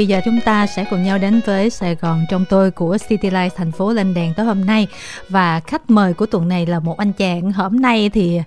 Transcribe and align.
bây 0.00 0.06
giờ 0.06 0.20
chúng 0.24 0.40
ta 0.40 0.66
sẽ 0.66 0.84
cùng 0.90 1.02
nhau 1.02 1.18
đến 1.18 1.40
với 1.46 1.70
Sài 1.70 1.94
Gòn 1.94 2.24
trong 2.30 2.44
tôi 2.50 2.70
của 2.70 2.98
City 3.08 3.30
Life 3.30 3.50
thành 3.56 3.72
phố 3.72 3.92
lên 3.92 4.14
đèn 4.14 4.34
tối 4.34 4.46
hôm 4.46 4.66
nay. 4.66 4.86
Và 5.28 5.60
khách 5.60 5.90
mời 5.90 6.14
của 6.14 6.26
tuần 6.26 6.48
này 6.48 6.66
là 6.66 6.80
một 6.80 6.98
anh 6.98 7.12
chàng. 7.12 7.52
Hôm 7.52 7.80
nay 7.80 8.10
thì 8.10 8.40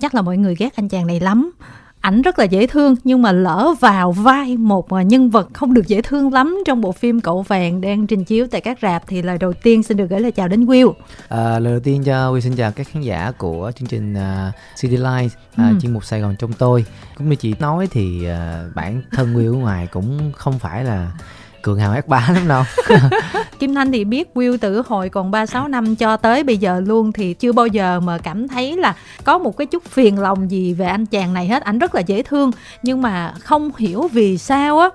chắc 0.00 0.14
là 0.14 0.22
mọi 0.22 0.36
người 0.36 0.54
ghét 0.58 0.76
anh 0.76 0.88
chàng 0.88 1.06
này 1.06 1.20
lắm 1.20 1.50
ảnh 2.04 2.22
rất 2.22 2.38
là 2.38 2.44
dễ 2.44 2.66
thương 2.66 2.94
nhưng 3.04 3.22
mà 3.22 3.32
lỡ 3.32 3.74
vào 3.80 4.12
vai 4.12 4.56
một 4.56 4.92
à, 4.92 5.02
nhân 5.02 5.30
vật 5.30 5.48
không 5.52 5.74
được 5.74 5.86
dễ 5.86 6.02
thương 6.02 6.32
lắm 6.32 6.58
trong 6.66 6.80
bộ 6.80 6.92
phim 6.92 7.20
cậu 7.20 7.42
vàng 7.42 7.80
đang 7.80 8.06
trình 8.06 8.24
chiếu 8.24 8.46
tại 8.50 8.60
các 8.60 8.78
rạp 8.82 9.02
thì 9.06 9.22
lời 9.22 9.38
đầu 9.38 9.52
tiên 9.52 9.82
xin 9.82 9.96
được 9.96 10.10
gửi 10.10 10.20
lời 10.20 10.32
chào 10.32 10.48
đến 10.48 10.64
Will. 10.64 10.92
À, 11.28 11.58
lời 11.58 11.72
đầu 11.72 11.80
tiên 11.80 12.04
cho 12.04 12.32
Will 12.32 12.40
xin 12.40 12.56
chào 12.56 12.72
các 12.72 12.88
khán 12.88 13.02
giả 13.02 13.32
của 13.38 13.72
chương 13.76 13.88
trình 13.88 14.14
uh, 14.14 14.54
City 14.80 14.96
Life, 14.96 15.26
uh, 15.26 15.56
ừ. 15.56 15.64
chuyên 15.82 15.92
mục 15.92 16.04
Sài 16.04 16.20
Gòn 16.20 16.36
trong 16.38 16.52
tôi. 16.52 16.84
Cũng 17.16 17.28
như 17.28 17.36
chị 17.36 17.54
nói 17.60 17.88
thì 17.90 18.26
uh, 18.26 18.74
bản 18.74 19.02
thân 19.12 19.34
Will 19.34 19.54
ở 19.54 19.58
ngoài 19.58 19.86
cũng 19.86 20.32
không 20.36 20.58
phải 20.58 20.84
là 20.84 21.10
cường 21.64 21.78
hào 21.78 21.92
ác 21.92 22.08
bá 22.08 22.28
lắm 22.34 22.48
đâu. 22.48 22.62
Kim 23.58 23.74
Thanh 23.74 23.92
thì 23.92 24.04
biết 24.04 24.30
Will 24.34 24.56
từ 24.60 24.82
hồi 24.86 25.08
còn 25.08 25.30
36 25.30 25.68
năm, 25.68 25.96
cho 25.96 26.16
tới 26.16 26.44
bây 26.44 26.56
giờ 26.56 26.80
luôn 26.80 27.12
thì 27.12 27.34
chưa 27.34 27.52
bao 27.52 27.66
giờ 27.66 28.00
mà 28.00 28.18
cảm 28.18 28.48
thấy 28.48 28.76
là 28.76 28.94
có 29.24 29.38
một 29.38 29.56
cái 29.56 29.66
chút 29.66 29.84
phiền 29.84 30.18
lòng 30.18 30.50
gì 30.50 30.74
về 30.74 30.86
anh 30.86 31.06
chàng 31.06 31.34
này 31.34 31.48
hết. 31.48 31.62
Ảnh 31.62 31.78
rất 31.78 31.94
là 31.94 32.00
dễ 32.00 32.22
thương, 32.22 32.50
nhưng 32.82 33.02
mà 33.02 33.34
không 33.40 33.70
hiểu 33.78 34.08
vì 34.12 34.38
sao 34.38 34.78
á. 34.78 34.88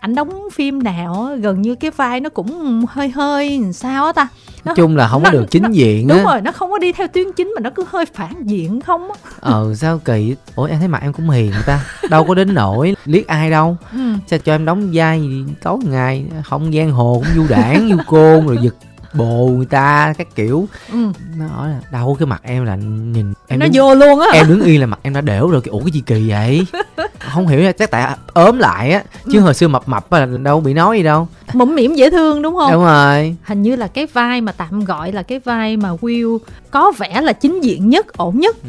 Ảnh 0.00 0.14
đóng 0.14 0.48
phim 0.52 0.82
nào 0.82 1.28
gần 1.40 1.62
như 1.62 1.74
cái 1.74 1.90
vai 1.90 2.20
nó 2.20 2.28
cũng 2.28 2.84
hơi 2.88 3.08
hơi, 3.08 3.62
sao 3.72 4.06
á 4.06 4.12
ta? 4.12 4.28
Nói 4.66 4.74
chung 4.74 4.96
là 4.96 5.08
không 5.08 5.22
nó, 5.22 5.30
có 5.30 5.38
được 5.38 5.46
chính 5.50 5.62
nó, 5.62 5.68
diện 5.72 6.08
đúng 6.08 6.18
á. 6.18 6.24
rồi 6.24 6.40
nó 6.40 6.52
không 6.52 6.70
có 6.70 6.78
đi 6.78 6.92
theo 6.92 7.08
tuyến 7.08 7.26
chính 7.36 7.52
mà 7.56 7.60
nó 7.60 7.70
cứ 7.70 7.84
hơi 7.88 8.04
phản 8.14 8.46
diện 8.46 8.80
không 8.80 9.10
á. 9.12 9.18
Ờ 9.40 9.74
sao 9.74 9.98
kỳ? 10.04 10.34
Ủa 10.54 10.64
em 10.64 10.78
thấy 10.78 10.88
mặt 10.88 11.02
em 11.02 11.12
cũng 11.12 11.30
hiền 11.30 11.52
ta. 11.66 11.84
Đâu 12.10 12.24
có 12.24 12.34
đến 12.34 12.54
nổi 12.54 12.96
liếc 13.04 13.26
ai 13.26 13.50
đâu. 13.50 13.76
Ừ. 13.92 13.98
sao 14.26 14.38
cho 14.38 14.54
em 14.54 14.64
đóng 14.64 14.90
vai 14.92 15.22
tối 15.62 15.78
ngày 15.82 16.24
không 16.44 16.72
giang 16.72 16.90
hồ 16.90 17.22
cũng 17.24 17.34
du 17.34 17.46
đảng 17.48 17.88
du 17.90 17.96
côn 18.06 18.46
rồi 18.46 18.58
giật 18.62 18.74
bồ 19.14 19.48
người 19.56 19.66
ta 19.66 20.14
các 20.18 20.34
kiểu. 20.34 20.68
Ừ. 20.92 20.98
nó 21.38 21.46
hỏi 21.46 21.68
là 21.68 21.80
đâu 21.92 22.16
cái 22.18 22.26
mặt 22.26 22.40
em 22.42 22.64
là 22.64 22.76
nhìn 22.76 23.32
em 23.48 23.58
nó 23.58 23.66
đứng, 23.66 23.72
vô 23.74 23.94
luôn 23.94 24.20
á 24.20 24.26
em 24.32 24.48
đứng 24.48 24.62
yên 24.62 24.80
là 24.80 24.86
mặt 24.86 24.98
em 25.02 25.14
đã 25.14 25.20
đểu 25.20 25.50
rồi. 25.50 25.62
Ủa 25.66 25.80
cái 25.80 25.90
gì 25.90 26.02
kỳ 26.06 26.28
vậy 26.30 26.66
không 27.18 27.46
hiểu 27.46 27.72
chắc 27.72 27.90
tại 27.90 28.16
ốm 28.34 28.58
lại 28.58 28.92
á 28.92 29.02
chứ 29.24 29.38
ừ. 29.38 29.40
hồi 29.40 29.54
xưa 29.54 29.68
mập 29.68 29.88
mập 29.88 30.12
là 30.12 30.26
đâu 30.26 30.60
bị 30.60 30.74
nói 30.74 30.96
gì 30.96 31.02
đâu 31.02 31.28
mũm 31.52 31.74
mỉm 31.74 31.94
dễ 31.94 32.10
thương 32.10 32.42
đúng 32.42 32.56
không 32.56 32.72
đúng 32.72 32.84
rồi 32.84 33.36
hình 33.44 33.62
như 33.62 33.76
là 33.76 33.86
cái 33.86 34.06
vai 34.06 34.40
mà 34.40 34.52
tạm 34.52 34.84
gọi 34.84 35.12
là 35.12 35.22
cái 35.22 35.38
vai 35.38 35.76
mà 35.76 35.90
Will 36.00 36.38
có 36.70 36.92
vẻ 36.98 37.20
là 37.20 37.32
chính 37.32 37.60
diện 37.60 37.90
nhất 37.90 38.12
ổn 38.12 38.40
nhất 38.40 38.56
ừ. 38.62 38.68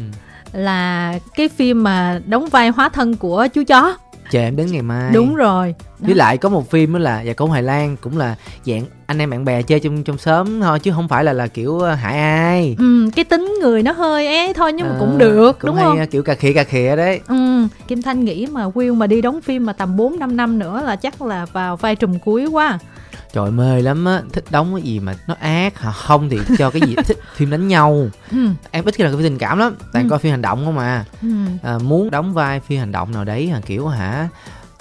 là 0.52 1.14
cái 1.36 1.48
phim 1.48 1.82
mà 1.82 2.20
đóng 2.26 2.48
vai 2.48 2.68
hóa 2.68 2.88
thân 2.88 3.16
của 3.16 3.46
chú 3.54 3.62
chó 3.66 3.96
chờ 4.30 4.40
em 4.40 4.56
đến 4.56 4.66
ngày 4.72 4.82
mai. 4.82 5.12
Đúng 5.14 5.34
rồi 5.34 5.74
đó. 5.80 5.84
với 6.00 6.14
lại 6.14 6.38
có 6.38 6.48
một 6.48 6.70
phim 6.70 6.92
đó 6.92 6.98
là 6.98 7.22
và 7.26 7.32
cổ 7.32 7.46
hoài 7.46 7.62
lan 7.62 7.96
cũng 8.00 8.18
là 8.18 8.34
dạng 8.64 8.84
anh 9.06 9.18
em 9.18 9.30
bạn 9.30 9.44
bè 9.44 9.62
chơi 9.62 9.80
trong 9.80 10.04
trong 10.04 10.18
sớm 10.18 10.60
thôi 10.60 10.80
chứ 10.80 10.92
không 10.94 11.08
phải 11.08 11.24
là 11.24 11.32
là 11.32 11.46
kiểu 11.46 11.78
ờ, 11.78 11.94
hại 11.94 12.18
ai. 12.18 12.76
Ừ 12.78 13.10
cái 13.16 13.24
tính 13.24 13.54
người 13.62 13.82
nó 13.82 13.92
hơi 13.92 14.26
é 14.26 14.52
thôi 14.52 14.72
nhưng 14.72 14.88
mà 14.88 14.96
cũng 15.00 15.12
ờ, 15.12 15.18
được 15.18 15.58
cũng 15.60 15.68
đúng 15.68 15.76
hay, 15.76 15.84
không? 15.84 16.06
kiểu 16.06 16.22
cà 16.22 16.34
khịa 16.34 16.52
cà 16.52 16.64
khịa 16.64 16.96
đấy. 16.96 17.20
Ừ 17.28 17.66
kim 17.88 18.02
thanh 18.02 18.24
nghĩ 18.24 18.46
mà 18.46 18.68
will 18.68 18.94
mà 18.94 19.06
đi 19.06 19.20
đóng 19.22 19.40
phim 19.40 19.66
mà 19.66 19.72
tầm 19.72 19.96
4 19.96 20.18
năm 20.18 20.36
năm 20.36 20.58
nữa 20.58 20.82
là 20.84 20.96
chắc 20.96 21.22
là 21.22 21.46
vào 21.52 21.76
vai 21.76 21.96
trùm 21.96 22.18
cuối 22.18 22.46
quá 22.46 22.78
trời 23.32 23.50
mê 23.50 23.82
lắm 23.82 24.04
á 24.04 24.22
thích 24.32 24.44
đóng 24.50 24.74
cái 24.74 24.82
gì 24.82 25.00
mà 25.00 25.14
nó 25.26 25.34
ác 25.40 25.78
hả 25.78 25.92
không 25.92 26.28
thì 26.28 26.38
cho 26.58 26.70
cái 26.70 26.82
gì 26.86 26.94
thích 27.04 27.18
phim 27.34 27.50
đánh 27.50 27.68
nhau 27.68 28.08
ừ. 28.30 28.48
em 28.70 28.84
ít 28.84 28.94
khi 28.94 29.04
là 29.04 29.10
cái 29.10 29.22
tình 29.22 29.38
cảm 29.38 29.58
lắm 29.58 29.76
toàn 29.92 30.04
ừ. 30.04 30.10
coi 30.10 30.18
phim 30.18 30.30
hành 30.30 30.42
động 30.42 30.64
không 30.64 30.74
mà 30.74 31.04
ừ. 31.22 31.28
à, 31.62 31.78
muốn 31.78 32.10
đóng 32.10 32.34
vai 32.34 32.60
phim 32.60 32.78
hành 32.78 32.92
động 32.92 33.12
nào 33.12 33.24
đấy 33.24 33.52
kiểu 33.66 33.88
hả 33.88 34.28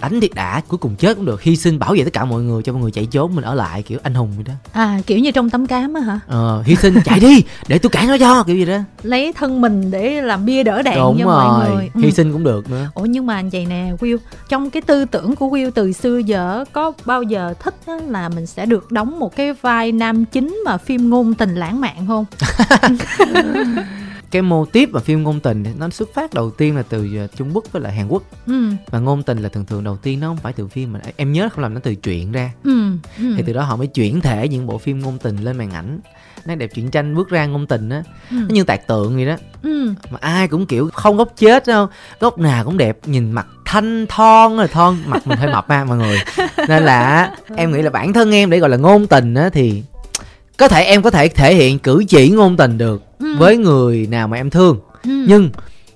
đánh 0.01 0.21
thiệt 0.21 0.33
đã 0.33 0.61
cuối 0.67 0.77
cùng 0.77 0.95
chết 0.95 1.13
cũng 1.17 1.25
được. 1.25 1.41
Hy 1.41 1.55
sinh 1.55 1.79
bảo 1.79 1.93
vệ 1.97 2.03
tất 2.03 2.13
cả 2.13 2.25
mọi 2.25 2.41
người 2.41 2.63
cho 2.63 2.73
mọi 2.73 2.81
người 2.81 2.91
chạy 2.91 3.05
trốn 3.05 3.35
mình 3.35 3.43
ở 3.45 3.55
lại 3.55 3.81
kiểu 3.83 3.99
anh 4.03 4.13
hùng 4.13 4.31
vậy 4.35 4.43
đó. 4.47 4.53
À 4.71 4.99
kiểu 5.07 5.19
như 5.19 5.31
trong 5.31 5.49
tấm 5.49 5.67
cám 5.67 5.93
á 5.93 6.01
hả? 6.01 6.19
Ờ 6.27 6.61
hy 6.65 6.75
sinh 6.75 6.95
chạy 7.05 7.19
đi 7.19 7.43
để 7.67 7.77
tôi 7.77 7.89
cản 7.89 8.07
nó 8.07 8.17
cho 8.17 8.43
kiểu 8.43 8.55
gì 8.55 8.65
đó. 8.65 8.77
Lấy 9.03 9.33
thân 9.33 9.61
mình 9.61 9.91
để 9.91 10.21
làm 10.21 10.45
bia 10.45 10.63
đỡ 10.63 10.81
đạn 10.81 10.95
Đúng 10.97 11.17
cho 11.19 11.25
rồi. 11.25 11.35
mọi 11.45 11.69
người. 11.69 11.89
Ừ. 11.93 12.01
hy 12.01 12.11
sinh 12.11 12.33
cũng 12.33 12.43
được 12.43 12.69
nữa. 12.69 12.89
Ủa 12.93 13.05
nhưng 13.05 13.25
mà 13.25 13.43
vậy 13.51 13.65
nè 13.65 13.91
Will 13.99 14.17
trong 14.49 14.69
cái 14.69 14.81
tư 14.81 15.05
tưởng 15.05 15.35
của 15.35 15.47
Will 15.47 15.71
từ 15.71 15.93
xưa 15.93 16.17
giờ 16.17 16.65
có 16.71 16.91
bao 17.05 17.23
giờ 17.23 17.53
thích 17.59 17.75
là 18.07 18.29
mình 18.29 18.45
sẽ 18.45 18.65
được 18.65 18.91
đóng 18.91 19.19
một 19.19 19.35
cái 19.35 19.53
vai 19.53 19.91
nam 19.91 20.25
chính 20.25 20.61
mà 20.65 20.77
phim 20.77 21.09
ngôn 21.09 21.33
tình 21.33 21.55
lãng 21.55 21.81
mạn 21.81 22.07
không 22.07 22.25
cái 24.31 24.41
mô 24.41 24.65
tiếp 24.65 24.89
mà 24.91 24.99
phim 24.99 25.23
ngôn 25.23 25.39
tình 25.39 25.63
nó 25.77 25.89
xuất 25.89 26.13
phát 26.13 26.33
đầu 26.33 26.51
tiên 26.51 26.75
là 26.75 26.83
từ 26.89 27.09
ờ, 27.17 27.27
Trung 27.27 27.51
Quốc 27.53 27.71
với 27.71 27.81
lại 27.81 27.93
Hàn 27.93 28.07
Quốc 28.07 28.23
ừ. 28.47 28.69
và 28.89 28.99
ngôn 28.99 29.23
tình 29.23 29.37
là 29.37 29.49
thường 29.49 29.65
thường 29.65 29.83
đầu 29.83 29.97
tiên 29.97 30.19
nó 30.19 30.27
không 30.27 30.37
phải 30.37 30.53
từ 30.53 30.67
phim 30.67 30.93
mà 30.93 30.99
em 31.15 31.31
nhớ 31.31 31.49
không 31.51 31.63
làm 31.63 31.73
nó 31.73 31.79
từ 31.83 31.95
truyện 31.95 32.31
ra 32.31 32.51
ừ. 32.63 32.91
Ừ. 33.17 33.33
thì 33.37 33.43
từ 33.47 33.53
đó 33.53 33.63
họ 33.63 33.75
mới 33.75 33.87
chuyển 33.87 34.21
thể 34.21 34.47
những 34.47 34.67
bộ 34.67 34.77
phim 34.77 34.99
ngôn 34.99 35.17
tình 35.17 35.37
lên 35.37 35.57
màn 35.57 35.71
ảnh 35.71 35.99
nó 36.45 36.55
đẹp 36.55 36.69
truyện 36.73 36.91
tranh 36.91 37.15
bước 37.15 37.29
ra 37.29 37.45
ngôn 37.45 37.67
tình 37.67 37.89
á 37.89 38.03
ừ. 38.31 38.35
nó 38.35 38.47
như 38.49 38.63
tạc 38.63 38.87
tượng 38.87 39.15
vậy 39.15 39.25
đó 39.25 39.35
ừ. 39.63 39.93
mà 40.09 40.17
ai 40.21 40.47
cũng 40.47 40.65
kiểu 40.65 40.89
không 40.93 41.17
góc 41.17 41.33
chết 41.37 41.67
đâu 41.67 41.87
góc 42.19 42.39
nào 42.39 42.65
cũng 42.65 42.77
đẹp 42.77 42.97
nhìn 43.05 43.31
mặt 43.31 43.47
thanh 43.65 44.05
thon 44.09 44.57
rồi 44.57 44.67
thon 44.67 44.97
mặt 45.05 45.27
mình 45.27 45.37
hơi 45.37 45.53
mập 45.53 45.69
ha 45.69 45.85
mọi 45.85 45.97
người 45.97 46.17
nên 46.67 46.83
là 46.83 47.31
em 47.55 47.71
nghĩ 47.71 47.81
là 47.81 47.89
bản 47.89 48.13
thân 48.13 48.31
em 48.31 48.49
để 48.49 48.59
gọi 48.59 48.69
là 48.69 48.77
ngôn 48.77 49.07
tình 49.07 49.33
á 49.33 49.49
thì 49.49 49.83
có 50.57 50.67
thể 50.67 50.83
em 50.83 51.01
có 51.01 51.09
thể 51.09 51.27
thể 51.27 51.55
hiện 51.55 51.79
cử 51.79 52.03
chỉ 52.07 52.29
ngôn 52.29 52.57
tình 52.57 52.77
được. 52.77 53.06
Với 53.37 53.57
người 53.57 54.07
nào 54.07 54.27
mà 54.27 54.37
em 54.37 54.49
thương 54.49 54.79
ừ. 55.03 55.25
nhưng 55.27 55.49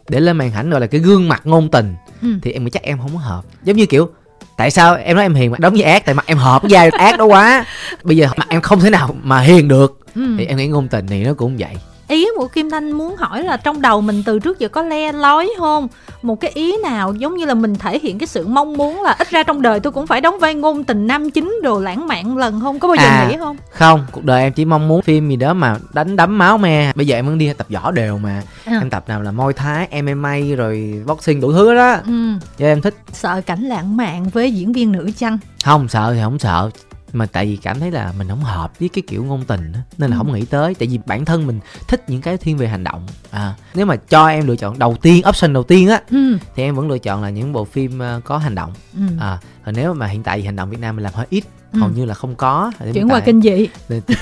để 0.09 0.19
lên 0.19 0.37
màn 0.37 0.53
ảnh 0.53 0.69
gọi 0.69 0.81
là 0.81 0.87
cái 0.87 1.01
gương 1.01 1.29
mặt 1.29 1.41
ngôn 1.45 1.69
tình 1.69 1.95
ừ. 2.21 2.27
thì 2.41 2.51
em 2.51 2.63
nghĩ 2.63 2.69
chắc 2.69 2.83
em 2.83 2.97
không 2.97 3.13
có 3.13 3.19
hợp 3.19 3.41
giống 3.63 3.77
như 3.77 3.85
kiểu 3.85 4.09
tại 4.57 4.71
sao 4.71 4.95
em 4.95 5.15
nói 5.15 5.25
em 5.25 5.33
hiền 5.33 5.51
mà 5.51 5.57
đóng 5.59 5.73
với 5.73 5.83
ác 5.83 6.05
tại 6.05 6.15
mặt 6.15 6.25
em 6.25 6.37
hợp 6.37 6.61
với 6.69 6.89
ác 6.89 7.17
đó 7.17 7.25
quá 7.25 7.65
bây 8.03 8.17
giờ 8.17 8.29
mặt 8.37 8.47
em 8.49 8.61
không 8.61 8.79
thể 8.79 8.89
nào 8.89 9.15
mà 9.23 9.39
hiền 9.39 9.67
được 9.67 9.99
ừ. 10.15 10.21
thì 10.37 10.45
em 10.45 10.57
nghĩ 10.57 10.67
ngôn 10.67 10.87
tình 10.87 11.07
thì 11.07 11.23
nó 11.23 11.33
cũng 11.33 11.57
vậy 11.57 11.75
ý 12.11 12.27
của 12.37 12.47
kim 12.47 12.69
thanh 12.69 12.91
muốn 12.91 13.15
hỏi 13.15 13.43
là 13.43 13.57
trong 13.57 13.81
đầu 13.81 14.01
mình 14.01 14.23
từ 14.25 14.39
trước 14.39 14.59
giờ 14.59 14.67
có 14.67 14.81
le 14.81 15.11
lói 15.11 15.49
không? 15.59 15.87
Một 16.21 16.39
cái 16.39 16.51
ý 16.53 16.77
nào 16.83 17.13
giống 17.13 17.35
như 17.35 17.45
là 17.45 17.53
mình 17.53 17.75
thể 17.75 17.99
hiện 17.99 18.19
cái 18.19 18.27
sự 18.27 18.47
mong 18.47 18.73
muốn 18.73 19.01
là 19.01 19.15
ít 19.19 19.29
ra 19.29 19.43
trong 19.43 19.61
đời 19.61 19.79
tôi 19.79 19.91
cũng 19.91 20.07
phải 20.07 20.21
đóng 20.21 20.39
vai 20.39 20.55
ngôn 20.55 20.83
tình 20.83 21.07
nam 21.07 21.31
chính 21.31 21.59
đồ 21.63 21.79
lãng 21.79 22.07
mạn 22.07 22.37
lần 22.37 22.59
không? 22.61 22.79
Có 22.79 22.87
bao 22.87 22.95
giờ 22.95 23.03
à, 23.03 23.27
nghĩ 23.29 23.37
không? 23.37 23.57
không 23.71 24.05
cuộc 24.11 24.23
đời 24.23 24.41
em 24.41 24.53
chỉ 24.53 24.65
mong 24.65 24.87
muốn 24.87 25.01
phim 25.01 25.29
gì 25.29 25.35
đó 25.35 25.53
mà 25.53 25.77
đánh 25.93 26.15
đấm 26.15 26.37
máu 26.37 26.57
me. 26.57 26.91
Bây 26.95 27.07
giờ 27.07 27.15
em 27.15 27.25
vẫn 27.25 27.37
đi 27.37 27.53
tập 27.53 27.67
võ 27.69 27.91
đều 27.91 28.17
mà. 28.17 28.41
À. 28.65 28.79
em 28.81 28.89
tập 28.89 29.03
nào 29.07 29.21
là 29.21 29.31
môi 29.31 29.53
thái 29.53 30.01
mma 30.01 30.35
rồi 30.57 31.03
boxing 31.05 31.41
đủ 31.41 31.51
thứ 31.51 31.75
đó. 31.75 31.97
Ừ. 32.05 32.33
cho 32.57 32.65
em 32.65 32.81
thích. 32.81 32.95
Sợ 33.11 33.41
cảnh 33.45 33.61
lãng 33.61 33.97
mạn 33.97 34.29
với 34.29 34.51
diễn 34.51 34.73
viên 34.73 34.91
nữ 34.91 35.11
chăng? 35.17 35.37
Không 35.65 35.87
sợ 35.87 36.13
thì 36.13 36.21
không 36.23 36.39
sợ 36.39 36.69
mà 37.13 37.25
tại 37.25 37.45
vì 37.45 37.55
cảm 37.55 37.79
thấy 37.79 37.91
là 37.91 38.13
mình 38.17 38.27
không 38.29 38.43
hợp 38.43 38.79
với 38.79 38.89
cái 38.89 39.03
kiểu 39.07 39.23
ngôn 39.23 39.43
tình 39.45 39.71
đó, 39.71 39.79
nên 39.97 40.09
là 40.09 40.15
ừ. 40.15 40.17
không 40.17 40.33
nghĩ 40.33 40.45
tới. 40.45 40.75
Tại 40.75 40.87
vì 40.87 40.99
bản 41.05 41.25
thân 41.25 41.47
mình 41.47 41.59
thích 41.87 42.09
những 42.09 42.21
cái 42.21 42.37
thiên 42.37 42.57
về 42.57 42.67
hành 42.67 42.83
động. 42.83 43.07
À 43.31 43.53
nếu 43.75 43.85
mà 43.85 43.95
cho 43.95 44.27
em 44.27 44.47
lựa 44.47 44.55
chọn 44.55 44.79
đầu 44.79 44.97
tiên 45.01 45.21
option 45.29 45.53
đầu 45.53 45.63
tiên 45.63 45.87
á 45.87 46.01
ừ. 46.09 46.37
thì 46.55 46.63
em 46.63 46.75
vẫn 46.75 46.89
lựa 46.89 46.97
chọn 46.97 47.21
là 47.23 47.29
những 47.29 47.53
bộ 47.53 47.65
phim 47.65 47.99
uh, 48.17 48.23
có 48.23 48.37
hành 48.37 48.55
động. 48.55 48.73
Ừ. 48.95 49.01
à 49.19 49.37
còn 49.65 49.75
nếu 49.75 49.93
mà 49.93 50.07
hiện 50.07 50.23
tại 50.23 50.41
hành 50.41 50.55
động 50.55 50.69
Việt 50.69 50.79
Nam 50.79 50.95
mình 50.95 51.03
làm 51.03 51.13
hơi 51.13 51.25
ít 51.29 51.43
ừ. 51.73 51.79
hầu 51.79 51.89
như 51.89 52.05
là 52.05 52.13
không 52.13 52.35
có. 52.35 52.71
Chuyển 52.93 53.09
qua 53.09 53.19
kinh 53.19 53.41
dị. 53.41 53.67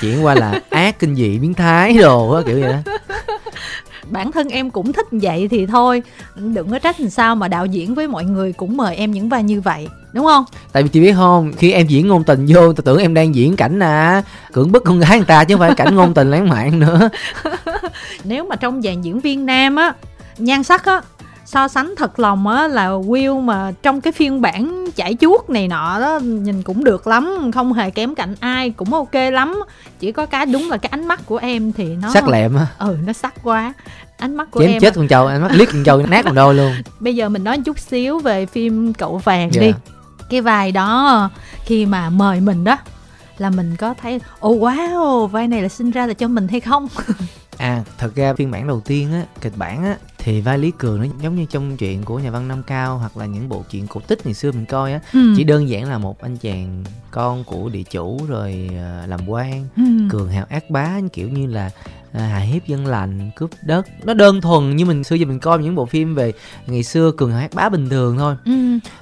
Chuyển 0.01 0.25
qua 0.25 0.35
là 0.35 0.61
ác 0.69 0.99
kinh 0.99 1.15
dị 1.15 1.39
biến 1.39 1.53
thái 1.53 1.97
đồ 1.97 2.31
á 2.31 2.41
kiểu 2.45 2.61
vậy 2.61 2.73
đó. 2.73 2.91
Bản 4.09 4.31
thân 4.31 4.49
em 4.49 4.69
cũng 4.69 4.93
thích 4.93 5.07
vậy 5.11 5.47
thì 5.47 5.65
thôi. 5.65 6.03
Đừng 6.35 6.71
có 6.71 6.79
trách 6.79 6.99
làm 6.99 7.09
sao 7.09 7.35
mà 7.35 7.47
đạo 7.47 7.65
diễn 7.65 7.95
với 7.95 8.07
mọi 8.07 8.25
người 8.25 8.53
cũng 8.53 8.77
mời 8.77 8.95
em 8.95 9.11
những 9.11 9.29
vai 9.29 9.43
như 9.43 9.61
vậy 9.61 9.87
đúng 10.13 10.25
không? 10.25 10.45
Tại 10.71 10.83
vì 10.83 10.89
chị 10.89 10.99
biết 10.99 11.13
không 11.15 11.53
khi 11.57 11.71
em 11.71 11.87
diễn 11.87 12.07
ngôn 12.07 12.23
tình 12.23 12.45
vô 12.47 12.73
tôi 12.73 12.83
tưởng 12.85 12.97
em 12.97 13.13
đang 13.13 13.35
diễn 13.35 13.55
cảnh 13.55 13.79
à. 13.79 14.23
Cưỡng 14.53 14.71
bức 14.71 14.83
con 14.83 14.99
gái 14.99 15.17
người 15.17 15.25
ta 15.25 15.43
chứ 15.43 15.55
không 15.55 15.59
phải 15.59 15.75
cảnh 15.75 15.95
ngôn 15.95 16.13
tình 16.13 16.31
lãng 16.31 16.49
mạn 16.49 16.79
nữa. 16.79 17.09
Nếu 18.23 18.45
mà 18.45 18.55
trong 18.55 18.81
dàn 18.81 19.01
diễn 19.01 19.19
viên 19.19 19.45
nam 19.45 19.75
á 19.75 19.93
nhan 20.37 20.63
sắc 20.63 20.85
á 20.85 21.01
so 21.45 21.67
sánh 21.67 21.93
thật 21.97 22.19
lòng 22.19 22.47
á 22.47 22.67
là 22.67 22.87
Will 22.89 23.41
mà 23.41 23.71
trong 23.83 24.01
cái 24.01 24.13
phiên 24.13 24.41
bản 24.41 24.91
chảy 24.95 25.17
chuốt 25.21 25.49
này 25.49 25.67
nọ 25.67 25.99
đó 25.99 26.19
nhìn 26.19 26.63
cũng 26.63 26.83
được 26.83 27.07
lắm 27.07 27.51
không 27.53 27.73
hề 27.73 27.89
kém 27.89 28.15
cạnh 28.15 28.35
ai 28.39 28.69
cũng 28.69 28.93
ok 28.93 29.13
lắm. 29.13 29.63
Chỉ 29.99 30.11
có 30.11 30.25
cái 30.25 30.45
đúng 30.45 30.69
là 30.69 30.77
cái 30.77 30.89
ánh 30.89 31.07
mắt 31.07 31.21
của 31.25 31.37
em 31.37 31.71
thì 31.73 31.95
nó 31.95 32.09
sắc 32.13 32.27
lẹm 32.27 32.55
á. 32.55 32.67
Ừ 32.77 32.97
nó 33.05 33.13
sắc 33.13 33.33
quá. 33.43 33.73
Ánh 34.17 34.35
mắt 34.35 34.51
của 34.51 34.59
Chém 34.59 34.69
em 34.69 34.81
chết 34.81 34.95
con 34.95 35.07
trâu 35.07 35.27
ánh 35.27 35.41
mắt 35.41 35.51
liếc 35.51 35.71
con 35.71 35.83
trâu 35.83 36.05
nát 36.07 36.25
con 36.25 36.35
đôi 36.35 36.55
luôn. 36.55 36.73
Bây 36.99 37.15
giờ 37.15 37.29
mình 37.29 37.43
nói 37.43 37.57
chút 37.65 37.79
xíu 37.79 38.19
về 38.19 38.45
phim 38.45 38.93
cậu 38.93 39.17
vàng 39.17 39.49
yeah. 39.51 39.61
đi. 39.61 39.67
Dạ. 39.67 39.98
Cái 40.29 40.41
vai 40.41 40.71
đó 40.71 41.29
khi 41.65 41.85
mà 41.85 42.09
mời 42.09 42.41
mình 42.41 42.63
đó 42.63 42.77
là 43.37 43.49
mình 43.49 43.75
có 43.75 43.93
thấy 43.93 44.19
ồ 44.39 44.49
oh, 44.49 44.61
wow 44.61 45.27
vai 45.27 45.47
này 45.47 45.61
là 45.61 45.69
sinh 45.69 45.91
ra 45.91 46.07
là 46.07 46.13
cho 46.13 46.27
mình 46.27 46.47
hay 46.47 46.59
không 46.59 46.87
à 47.57 47.83
thật 47.97 48.15
ra 48.15 48.33
phiên 48.33 48.51
bản 48.51 48.67
đầu 48.67 48.81
tiên 48.81 49.13
á 49.13 49.23
kịch 49.41 49.53
bản 49.55 49.83
á 49.83 49.97
thì 50.17 50.41
vai 50.41 50.57
lý 50.57 50.71
cường 50.71 51.01
nó 51.01 51.05
giống 51.21 51.35
như 51.35 51.45
trong 51.49 51.77
chuyện 51.77 52.03
của 52.03 52.19
nhà 52.19 52.31
văn 52.31 52.47
nam 52.47 52.63
cao 52.63 52.97
hoặc 52.97 53.17
là 53.17 53.25
những 53.25 53.49
bộ 53.49 53.63
truyện 53.71 53.87
cổ 53.87 53.99
tích 53.99 54.25
ngày 54.25 54.33
xưa 54.33 54.51
mình 54.51 54.65
coi 54.65 54.93
á 54.93 54.99
ừ. 55.13 55.33
chỉ 55.37 55.43
đơn 55.43 55.69
giản 55.69 55.89
là 55.89 55.97
một 55.97 56.21
anh 56.21 56.37
chàng 56.37 56.83
con 57.11 57.43
của 57.43 57.69
địa 57.69 57.83
chủ 57.83 58.19
rồi 58.27 58.69
uh, 58.69 59.09
làm 59.09 59.29
quan 59.29 59.67
ừ. 59.75 59.83
cường 60.09 60.29
hào 60.29 60.45
ác 60.49 60.69
bá 60.69 60.99
kiểu 61.13 61.29
như 61.29 61.47
là 61.47 61.71
à, 62.13 62.37
hiếp 62.37 62.67
dân 62.67 62.87
lành 62.87 63.31
cướp 63.35 63.49
đất 63.61 63.87
nó 64.03 64.13
đơn 64.13 64.41
thuần 64.41 64.75
như 64.75 64.85
mình 64.85 65.03
xưa 65.03 65.15
giờ 65.15 65.25
mình 65.25 65.39
coi 65.39 65.59
những 65.59 65.75
bộ 65.75 65.85
phim 65.85 66.15
về 66.15 66.33
ngày 66.67 66.83
xưa 66.83 67.11
cường 67.17 67.31
hát 67.31 67.53
bá 67.53 67.69
bình 67.69 67.89
thường 67.89 68.17
thôi 68.17 68.35
ừ. 68.45 68.51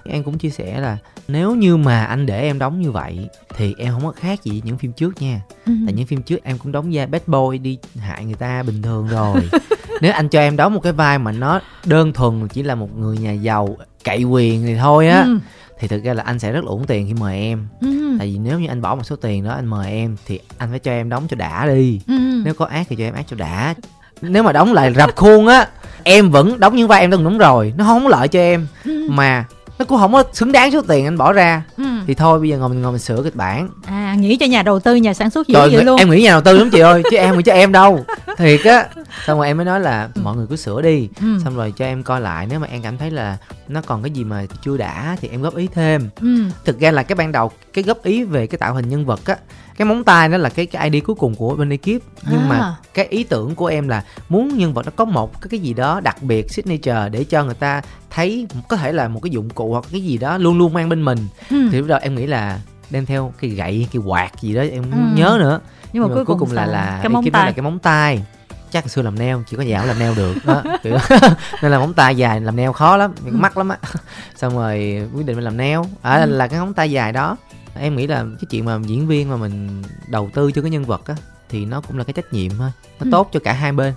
em 0.04 0.24
cũng 0.24 0.38
chia 0.38 0.50
sẻ 0.50 0.80
là 0.80 0.98
nếu 1.28 1.56
như 1.56 1.78
mà 1.78 2.06
anh 2.06 2.26
để 2.26 2.42
em 2.42 2.60
đóng 2.60 2.82
như 2.82 2.92
vậy 2.92 3.30
thì 3.56 3.76
em 3.78 3.94
không 3.94 4.06
có 4.06 4.12
khác 4.12 4.44
gì 4.44 4.62
những 4.66 4.78
phim 4.78 4.92
trước 4.92 5.22
nha 5.22 5.42
ừ. 5.66 5.72
tại 5.86 5.94
những 5.94 6.06
phim 6.06 6.22
trước 6.22 6.44
em 6.44 6.58
cũng 6.58 6.72
đóng 6.72 6.90
vai 6.94 7.08
bad 7.08 7.22
boy 7.28 7.58
đi 7.58 7.78
hại 8.00 8.26
người 8.26 8.36
ta 8.36 8.64
bình 8.64 8.82
thường 8.82 9.08
rồi 9.08 9.42
nếu 10.02 10.14
anh 10.14 10.30
cho 10.30 10.40
em 10.40 10.58
đóng 10.58 10.74
một 10.74 10.80
cái 10.84 10.94
vai 10.94 11.20
mà 11.20 11.32
nó 11.32 11.60
đơn 11.86 12.14
thuần 12.14 12.48
chỉ 12.48 12.64
là 12.64 12.76
một 12.76 12.98
người 12.98 13.18
nhà 13.18 13.32
giàu 13.32 13.78
cậy 14.04 14.24
quyền 14.24 14.66
thì 14.66 14.76
thôi 14.76 15.08
á 15.08 15.22
ừ. 15.22 15.38
thì 15.80 15.88
thực 15.88 16.04
ra 16.04 16.14
là 16.14 16.24
anh 16.24 16.40
sẽ 16.40 16.52
rất 16.52 16.64
là 16.64 16.70
uổng 16.70 16.86
tiền 16.86 17.08
khi 17.08 17.14
mời 17.14 17.40
em 17.40 17.68
ừ. 17.82 18.16
tại 18.20 18.28
vì 18.28 18.38
nếu 18.38 18.60
như 18.60 18.68
anh 18.68 18.82
bỏ 18.82 18.96
một 18.96 19.04
số 19.04 19.16
tiền 19.16 19.44
đó 19.44 19.52
anh 19.52 19.66
mời 19.66 19.92
em 19.92 20.18
thì 20.26 20.40
anh 20.58 20.70
phải 20.70 20.80
cho 20.80 20.92
em 20.92 21.10
đóng 21.10 21.28
cho 21.30 21.36
đã 21.36 21.68
đi 21.68 22.02
ừ. 22.08 22.42
nếu 22.46 22.54
có 22.54 22.66
ác 22.66 22.88
thì 22.90 22.96
cho 22.96 23.04
em 23.04 23.14
ác 23.14 23.26
cho 23.28 23.36
đã 23.36 23.74
nếu 24.22 24.44
mà 24.44 24.52
đóng 24.52 24.74
lại 24.74 24.94
rập 24.94 25.16
khuôn 25.16 25.48
á 25.48 25.68
em 26.04 26.32
vẫn 26.32 26.60
đóng 26.60 26.76
những 26.76 26.88
vai 26.88 27.02
em 27.02 27.12
đang 27.12 27.24
đúng 27.24 27.38
rồi 27.38 27.74
nó 27.78 27.86
không 27.86 28.08
lợi 28.08 28.28
cho 28.28 28.40
em 28.40 28.68
ừ. 28.86 29.08
mà 29.10 29.46
nó 29.80 29.86
cũng 29.86 29.98
không 29.98 30.14
có 30.14 30.24
xứng 30.34 30.52
đáng 30.52 30.72
số 30.72 30.82
tiền 30.82 31.06
anh 31.06 31.18
bỏ 31.18 31.34
ra 31.34 31.64
ừ. 31.78 31.84
thì 32.08 32.14
thôi 32.14 32.40
bây 32.40 32.50
giờ 32.50 32.58
ngồi 32.58 32.70
mình 32.70 32.82
ngồi 32.82 32.92
mình 32.92 33.02
sửa 33.02 33.24
kịch 33.24 33.36
bản 33.36 33.70
à 33.86 34.16
nghĩ 34.20 34.38
cho 34.38 34.46
nhà 34.46 34.64
đầu 34.64 34.80
tư 34.80 34.96
nhà 34.96 35.14
sản 35.14 35.30
xuất 35.30 35.48
dữ 35.48 35.60
vậy 35.72 35.84
luôn 35.84 35.98
em 36.00 36.10
nghĩ 36.10 36.22
nhà 36.24 36.32
đầu 36.32 36.42
tư 36.42 36.58
lắm 36.58 36.70
chị 36.72 36.80
ơi 36.80 37.04
chứ 37.12 37.18
em 37.18 37.38
nghĩ 37.38 37.44
cho 37.44 37.54
em 37.54 37.72
đâu 37.72 38.06
thiệt 38.38 38.60
á 38.66 38.88
xong 39.26 39.38
rồi 39.38 39.48
em 39.48 39.58
mới 39.58 39.66
nói 39.66 39.80
là 39.80 40.10
ừ. 40.16 40.22
mọi 40.24 40.36
người 40.36 40.46
cứ 40.50 40.56
sửa 40.56 40.82
đi 40.82 41.10
ừ. 41.22 41.28
xong 41.44 41.56
rồi 41.56 41.74
cho 41.78 41.86
em 41.86 42.04
coi 42.04 42.22
lại 42.22 42.48
nếu 42.50 42.60
mà 42.60 42.68
em 42.72 42.82
cảm 42.82 42.98
thấy 42.98 43.12
là 43.12 43.38
nó 43.68 43.82
còn 43.86 44.04
cái 44.04 44.12
gì 44.12 44.24
mà 44.24 44.46
chưa 44.62 44.78
đã 44.78 45.18
thì 45.22 45.30
em 45.32 45.42
góp 45.42 45.56
ý 45.56 45.68
thêm 45.74 46.10
ừ. 46.22 46.28
thực 46.66 46.80
ra 46.80 46.92
là 46.92 47.04
cái 47.04 47.16
ban 47.16 47.32
đầu 47.32 47.52
cái 47.74 47.84
góp 47.84 48.04
ý 48.04 48.24
về 48.24 48.48
cái 48.48 48.58
tạo 48.58 48.74
hình 48.74 48.90
nhân 48.90 49.06
vật 49.06 49.26
á 49.26 49.36
cái 49.78 49.86
móng 49.86 50.04
tay 50.04 50.30
đó 50.30 50.38
là 50.38 50.50
cái 50.50 50.66
cái 50.66 50.90
ID 50.90 51.04
cuối 51.04 51.16
cùng 51.16 51.36
của 51.36 51.56
bên 51.56 51.70
ekip 51.70 52.02
nhưng 52.30 52.40
à. 52.40 52.48
mà 52.50 52.76
cái 52.94 53.06
ý 53.06 53.24
tưởng 53.24 53.56
của 53.56 53.66
em 53.66 53.88
là 53.88 54.04
muốn 54.30 54.58
nhân 54.58 54.74
vật 54.74 54.86
nó 54.86 54.92
có 54.96 55.06
một 55.06 55.42
cái 55.42 55.48
cái 55.50 55.60
gì 55.60 55.74
đó 55.74 56.00
đặc 56.00 56.24
biệt 56.24 56.52
signature 56.52 57.10
để 57.10 57.24
cho 57.24 57.44
người 57.44 57.54
ta 57.54 57.82
thấy 58.10 58.48
có 58.70 58.78
thể 58.78 58.92
là 58.92 59.08
một 59.08 59.20
cái 59.24 59.30
dụng 59.30 59.50
cụ 59.50 59.72
hoặc 59.72 59.86
cái 59.92 60.04
gì 60.04 60.18
đó 60.18 60.38
luôn 60.38 60.58
luôn 60.58 60.74
mang 60.74 60.90
bên 60.90 61.06
mình 61.06 61.28
ừ. 61.50 61.68
thì 61.72 61.78
lúc 61.78 61.88
đầu 61.88 62.00
em 62.02 62.16
nghĩ 62.16 62.28
là 62.28 62.60
đem 62.90 63.06
theo 63.06 63.34
cái 63.40 63.50
gậy 63.50 63.88
cái 63.94 64.02
quạt 64.06 64.32
gì 64.42 64.54
đó 64.56 64.62
em 64.62 64.84
ừ. 64.92 64.98
nhớ 65.14 65.38
nữa 65.40 65.60
nhưng 65.94 66.04
mà, 66.04 66.08
nhưng 66.08 66.10
mà 66.10 66.16
cuối, 66.16 66.26
cuối 66.26 66.38
cùng, 66.40 66.52
là 66.52 66.66
là 66.66 67.00
cái 67.04 67.10
móng 67.10 67.26
tay 67.32 67.46
là 67.46 67.52
cái 67.52 67.64
móng 67.64 67.80
tay 67.80 68.24
chắc 68.72 68.90
xưa 68.90 69.02
làm 69.02 69.20
neo 69.20 69.44
chỉ 69.48 69.58
có 69.58 69.64
dạo 69.64 69.86
làm 69.86 70.00
neo 70.00 70.14
được 70.16 70.36
đó 70.46 70.64
kiểu 70.84 70.98
nên 71.62 71.72
là 71.72 71.80
móng 71.80 71.94
tay 71.94 72.16
dài 72.16 72.42
làm 72.42 72.56
neo 72.56 72.74
khó 72.74 72.98
lắm 72.98 73.14
ừ. 73.26 73.32
mắc 73.34 73.58
lắm 73.58 73.70
á 73.70 73.78
xong 74.36 74.58
rồi 74.58 75.08
quyết 75.14 75.26
định 75.26 75.36
mình 75.36 75.46
làm 75.46 75.58
neo 75.58 75.86
à, 76.02 76.16
ừ. 76.16 76.26
là 76.26 76.48
cái 76.48 76.60
móng 76.60 76.74
tay 76.74 76.92
dài 76.92 77.12
đó 77.12 77.38
em 77.80 77.96
nghĩ 77.96 78.08
là 78.08 78.24
cái 78.24 78.46
chuyện 78.50 78.66
mà 78.66 78.80
diễn 78.86 79.08
viên 79.08 79.30
mà 79.30 79.38
mình 79.38 79.84
đầu 80.08 80.30
tư 80.34 80.52
cho 80.52 80.62
cái 80.62 80.72
nhân 80.72 80.86
vật 80.86 81.08
á 81.08 81.16
thì 81.50 81.66
nó 81.66 81.82
cũng 81.82 81.98
là 81.98 82.04
cái 82.04 82.14
trách 82.14 82.34
nhiệm 82.34 82.52
thôi. 82.58 82.70
Nó 83.00 83.06
ừ. 83.06 83.10
tốt 83.12 83.30
cho 83.34 83.40
cả 83.40 83.54
hai 83.54 83.72
bên. 83.72 83.94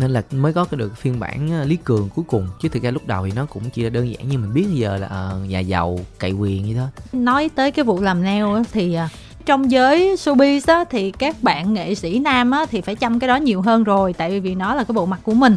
Nên 0.00 0.10
là 0.10 0.22
mới 0.30 0.52
có 0.52 0.64
cái 0.64 0.78
được 0.78 0.96
phiên 0.96 1.20
bản 1.20 1.50
ờ, 1.50 1.64
lý 1.64 1.76
cường 1.76 2.08
cuối 2.14 2.24
cùng. 2.28 2.48
Chứ 2.60 2.68
thực 2.68 2.82
ra 2.82 2.90
lúc 2.90 3.06
đầu 3.06 3.26
thì 3.26 3.32
nó 3.36 3.46
cũng 3.46 3.70
chỉ 3.70 3.82
là 3.82 3.90
đơn 3.90 4.12
giản 4.12 4.28
như 4.28 4.38
mình 4.38 4.54
biết 4.54 4.64
bây 4.64 4.76
giờ 4.76 4.96
là 4.96 5.32
uh, 5.36 5.50
nhà 5.50 5.60
giàu 5.60 5.98
cậy 6.18 6.32
quyền 6.32 6.64
như 6.64 6.74
thôi. 6.74 6.88
Nói 7.12 7.50
tới 7.54 7.70
cái 7.70 7.84
vụ 7.84 8.00
làm 8.00 8.22
neo 8.22 8.64
thì 8.72 8.96
uh, 9.04 9.10
trong 9.46 9.70
giới 9.70 10.16
showbiz 10.16 10.60
á, 10.66 10.84
thì 10.90 11.10
các 11.10 11.42
bạn 11.42 11.74
nghệ 11.74 11.94
sĩ 11.94 12.18
nam 12.18 12.50
á, 12.50 12.66
thì 12.70 12.80
phải 12.80 12.94
chăm 12.94 13.18
cái 13.20 13.28
đó 13.28 13.36
nhiều 13.36 13.62
hơn 13.62 13.84
rồi 13.84 14.12
tại 14.12 14.40
vì 14.40 14.54
nó 14.54 14.74
là 14.74 14.84
cái 14.84 14.92
bộ 14.92 15.06
mặt 15.06 15.20
của 15.22 15.34
mình. 15.34 15.56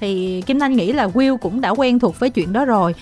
Thì 0.00 0.42
kim 0.46 0.60
thanh 0.60 0.76
nghĩ 0.76 0.92
là 0.92 1.06
will 1.06 1.36
cũng 1.36 1.60
đã 1.60 1.70
quen 1.70 1.98
thuộc 1.98 2.18
với 2.18 2.30
chuyện 2.30 2.52
đó 2.52 2.64
rồi 2.64 2.94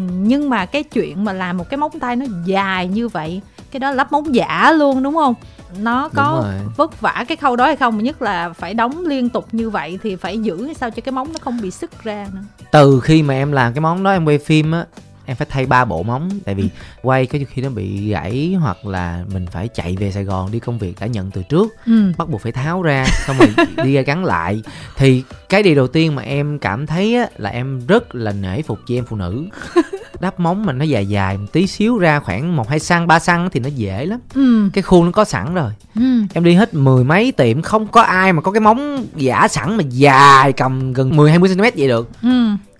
nhưng 0.00 0.50
mà 0.50 0.66
cái 0.66 0.82
chuyện 0.82 1.24
mà 1.24 1.32
làm 1.32 1.56
một 1.56 1.70
cái 1.70 1.78
móng 1.78 1.98
tay 2.00 2.16
nó 2.16 2.26
dài 2.44 2.88
như 2.88 3.08
vậy 3.08 3.40
cái 3.70 3.80
đó 3.80 3.90
lắp 3.90 4.12
móng 4.12 4.34
giả 4.34 4.72
luôn 4.72 5.02
đúng 5.02 5.14
không? 5.14 5.34
Nó 5.80 6.08
có 6.14 6.44
vất 6.76 7.00
vả 7.00 7.24
cái 7.28 7.36
khâu 7.36 7.56
đó 7.56 7.66
hay 7.66 7.76
không? 7.76 7.96
Mà 7.96 8.02
nhất 8.02 8.22
là 8.22 8.52
phải 8.52 8.74
đóng 8.74 9.06
liên 9.06 9.28
tục 9.28 9.48
như 9.52 9.70
vậy 9.70 9.98
thì 10.02 10.16
phải 10.16 10.38
giữ 10.38 10.72
sao 10.74 10.90
cho 10.90 11.02
cái 11.04 11.12
móng 11.12 11.28
nó 11.32 11.38
không 11.40 11.60
bị 11.62 11.70
sức 11.70 12.04
ra 12.04 12.26
nữa? 12.34 12.40
Từ 12.70 13.00
khi 13.00 13.22
mà 13.22 13.34
em 13.34 13.52
làm 13.52 13.72
cái 13.72 13.80
móng 13.80 14.02
đó 14.02 14.10
em 14.10 14.24
quay 14.24 14.38
phim 14.38 14.72
á 14.72 14.84
em 15.26 15.36
phải 15.36 15.46
thay 15.50 15.66
ba 15.66 15.84
bộ 15.84 16.02
móng 16.02 16.28
tại 16.44 16.54
vì 16.54 16.68
quay 17.02 17.26
cái 17.26 17.46
khi 17.50 17.62
nó 17.62 17.68
bị 17.68 18.08
gãy 18.08 18.56
hoặc 18.60 18.86
là 18.86 19.24
mình 19.32 19.46
phải 19.46 19.68
chạy 19.68 19.96
về 19.96 20.12
sài 20.12 20.24
gòn 20.24 20.52
đi 20.52 20.58
công 20.58 20.78
việc 20.78 20.96
đã 21.00 21.06
nhận 21.06 21.30
từ 21.30 21.42
trước 21.42 21.74
ừ. 21.86 22.12
bắt 22.18 22.28
buộc 22.28 22.40
phải 22.40 22.52
tháo 22.52 22.82
ra 22.82 23.06
xong 23.26 23.36
rồi 23.38 23.66
đi 23.84 23.94
ra 23.94 24.00
gắn 24.00 24.24
lại 24.24 24.62
thì 24.96 25.22
cái 25.48 25.62
điều 25.62 25.74
đầu 25.74 25.86
tiên 25.86 26.14
mà 26.14 26.22
em 26.22 26.58
cảm 26.58 26.86
thấy 26.86 27.16
á, 27.16 27.26
là 27.36 27.50
em 27.50 27.86
rất 27.86 28.14
là 28.14 28.32
nể 28.32 28.62
phục 28.62 28.78
chị 28.86 28.98
em 28.98 29.04
phụ 29.04 29.16
nữ 29.16 29.46
đắp 30.20 30.40
móng 30.40 30.66
mà 30.66 30.72
nó 30.72 30.84
dài 30.84 31.06
dài 31.06 31.38
một 31.38 31.46
tí 31.52 31.66
xíu 31.66 31.98
ra 31.98 32.20
khoảng 32.20 32.56
một 32.56 32.68
hai 32.68 32.78
xăng 32.78 33.06
ba 33.06 33.18
xăng 33.18 33.50
thì 33.50 33.60
nó 33.60 33.68
dễ 33.68 34.06
lắm 34.06 34.20
ừ. 34.34 34.68
cái 34.72 34.82
khuôn 34.82 35.04
nó 35.04 35.12
có 35.12 35.24
sẵn 35.24 35.54
rồi 35.54 35.72
ừ. 35.94 36.02
em 36.34 36.44
đi 36.44 36.54
hết 36.54 36.74
mười 36.74 37.04
mấy 37.04 37.32
tiệm 37.32 37.62
không 37.62 37.86
có 37.86 38.00
ai 38.00 38.32
mà 38.32 38.42
có 38.42 38.52
cái 38.52 38.60
móng 38.60 39.06
giả 39.16 39.48
sẵn 39.48 39.76
mà 39.76 39.84
dài 39.88 40.52
cầm 40.52 40.92
gần 40.92 41.16
mười 41.16 41.30
hai 41.30 41.38
mươi 41.38 41.50
cm 41.54 41.62
vậy 41.76 41.88
được 41.88 42.08
ừ. 42.22 42.28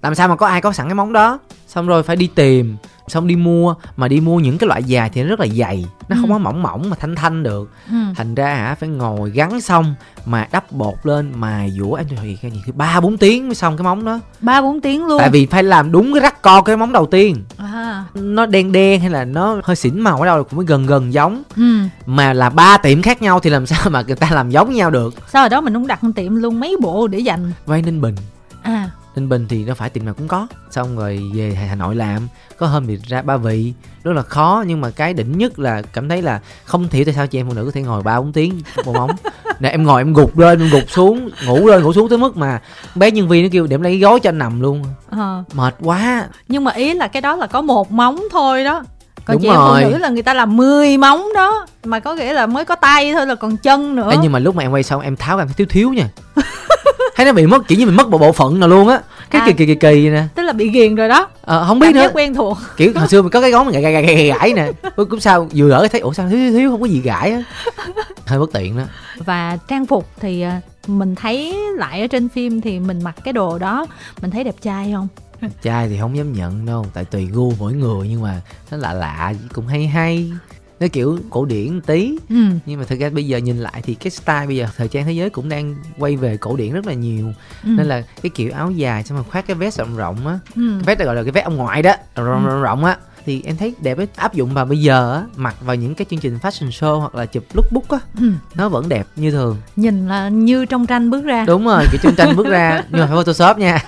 Làm 0.02 0.14
sao 0.14 0.28
mà 0.28 0.36
có 0.36 0.46
ai 0.46 0.60
có 0.60 0.72
sẵn 0.72 0.86
cái 0.86 0.94
móng 0.94 1.12
đó? 1.12 1.38
Xong 1.66 1.86
rồi 1.86 2.02
phải 2.02 2.16
đi 2.16 2.26
tìm 2.34 2.76
xong 3.08 3.26
đi 3.26 3.36
mua. 3.36 3.74
Mà 3.96 4.08
đi 4.08 4.20
mua 4.20 4.40
những 4.40 4.58
cái 4.58 4.68
loại 4.68 4.84
dài 4.84 5.10
thì 5.12 5.22
nó 5.22 5.28
rất 5.28 5.40
là 5.40 5.46
dày. 5.46 5.86
Nó 6.08 6.16
ừ. 6.16 6.20
không 6.20 6.30
có 6.30 6.38
mỏng 6.38 6.62
mỏng 6.62 6.90
mà 6.90 6.96
thanh 7.00 7.14
thanh 7.14 7.42
được. 7.42 7.70
Ừ. 7.90 7.96
thành 8.16 8.34
ra 8.34 8.54
hả 8.54 8.74
phải 8.74 8.88
ngồi 8.88 9.30
gắn 9.30 9.60
xong 9.60 9.94
mà 10.26 10.48
đắp 10.52 10.72
bột 10.72 10.94
lên 11.02 11.32
mài 11.36 11.70
dũa 11.70 11.94
em 11.94 12.06
thì 12.22 12.36
cái 12.42 12.50
gì 12.50 12.60
ba 12.74 13.00
bốn 13.00 13.16
tiếng 13.16 13.46
mới 13.46 13.54
xong 13.54 13.76
cái 13.76 13.84
móng 13.84 14.04
đó. 14.04 14.20
Ba 14.40 14.62
bốn 14.62 14.80
tiếng 14.80 15.06
luôn. 15.06 15.18
Tại 15.18 15.30
vì 15.30 15.46
phải 15.46 15.62
làm 15.62 15.92
đúng 15.92 16.12
cái 16.12 16.20
rắc 16.20 16.42
co 16.42 16.62
cái 16.62 16.76
móng 16.76 16.92
đầu 16.92 17.06
tiên. 17.06 17.44
À. 17.56 18.04
nó 18.14 18.46
đen 18.46 18.72
đen 18.72 19.00
hay 19.00 19.10
là 19.10 19.24
nó 19.24 19.60
hơi 19.64 19.76
xỉn 19.76 20.00
màu 20.00 20.20
ở 20.20 20.26
đâu 20.26 20.44
cũng 20.44 20.56
mới 20.56 20.66
gần 20.66 20.86
gần 20.86 21.12
giống. 21.12 21.42
Ừ. 21.56 21.78
mà 22.06 22.32
là 22.32 22.50
ba 22.50 22.78
tiệm 22.78 23.02
khác 23.02 23.22
nhau 23.22 23.40
thì 23.40 23.50
làm 23.50 23.66
sao 23.66 23.78
mà 23.90 24.02
người 24.02 24.16
ta 24.16 24.30
làm 24.30 24.50
giống 24.50 24.72
nhau 24.72 24.90
được? 24.90 25.14
Sao 25.28 25.42
ở 25.42 25.48
đó 25.48 25.60
mình 25.60 25.74
không 25.74 25.86
đặt 25.86 26.00
tiệm 26.16 26.36
luôn 26.36 26.60
mấy 26.60 26.76
bộ 26.80 27.06
để 27.06 27.18
dành. 27.18 27.52
Vay 27.66 27.82
ninh 27.82 28.00
bình 28.00 28.14
ninh 29.14 29.28
bình 29.28 29.46
thì 29.48 29.64
nó 29.64 29.74
phải 29.74 29.90
tiệm 29.90 30.04
nào 30.04 30.14
cũng 30.14 30.28
có. 30.28 30.46
Xong 30.70 30.96
rồi 30.96 31.30
về 31.34 31.54
hà 31.68 31.74
nội 31.74 31.94
làm 31.94 32.28
có 32.58 32.66
hôm 32.66 32.86
thì 32.86 32.98
ra 33.06 33.22
ba 33.22 33.36
vị 33.36 33.72
rất 34.04 34.12
là 34.12 34.22
khó 34.22 34.64
nhưng 34.66 34.80
mà 34.80 34.90
cái 34.90 35.14
đỉnh 35.14 35.38
nhất 35.38 35.58
là 35.58 35.82
cảm 35.82 36.08
thấy 36.08 36.22
là 36.22 36.40
không 36.64 36.88
hiểu 36.90 37.04
tại 37.04 37.14
sao 37.14 37.26
chị 37.26 37.40
em 37.40 37.48
phụ 37.48 37.54
nữ 37.54 37.64
có 37.64 37.70
thể 37.70 37.82
ngồi 37.82 38.02
ba 38.02 38.20
bốn 38.20 38.32
tiếng 38.32 38.62
một 38.84 38.92
móng 38.92 39.10
nè 39.60 39.68
em 39.68 39.82
ngồi 39.82 40.00
em 40.00 40.12
gục 40.12 40.38
lên 40.38 40.60
em 40.60 40.70
gục 40.70 40.90
xuống 40.90 41.30
ngủ 41.46 41.66
lên 41.66 41.82
ngủ 41.82 41.92
xuống 41.92 42.08
tới 42.08 42.18
mức 42.18 42.36
mà 42.36 42.60
bé 42.94 43.10
nhân 43.10 43.28
viên 43.28 43.42
nó 43.42 43.48
kêu 43.52 43.66
để 43.66 43.74
em 43.74 43.82
lấy 43.82 43.98
gói 43.98 44.20
cho 44.20 44.28
anh 44.28 44.38
nằm 44.38 44.60
luôn. 44.60 44.84
À. 45.10 45.44
mệt 45.52 45.74
quá. 45.80 46.28
Nhưng 46.48 46.64
mà 46.64 46.72
ý 46.72 46.94
là 46.94 47.08
cái 47.08 47.22
đó 47.22 47.36
là 47.36 47.46
có 47.46 47.62
một 47.62 47.92
móng 47.92 48.20
thôi 48.32 48.64
đó. 48.64 48.84
Còn 49.24 49.36
Đúng 49.36 49.42
chị 49.42 49.48
em 49.48 49.56
phụ 49.56 49.90
nữ 49.90 49.98
là 49.98 50.08
người 50.08 50.22
ta 50.22 50.34
làm 50.34 50.56
10 50.56 50.98
móng 50.98 51.28
đó 51.34 51.66
mà 51.84 52.00
có 52.00 52.14
nghĩa 52.14 52.32
là 52.32 52.46
mới 52.46 52.64
có 52.64 52.74
tay 52.74 53.12
thôi 53.12 53.26
là 53.26 53.34
còn 53.34 53.56
chân 53.56 53.96
nữa. 53.96 54.10
Ê, 54.10 54.16
nhưng 54.22 54.32
mà 54.32 54.38
lúc 54.38 54.56
mà 54.56 54.62
em 54.62 54.72
quay 54.72 54.82
xong 54.82 55.00
em 55.00 55.16
tháo 55.16 55.38
em 55.38 55.46
thấy 55.46 55.54
thiếu 55.54 55.66
thiếu 55.70 55.92
nha 55.92 56.08
thấy 57.16 57.26
nó 57.26 57.32
bị 57.32 57.46
mất 57.46 57.68
kiểu 57.68 57.78
như 57.78 57.86
mình 57.86 57.96
mất 57.96 58.08
một 58.08 58.18
bộ 58.18 58.32
phận 58.32 58.60
nào 58.60 58.68
luôn 58.68 58.88
á. 58.88 59.00
Cái 59.30 59.40
à, 59.42 59.46
kỳ 59.46 59.52
kỳ 59.52 59.66
kỳ 59.66 59.74
kỳ 59.74 60.08
nè. 60.10 60.24
Tức 60.34 60.42
là 60.42 60.52
bị 60.52 60.68
ghiền 60.68 60.94
rồi 60.94 61.08
đó. 61.08 61.28
Ờ 61.42 61.64
không 61.66 61.78
biết 61.78 61.86
Cảm 61.86 61.94
nữa. 61.94 62.10
quen 62.14 62.34
thuộc. 62.34 62.58
Kiểu 62.76 62.92
hồi 62.96 63.08
xưa 63.08 63.22
mình 63.22 63.30
có 63.32 63.40
cái 63.40 63.50
gón 63.50 63.68
gãi 63.70 63.82
gãi 63.82 63.92
gãi 63.92 64.02
gãi, 64.04 64.26
gãi 64.26 64.52
nè. 64.52 64.70
Cũng 64.96 65.20
sao 65.20 65.48
vừa 65.54 65.70
đỡ 65.70 65.88
thấy 65.92 66.00
ủa 66.00 66.12
sao 66.12 66.28
thiếu 66.28 66.38
thiếu, 66.38 66.52
thiếu 66.52 66.70
không 66.70 66.80
có 66.80 66.86
gì 66.86 67.00
gãi 67.00 67.32
á? 67.32 67.42
Hơi 68.26 68.38
bất 68.38 68.52
tiện 68.52 68.76
đó. 68.76 68.82
Và 69.16 69.58
trang 69.68 69.86
phục 69.86 70.08
thì 70.20 70.42
à, 70.42 70.60
mình 70.86 71.14
thấy 71.14 71.56
lại 71.76 72.00
ở 72.00 72.06
trên 72.06 72.28
phim 72.28 72.60
thì 72.60 72.78
mình 72.78 73.00
mặc 73.04 73.14
cái 73.24 73.32
đồ 73.32 73.58
đó 73.58 73.86
mình 74.22 74.30
thấy 74.30 74.44
đẹp 74.44 74.54
trai 74.62 74.92
không? 74.94 75.08
Trai 75.62 75.88
thì 75.88 75.98
không 76.00 76.16
dám 76.16 76.32
nhận 76.32 76.66
đâu 76.66 76.86
tại 76.94 77.04
tùy 77.04 77.28
gu 77.32 77.52
mỗi 77.58 77.72
người 77.72 78.08
nhưng 78.10 78.22
mà 78.22 78.40
nó 78.70 78.76
lạ 78.76 78.92
lạ 78.92 79.32
cũng 79.54 79.66
hay 79.66 79.86
hay 79.86 80.32
nó 80.82 80.88
kiểu 80.92 81.18
cổ 81.30 81.44
điển 81.44 81.80
tí 81.80 82.16
ừ. 82.28 82.44
nhưng 82.66 82.78
mà 82.80 82.84
thực 82.84 83.00
ra 83.00 83.10
bây 83.10 83.26
giờ 83.26 83.38
nhìn 83.38 83.58
lại 83.58 83.80
thì 83.82 83.94
cái 83.94 84.10
style 84.10 84.46
bây 84.46 84.56
giờ 84.56 84.66
thời 84.76 84.88
trang 84.88 85.04
thế 85.04 85.12
giới 85.12 85.30
cũng 85.30 85.48
đang 85.48 85.74
quay 85.98 86.16
về 86.16 86.36
cổ 86.36 86.56
điển 86.56 86.72
rất 86.72 86.86
là 86.86 86.92
nhiều 86.92 87.32
ừ. 87.64 87.68
nên 87.68 87.86
là 87.86 88.02
cái 88.22 88.30
kiểu 88.30 88.52
áo 88.52 88.70
dài 88.70 89.04
xong 89.04 89.16
rồi 89.18 89.24
khoác 89.30 89.46
cái 89.46 89.54
vest 89.54 89.78
rộng 89.78 89.96
rộng 89.96 90.26
á 90.26 90.38
ừ. 90.56 90.80
cái 90.86 90.96
vest 90.96 91.06
gọi 91.06 91.16
là 91.16 91.22
cái 91.22 91.32
vest 91.32 91.44
ông 91.44 91.56
ngoại 91.56 91.82
đó 91.82 91.94
rộng 92.16 92.48
ừ. 92.48 92.62
rộng 92.62 92.84
á 92.84 92.96
thì 93.26 93.42
em 93.44 93.56
thấy 93.56 93.74
đẹp 93.80 93.96
ấy. 93.98 94.06
Áp 94.16 94.34
dụng 94.34 94.54
vào 94.54 94.64
bây 94.64 94.80
giờ 94.80 95.14
á 95.14 95.22
mặc 95.36 95.54
vào 95.60 95.76
những 95.76 95.94
cái 95.94 96.06
chương 96.10 96.18
trình 96.18 96.38
fashion 96.42 96.70
show 96.70 96.98
hoặc 96.98 97.14
là 97.14 97.26
chụp 97.26 97.44
lookbook 97.54 97.88
á 97.88 97.98
ừ. 98.20 98.32
nó 98.54 98.68
vẫn 98.68 98.88
đẹp 98.88 99.06
như 99.16 99.30
thường. 99.30 99.56
Nhìn 99.76 100.08
là 100.08 100.28
như 100.28 100.66
trong 100.66 100.86
tranh 100.86 101.10
bước 101.10 101.24
ra. 101.24 101.44
Đúng 101.44 101.64
rồi 101.64 101.84
kiểu 101.92 102.00
trong 102.02 102.14
tranh 102.14 102.36
bước 102.36 102.46
ra 102.46 102.82
nhưng 102.90 103.00
mà 103.00 103.06
phải 103.06 103.16
photoshop 103.16 103.58
nha. 103.58 103.78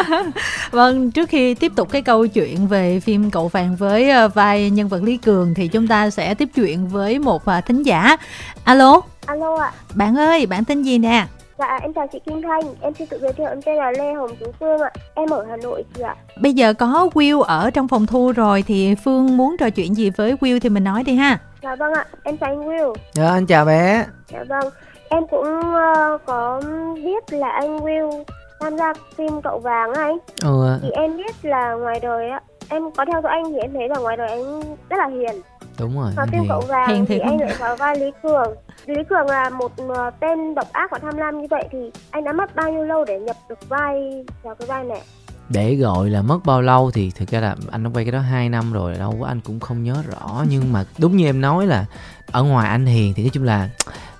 Vâng 0.70 1.10
trước 1.10 1.28
khi 1.28 1.54
tiếp 1.54 1.72
tục 1.76 1.90
cái 1.90 2.02
câu 2.02 2.26
chuyện 2.26 2.66
về 2.66 3.00
phim 3.00 3.30
cậu 3.30 3.48
vàng 3.48 3.76
với 3.76 4.10
ờ, 4.10 4.28
vai 4.28 4.70
nhân 4.70 4.88
vật 4.88 5.02
lý 5.02 5.16
cường 5.16 5.54
thì 5.54 5.68
chúng 5.68 5.86
ta 5.86 6.10
sẽ 6.10 6.34
tiếp 6.34 6.48
chuyện 6.54 6.88
với 6.88 7.18
một 7.18 7.44
ờ, 7.44 7.60
thính 7.60 7.82
giả. 7.82 8.16
Alo? 8.64 9.00
Alo 9.26 9.56
ạ. 9.56 9.72
Bạn 9.94 10.16
ơi 10.16 10.46
bạn 10.46 10.64
tên 10.64 10.82
gì 10.82 10.98
nè 10.98 11.26
Dạ, 11.60 11.78
em 11.82 11.92
chào 11.92 12.06
chị 12.06 12.18
Kim 12.26 12.42
Thanh, 12.42 12.60
em 12.80 12.94
xin 12.94 13.08
tự 13.08 13.18
giới 13.18 13.32
thiệu 13.32 13.46
em 13.46 13.62
tên 13.62 13.76
là 13.76 13.92
Lê 13.98 14.12
Hồng 14.12 14.36
Tú 14.40 14.46
Phương 14.60 14.80
ạ, 14.80 14.90
em 15.14 15.30
ở 15.30 15.46
Hà 15.50 15.56
Nội 15.56 15.84
chị 15.94 16.02
ạ. 16.02 16.16
Bây 16.40 16.52
giờ 16.52 16.74
có 16.74 17.08
Will 17.14 17.40
ở 17.40 17.70
trong 17.70 17.88
phòng 17.88 18.06
thu 18.06 18.32
rồi 18.32 18.64
thì 18.66 18.94
Phương 18.94 19.36
muốn 19.36 19.56
trò 19.56 19.70
chuyện 19.70 19.94
gì 19.94 20.10
với 20.10 20.34
Will 20.40 20.58
thì 20.60 20.68
mình 20.68 20.84
nói 20.84 21.02
đi 21.02 21.14
ha. 21.14 21.38
Dạ 21.62 21.76
vâng 21.76 21.92
ạ, 21.92 22.06
em 22.22 22.36
chào 22.36 22.50
anh 22.50 22.68
Will. 22.68 22.94
Dạ, 23.12 23.28
anh 23.28 23.46
chào 23.46 23.64
bé. 23.64 24.04
Dạ 24.32 24.44
vâng, 24.48 24.72
em 25.08 25.26
cũng 25.30 25.58
uh, 25.58 26.20
có 26.26 26.60
biết 26.94 27.32
là 27.32 27.48
anh 27.48 27.78
Will 27.78 28.24
tham 28.60 28.76
gia 28.76 28.92
phim 29.16 29.42
Cậu 29.42 29.58
Vàng 29.58 29.92
anh. 29.92 30.18
Ừ. 30.42 30.78
Thì 30.82 30.90
em 30.90 31.16
biết 31.16 31.34
là 31.42 31.74
ngoài 31.74 32.00
đời 32.02 32.30
á, 32.30 32.40
em 32.68 32.90
có 32.96 33.04
theo 33.04 33.20
dõi 33.22 33.32
anh 33.32 33.52
thì 33.52 33.58
em 33.58 33.72
thấy 33.72 33.88
là 33.88 33.98
ngoài 33.98 34.16
đời 34.16 34.28
anh 34.28 34.60
rất 34.88 34.96
là 34.98 35.06
hiền. 35.06 35.40
Đúng 35.80 36.00
rồi 36.00 36.12
và 36.16 36.26
phim 36.32 36.42
cậu 36.48 36.62
Hiền 36.88 37.06
thì, 37.06 37.14
thì 37.14 37.18
anh 37.18 37.40
lại 37.40 37.54
vào 37.58 37.76
vai 37.76 37.98
lý 37.98 38.10
cường. 38.22 38.54
Lý 38.86 39.02
cường 39.10 39.26
là 39.26 39.50
một 39.50 39.72
ờ, 39.76 40.10
tên 40.20 40.54
độc 40.54 40.72
ác 40.72 40.90
và 40.90 40.98
tham 40.98 41.16
lam 41.16 41.40
như 41.40 41.46
vậy 41.50 41.68
thì 41.72 41.78
anh 42.10 42.24
đã 42.24 42.32
mất 42.32 42.54
bao 42.56 42.72
nhiêu 42.72 42.84
lâu 42.84 43.04
để 43.04 43.18
nhập 43.18 43.36
được 43.48 43.68
vai 43.68 44.24
vào 44.42 44.54
cái 44.54 44.66
vai 44.68 44.84
này 44.84 45.02
để 45.50 45.74
gọi 45.74 46.10
là 46.10 46.22
mất 46.22 46.44
bao 46.44 46.62
lâu 46.62 46.90
thì 46.90 47.10
thực 47.10 47.28
ra 47.28 47.40
là 47.40 47.56
anh 47.70 47.84
đã 47.84 47.90
quay 47.94 48.04
cái 48.04 48.12
đó 48.12 48.20
2 48.20 48.48
năm 48.48 48.72
rồi 48.72 48.94
đâu 48.94 49.22
anh 49.26 49.40
cũng 49.40 49.60
không 49.60 49.82
nhớ 49.82 50.02
rõ. 50.10 50.44
Nhưng 50.48 50.72
mà 50.72 50.84
đúng 50.98 51.16
như 51.16 51.26
em 51.26 51.40
nói 51.40 51.66
là 51.66 51.84
ở 52.30 52.42
ngoài 52.42 52.68
anh 52.68 52.86
hiền 52.86 53.14
thì 53.14 53.22
nói 53.22 53.30
chung 53.32 53.44
là 53.44 53.68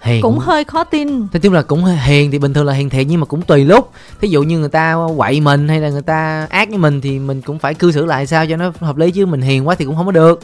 hiền 0.01 0.23
cũng, 0.23 0.35
cũng 0.35 0.41
hơi 0.41 0.65
khó 0.65 0.85
tin. 0.85 1.21
Nói 1.21 1.41
chung 1.43 1.53
là 1.53 1.63
cũng 1.63 1.85
hiền 1.85 2.31
thì 2.31 2.39
bình 2.39 2.55
thường 2.55 2.67
là 2.67 2.73
hiền 2.73 2.91
thiệt 2.91 3.07
nhưng 3.09 3.21
mà 3.21 3.27
cũng 3.27 3.43
tùy 3.43 3.65
lúc. 3.65 3.91
Thí 4.21 4.29
dụ 4.29 4.43
như 4.43 4.59
người 4.59 4.69
ta 4.69 4.97
quậy 5.17 5.41
mình 5.41 5.69
hay 5.69 5.81
là 5.81 5.89
người 5.89 6.03
ta 6.03 6.47
ác 6.51 6.69
với 6.69 6.79
mình 6.79 7.01
thì 7.01 7.19
mình 7.19 7.43
cũng 7.43 7.59
phải 7.59 7.75
cư 7.75 7.93
xử 7.93 8.07
lại 8.07 8.27
sao 8.27 8.47
cho 8.47 8.57
nó 8.57 8.73
hợp 8.81 8.97
lý 8.97 9.11
chứ. 9.11 9.27
Mình 9.27 9.41
hiền 9.41 9.69
quá 9.69 9.75
thì 9.75 9.85
cũng 9.85 9.97
không 9.97 10.07
có 10.07 10.13
được 10.13 10.41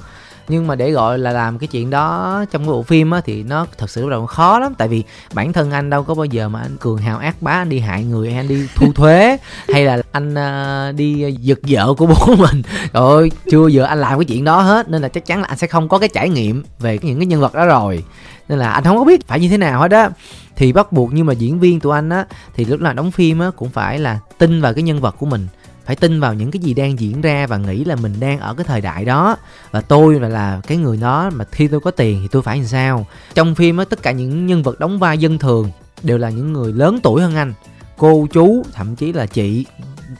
nhưng 0.49 0.67
mà 0.67 0.75
để 0.75 0.91
gọi 0.91 1.19
là 1.19 1.33
làm 1.33 1.59
cái 1.59 1.67
chuyện 1.67 1.91
đó 1.91 2.45
trong 2.51 2.63
cái 2.63 2.69
bộ 2.69 2.83
phim 2.83 3.11
á 3.11 3.21
thì 3.25 3.43
nó 3.43 3.67
thật 3.79 3.91
sự 3.91 4.09
là 4.09 4.27
khó 4.27 4.59
lắm. 4.59 4.75
Tại 4.79 4.89
vì 4.89 5.05
bản 5.35 5.53
thân 5.53 5.71
anh 5.71 5.91
đâu 5.91 6.03
có 6.03 6.15
bao 6.15 6.25
giờ 6.25 6.49
mà 6.49 6.61
anh 6.61 6.77
cường 6.77 6.99
hào 6.99 7.19
ác 7.19 7.43
bá 7.43 7.53
anh 7.53 7.69
đi 7.69 7.79
hại 7.79 8.05
người 8.05 8.31
hay 8.31 8.37
anh 8.37 8.49
đi 8.49 8.69
thu 8.75 8.93
thuế 8.93 9.37
hay 9.69 9.85
là 9.85 10.03
anh 10.13 10.35
uh, 10.35 10.97
đi 10.97 11.33
giật 11.41 11.59
vợ 11.69 11.95
của 11.99 12.07
bố 12.07 12.35
mình. 12.39 12.63
Rồi 12.93 13.31
chưa 13.51 13.67
giờ 13.67 13.85
anh 13.85 14.01
làm 14.01 14.19
cái 14.19 14.25
chuyện 14.25 14.45
đó 14.45 14.61
hết. 14.61 14.89
Nên 14.89 15.03
là 15.03 15.09
chắc 15.09 15.27
chắn 15.27 15.41
là 15.41 15.47
anh 15.49 15.59
sẽ 15.59 15.67
không 15.67 15.89
có 15.89 15.99
cái 15.99 16.09
trải 16.09 16.29
nghiệm 16.29 16.65
về 16.79 16.99
những 17.03 17.19
cái 17.19 17.27
nhân 17.27 17.41
vật 17.41 17.55
đó 17.55 17.67
rồi. 17.67 18.05
Nên 18.49 18.59
là 18.59 18.71
anh 18.71 18.85
không 18.85 18.99
có 18.99 19.05
biết 19.05 19.27
phải 19.27 19.41
như 19.41 19.49
thế 19.49 19.57
nào 19.59 19.81
hết 19.81 19.91
á. 19.91 20.11
Thì 20.57 20.73
bắt 20.73 20.93
buộc 20.93 21.11
nhưng 21.13 21.27
mà 21.27 21.33
diễn 21.33 21.61
viên 21.61 21.81
tụi 21.81 21.95
anh 21.95 22.11
á 22.11 22.27
thì 22.55 22.65
lúc 22.65 22.81
nào 22.81 22.93
đóng 22.93 23.11
phim 23.11 23.39
á 23.39 23.51
cũng 23.57 23.71
phải 23.71 23.99
là 23.99 24.19
tin 24.39 24.61
vào 24.61 24.75
cái 24.75 24.83
nhân 24.83 25.01
vật 25.01 25.15
của 25.19 25.27
mình 25.27 25.47
phải 25.87 25.97
tin 25.97 26.21
vào 26.21 26.35
những 26.35 26.51
cái 26.51 26.61
gì 26.61 26.75
đang 26.75 26.99
diễn 26.99 27.21
ra 27.21 27.47
và 27.47 27.57
nghĩ 27.57 27.85
là 27.85 27.97
mình 27.97 28.15
đang 28.21 28.41
ở 28.41 28.55
cái 28.55 28.65
thời 28.65 28.81
đại 28.81 29.05
đó. 29.05 29.37
Và 29.71 29.81
tôi 29.81 30.21
là, 30.21 30.29
là 30.29 30.61
cái 30.67 30.79
người 30.79 30.97
đó 30.97 31.31
mà 31.35 31.45
khi 31.53 31.69
tôi 31.69 31.81
có 31.81 31.91
tiền 31.91 32.19
thì 32.23 32.29
tôi 32.29 32.43
phải 32.43 32.59
làm 32.59 32.67
sao? 32.67 33.07
Trong 33.35 33.55
phim 33.55 33.77
á 33.77 33.85
tất 33.91 34.03
cả 34.03 34.13
những 34.13 34.47
nhân 34.47 34.63
vật 34.63 34.81
đóng 34.81 34.99
vai 34.99 35.19
dân 35.19 35.39
thường 35.39 35.71
đều 36.03 36.19
là 36.19 36.31
những 36.31 36.53
người 36.53 36.73
lớn 36.73 37.01
tuổi 37.03 37.23
hơn 37.23 37.37
anh. 37.37 37.55
Cô 37.97 38.27
chú 38.33 38.63
thậm 38.73 38.97
chí 38.97 39.13
là 39.13 39.27
chị 39.27 39.67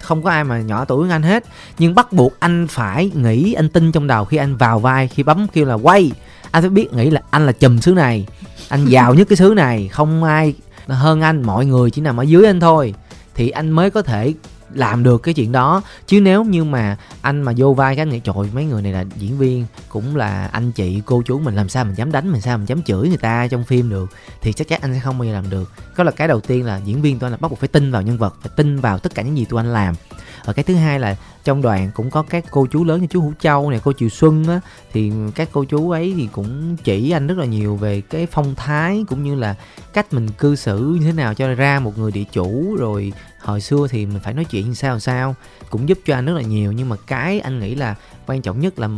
không 0.01 0.23
có 0.23 0.31
ai 0.31 0.45
mà 0.45 0.61
nhỏ 0.61 0.85
tuổi 0.85 1.03
hơn 1.03 1.11
anh 1.11 1.23
hết. 1.23 1.45
Nhưng 1.79 1.95
bắt 1.95 2.13
buộc 2.13 2.41
anh 2.41 2.67
phải 2.71 3.11
nghĩ 3.15 3.53
anh 3.53 3.69
tin 3.69 3.93
trong 3.93 4.07
đầu 4.07 4.25
khi 4.25 4.37
anh 4.37 4.57
vào 4.57 4.79
vai 4.79 5.09
khi 5.09 5.23
bấm 5.23 5.47
kêu 5.53 5.65
là 5.65 5.75
quay. 5.75 6.13
Anh 6.51 6.63
phải 6.63 6.71
biết 6.71 6.93
nghĩ 6.93 7.11
là 7.11 7.21
anh 7.31 7.47
là 7.47 7.53
chùm 7.53 7.79
xứ 7.79 7.93
này 7.93 8.27
anh 8.69 8.85
giàu 8.89 9.15
nhất 9.15 9.29
cái 9.29 9.37
xứ 9.37 9.53
này. 9.57 9.89
Không 9.89 10.25
ai 10.25 10.55
hơn 10.89 11.21
anh 11.21 11.43
mọi 11.43 11.67
người 11.67 11.91
chỉ 11.91 12.01
nằm 12.01 12.17
ở 12.17 12.23
dưới 12.23 12.47
anh 12.47 12.61
thôi. 12.61 12.95
Thì 13.35 13.49
anh 13.49 13.71
mới 13.71 13.91
có 13.91 14.03
thể 14.03 14.35
làm 14.77 15.03
được 15.03 15.23
cái 15.23 15.35
chuyện 15.35 15.53
đó. 15.53 15.83
Chứ 16.07 16.21
nếu 16.21 16.45
như 16.45 16.65
mà 16.65 16.97
anh 17.21 17.43
mà 17.43 17.53
vô 17.57 17.75
vai 17.75 17.97
cái 17.97 18.07
nghĩ, 18.07 18.21
trời 18.21 18.35
mấy 18.53 18.65
người 18.65 18.83
này 18.83 18.93
là 18.93 19.05
diễn 19.17 19.39
viên, 19.39 19.67
cũng 19.89 20.17
là 20.17 20.47
anh 20.47 20.73
chị, 20.73 21.03
cô 21.05 21.23
chú 21.27 21.39
mình, 21.39 21.55
làm 21.55 21.69
sao 21.69 21.85
mình 21.85 21.95
dám 21.95 22.13
đánh 22.13 22.33
mình 22.33 22.41
sao 22.41 22.59
mình 22.59 22.69
dám 22.69 22.83
chửi 22.83 23.09
người 23.09 23.17
ta 23.17 23.47
trong 23.51 23.65
phim 23.65 23.91
được? 23.91 24.11
Thì 24.43 24.53
chắc 24.53 24.69
chắn 24.69 24.81
anh 24.83 24.95
sẽ 24.95 25.01
không 25.01 25.19
bao 25.19 25.27
giờ 25.27 25.33
làm 25.33 25.51
được. 25.51 25.73
Đó 25.97 26.05
là 26.05 26.11
cái 26.11 26.29
đầu 26.29 26.41
tiên 26.41 26.65
là 26.65 26.81
diễn 26.85 27.03
viên 27.03 27.19
tôi 27.19 27.31
là 27.31 27.37
bắt 27.37 27.51
buộc 27.51 27.59
phải 27.59 27.69
tin 27.69 27.93
vào 27.93 28.03
nhân 28.03 28.19
vật, 28.19 28.37
phải 28.43 28.53
tin 28.57 28.81
vào 28.81 28.99
tất 28.99 29.15
cả 29.15 29.23
những 29.23 29.39
gì 29.39 29.45
tụi 29.45 29.61
anh 29.61 29.73
làm. 29.73 29.95
Và 30.45 30.53
cái 30.53 30.63
thứ 30.63 30.75
hai 30.75 31.01
là 31.01 31.17
trong 31.47 31.63
đoàn 31.63 31.91
cũng 31.95 32.11
có 32.11 32.23
các 32.23 32.45
cô 32.51 32.67
chú 32.67 32.85
lớn 32.85 33.01
như 33.01 33.07
chú 33.07 33.21
hữu 33.21 33.33
châu 33.41 33.71
này 33.71 33.81
cô 33.85 33.93
Triệu 33.93 34.09
xuân 34.09 34.45
á. 34.49 34.61
Thì 34.93 35.13
các 35.35 35.49
cô 35.53 35.65
chú 35.65 35.91
ấy 35.91 36.15
thì 36.17 36.29
cũng 36.33 36.77
chỉ 36.85 37.11
anh 37.11 37.27
rất 37.27 37.39
là 37.39 37.45
nhiều 37.45 37.77
về 37.77 38.01
cái 38.01 38.27
phong 38.27 38.55
thái 38.55 39.05
cũng 39.09 39.23
như 39.23 39.35
là 39.35 39.55
cách 39.93 40.13
mình 40.13 40.29
cư 40.39 40.57
xử 40.57 40.97
như 41.01 41.07
thế 41.07 41.13
nào 41.13 41.35
cho 41.35 41.55
ra 41.55 41.81
một 41.81 41.99
người 41.99 42.13
địa 42.13 42.25
chủ. 42.33 42.77
Rồi 42.79 43.13
hồi 43.41 43.61
xưa 43.61 43.87
thì 43.91 44.07
mình 44.07 44.21
phải 44.23 44.35
nói 44.35 44.45
chuyện 44.45 44.75
sao 44.75 44.99
sao 44.99 45.35
cũng 45.71 45.89
giúp 45.89 45.99
cho 46.07 46.15
anh 46.15 46.27
rất 46.27 46.33
là 46.33 46.43
nhiều. 46.43 46.73
Nhưng 46.73 46.89
mà 46.89 46.97
cái 47.07 47.41
anh 47.41 47.61
nghĩ 47.61 47.75
là 47.75 47.95
quan 48.27 48.43
trọng 48.43 48.61
nhất 48.61 48.79
là 48.79 48.89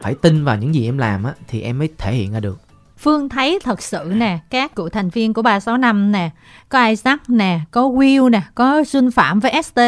phải 0.00 0.14
tin 0.14 0.44
vào 0.44 0.58
những 0.58 0.74
gì 0.74 0.88
em 0.88 0.98
làm 0.98 1.24
á 1.24 1.34
thì 1.48 1.60
em 1.60 1.78
mới 1.78 1.88
thể 1.98 2.14
hiện 2.14 2.32
ra 2.32 2.40
được. 2.40 2.60
Phương 2.98 3.28
thấy 3.28 3.58
thật 3.64 3.82
sự 3.82 4.12
nè, 4.14 4.38
các 4.50 4.74
cựu 4.74 4.88
thành 4.88 5.10
viên 5.10 5.34
của 5.34 5.42
365 5.42 6.12
nè, 6.12 6.30
có 6.68 6.86
Isaac 6.86 7.30
nè, 7.30 7.60
có 7.70 7.82
Will 7.82 8.28
nè, 8.28 8.42
có 8.54 8.84
xuân 8.84 9.10
Phạm 9.10 9.40
với 9.40 9.62
ST. 9.62 9.80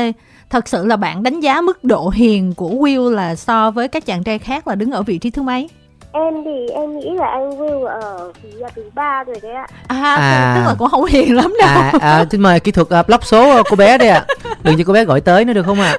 Thật 0.50 0.68
sự 0.68 0.86
là 0.86 0.96
bạn 0.96 1.22
đánh 1.22 1.40
giá 1.40 1.60
mức 1.60 1.84
độ 1.84 2.08
hiền 2.08 2.54
của 2.54 2.70
Will 2.70 3.10
là 3.10 3.34
so 3.34 3.70
với 3.70 3.88
các 3.88 4.06
chàng 4.06 4.24
trai 4.24 4.38
khác 4.38 4.68
là 4.68 4.74
đứng 4.74 4.90
ở 4.90 5.02
vị 5.02 5.18
trí 5.18 5.30
thứ 5.30 5.42
mấy? 5.42 5.68
em 6.16 6.34
thì 6.44 6.74
em 6.74 6.98
nghĩ 6.98 7.10
là 7.14 7.26
anh 7.26 7.50
Will 7.50 7.84
ở 7.84 8.32
là 8.54 8.68
thứ 8.76 8.82
ba 8.94 9.24
rồi 9.26 9.36
đấy 9.42 9.52
ạ 9.52 9.66
à, 9.88 10.14
à 10.14 10.54
tức 10.56 10.68
là 10.68 10.74
cũng 10.78 10.90
không 10.90 11.04
hiền 11.04 11.36
lắm 11.36 11.54
đâu 11.60 11.68
à, 11.68 11.92
à 12.00 12.24
xin 12.30 12.40
mời 12.40 12.60
kỹ 12.60 12.72
thuật 12.72 13.00
uh, 13.00 13.06
block 13.06 13.24
số 13.24 13.62
cô 13.70 13.76
bé 13.76 13.98
đây 13.98 14.08
ạ 14.08 14.24
à. 14.44 14.50
đừng 14.62 14.78
cho 14.78 14.84
cô 14.86 14.92
bé 14.92 15.04
gọi 15.04 15.20
tới 15.20 15.44
nữa 15.44 15.52
được 15.52 15.66
không 15.66 15.80
ạ 15.80 15.96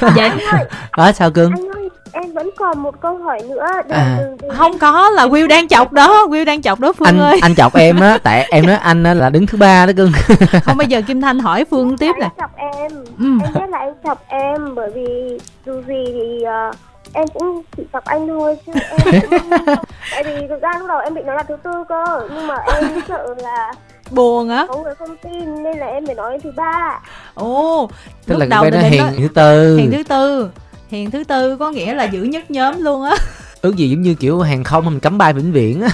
à? 0.00 0.10
dạ 0.16 0.36
đó 0.96 1.12
sao 1.12 1.30
cưng 1.30 1.52
anh 1.52 1.68
ơi 1.68 1.73
em 2.14 2.32
vẫn 2.32 2.50
còn 2.56 2.82
một 2.82 3.00
câu 3.00 3.18
hỏi 3.18 3.40
nữa. 3.48 3.66
Đừng, 3.88 3.98
à. 3.98 4.18
đừng. 4.42 4.50
không 4.50 4.78
có 4.78 5.10
là 5.10 5.26
Will 5.26 5.46
đang 5.46 5.68
chọc 5.68 5.92
đó. 5.92 6.26
Will 6.26 6.44
đang 6.44 6.62
chọc 6.62 6.80
đó 6.80 6.92
Phương 6.92 7.06
anh, 7.06 7.20
ơi. 7.20 7.38
anh 7.42 7.54
chọc 7.54 7.74
em 7.74 8.00
á 8.00 8.18
tại 8.22 8.48
em 8.50 8.66
nói 8.66 8.76
anh 8.76 9.02
là 9.02 9.30
đứng 9.30 9.46
thứ 9.46 9.58
ba 9.58 9.86
đó 9.86 9.92
cưng 9.96 10.12
không 10.64 10.76
bây 10.76 10.86
giờ 10.86 11.02
Kim 11.06 11.20
Thanh 11.20 11.38
hỏi 11.38 11.64
Phương 11.70 11.98
tiếp 11.98 12.12
nè. 12.20 12.28
chọc 12.38 12.56
em. 12.56 12.92
Ừ. 13.18 13.24
em 13.44 13.52
biết 13.54 13.70
là 13.70 13.78
anh 13.78 13.94
chọc 14.04 14.24
em 14.28 14.74
bởi 14.74 14.90
vì 14.90 15.38
dù 15.66 15.82
gì 15.86 16.04
thì 16.06 16.44
uh, 16.70 16.76
em 17.12 17.28
cũng 17.28 17.62
chỉ 17.76 17.82
chọc 17.92 18.04
anh 18.04 18.28
thôi 18.28 18.56
chứ 18.66 18.72
em 19.12 19.20
cũng... 19.30 19.50
tại 20.10 20.24
vì 20.24 20.46
thực 20.48 20.62
ra 20.62 20.70
lúc 20.78 20.88
đầu 20.88 20.98
em 20.98 21.14
bị 21.14 21.22
nói 21.22 21.36
là 21.36 21.42
thứ 21.42 21.56
tư 21.64 21.70
cơ 21.88 22.28
nhưng 22.34 22.46
mà 22.46 22.56
em 22.74 23.00
sợ 23.08 23.34
là 23.42 23.72
buồn 24.10 24.48
á. 24.48 24.66
có 24.68 24.76
người 24.76 24.94
không 24.94 25.16
tin 25.16 25.62
nên 25.62 25.78
là 25.78 25.86
em 25.86 26.06
phải 26.06 26.14
nói 26.14 26.38
thứ 26.42 26.52
ba. 26.56 27.00
Ồ 27.34 27.88
tức 28.26 28.38
là 28.38 28.46
đầu 28.46 28.64
nó 28.70 28.78
hiền 28.78 29.02
nói... 29.02 29.12
thứ 29.18 29.28
tư. 29.34 29.76
Hiền 29.76 29.90
thứ 29.90 30.02
tư 30.02 30.50
hiền 30.88 31.10
thứ 31.10 31.24
tư 31.24 31.56
có 31.56 31.70
nghĩa 31.70 31.94
là 31.94 32.04
giữ 32.04 32.22
nhất 32.22 32.50
nhóm 32.50 32.82
luôn 32.82 33.04
á. 33.04 33.16
Ước 33.62 33.76
gì 33.76 33.90
giống 33.90 34.02
như 34.02 34.14
kiểu 34.14 34.40
hàng 34.40 34.64
không 34.64 34.84
mình 34.84 35.00
cấm 35.00 35.18
bay 35.18 35.32
vĩnh 35.32 35.52
viễn 35.52 35.80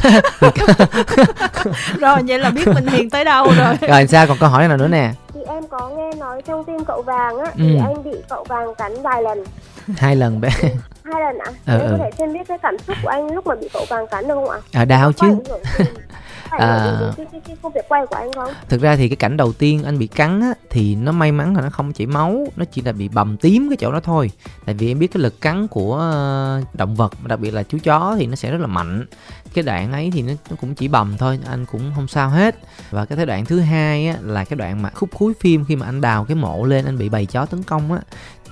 rồi 2.00 2.18
vậy 2.26 2.38
là 2.38 2.50
biết 2.50 2.68
mình 2.68 2.86
hiền 2.86 3.10
tới 3.10 3.24
đâu 3.24 3.46
rồi. 3.58 3.74
Rồi 3.88 4.06
sao 4.06 4.26
còn 4.26 4.36
câu 4.40 4.48
hỏi 4.48 4.68
nào 4.68 4.76
nữa 4.76 4.88
nè? 4.88 5.12
Thì 5.34 5.40
em 5.48 5.66
có 5.70 5.88
nghe 5.88 6.10
nói 6.18 6.42
trong 6.46 6.64
phim 6.64 6.84
cậu 6.84 7.02
vàng 7.02 7.38
á 7.38 7.44
ừ. 7.44 7.50
thì 7.58 7.76
anh 7.84 8.04
bị 8.04 8.10
cậu 8.28 8.44
vàng 8.48 8.74
cắn 8.74 9.02
vài 9.02 9.22
lần. 9.22 9.44
Hai 9.96 10.16
lần 10.16 10.40
bé. 10.40 10.48
Hai 11.04 11.22
lần 11.22 11.38
ạ 11.38 11.52
à? 11.66 11.74
ừ, 11.74 11.80
em 11.80 11.90
có 11.90 12.04
thể 12.04 12.10
xem 12.18 12.32
biết 12.32 12.48
cái 12.48 12.58
cảm 12.62 12.76
xúc 12.86 12.96
của 13.02 13.08
anh 13.08 13.34
lúc 13.34 13.46
mà 13.46 13.54
bị 13.54 13.68
cậu 13.72 13.84
vàng 13.88 14.06
cắn 14.06 14.28
được 14.28 14.34
không 14.34 14.50
ạ? 14.50 14.58
À 14.72 14.84
đau 14.84 15.12
chứ 15.12 15.26
à, 16.58 17.00
cái, 17.16 17.26
cái, 17.32 17.40
cái 17.46 17.56
công 17.62 17.72
việc 17.72 17.88
quay 17.88 18.06
của 18.06 18.16
anh 18.16 18.32
không? 18.32 18.52
Thực 18.68 18.80
ra 18.80 18.96
thì 18.96 19.08
cái 19.08 19.16
cảnh 19.16 19.36
đầu 19.36 19.52
tiên 19.52 19.84
anh 19.84 19.98
bị 19.98 20.06
cắn 20.06 20.40
á, 20.40 20.54
thì 20.70 20.94
nó 20.94 21.12
may 21.12 21.32
mắn 21.32 21.56
là 21.56 21.62
nó 21.62 21.70
không 21.70 21.92
chảy 21.92 22.06
máu 22.06 22.46
nó 22.56 22.64
chỉ 22.72 22.82
là 22.82 22.92
bị 22.92 23.08
bầm 23.08 23.36
tím 23.36 23.68
cái 23.70 23.76
chỗ 23.76 23.92
đó 23.92 24.00
thôi. 24.00 24.30
Tại 24.64 24.74
vì 24.74 24.90
em 24.90 24.98
biết 24.98 25.06
cái 25.06 25.22
lực 25.22 25.40
cắn 25.40 25.68
của 25.68 25.96
ờ, 25.96 26.62
động 26.74 26.94
vật 26.94 27.12
đặc 27.24 27.40
biệt 27.40 27.50
là 27.50 27.62
chú 27.62 27.78
chó 27.84 28.16
thì 28.18 28.26
nó 28.26 28.36
sẽ 28.36 28.50
rất 28.50 28.60
là 28.60 28.66
mạnh. 28.66 29.06
Cái 29.54 29.64
đoạn 29.64 29.92
ấy 29.92 30.10
thì 30.14 30.22
nó, 30.22 30.32
nó 30.50 30.56
cũng 30.60 30.74
chỉ 30.74 30.88
bầm 30.88 31.16
thôi 31.18 31.38
anh 31.46 31.66
cũng 31.66 31.92
không 31.94 32.08
sao 32.08 32.28
hết. 32.28 32.58
Và 32.90 33.04
cái 33.04 33.26
đoạn 33.26 33.44
thứ 33.44 33.60
hai 33.60 34.08
á, 34.08 34.16
là 34.22 34.44
cái 34.44 34.56
đoạn 34.56 34.82
mà 34.82 34.90
khúc 34.90 35.10
cuối 35.18 35.32
phim 35.40 35.64
khi 35.64 35.76
mà 35.76 35.86
anh 35.86 36.00
đào 36.00 36.24
cái 36.24 36.34
mộ 36.34 36.64
lên 36.64 36.84
anh 36.84 36.98
bị 36.98 37.08
bầy 37.08 37.26
chó 37.26 37.46
tấn 37.46 37.62
công 37.62 37.92
á 37.92 38.00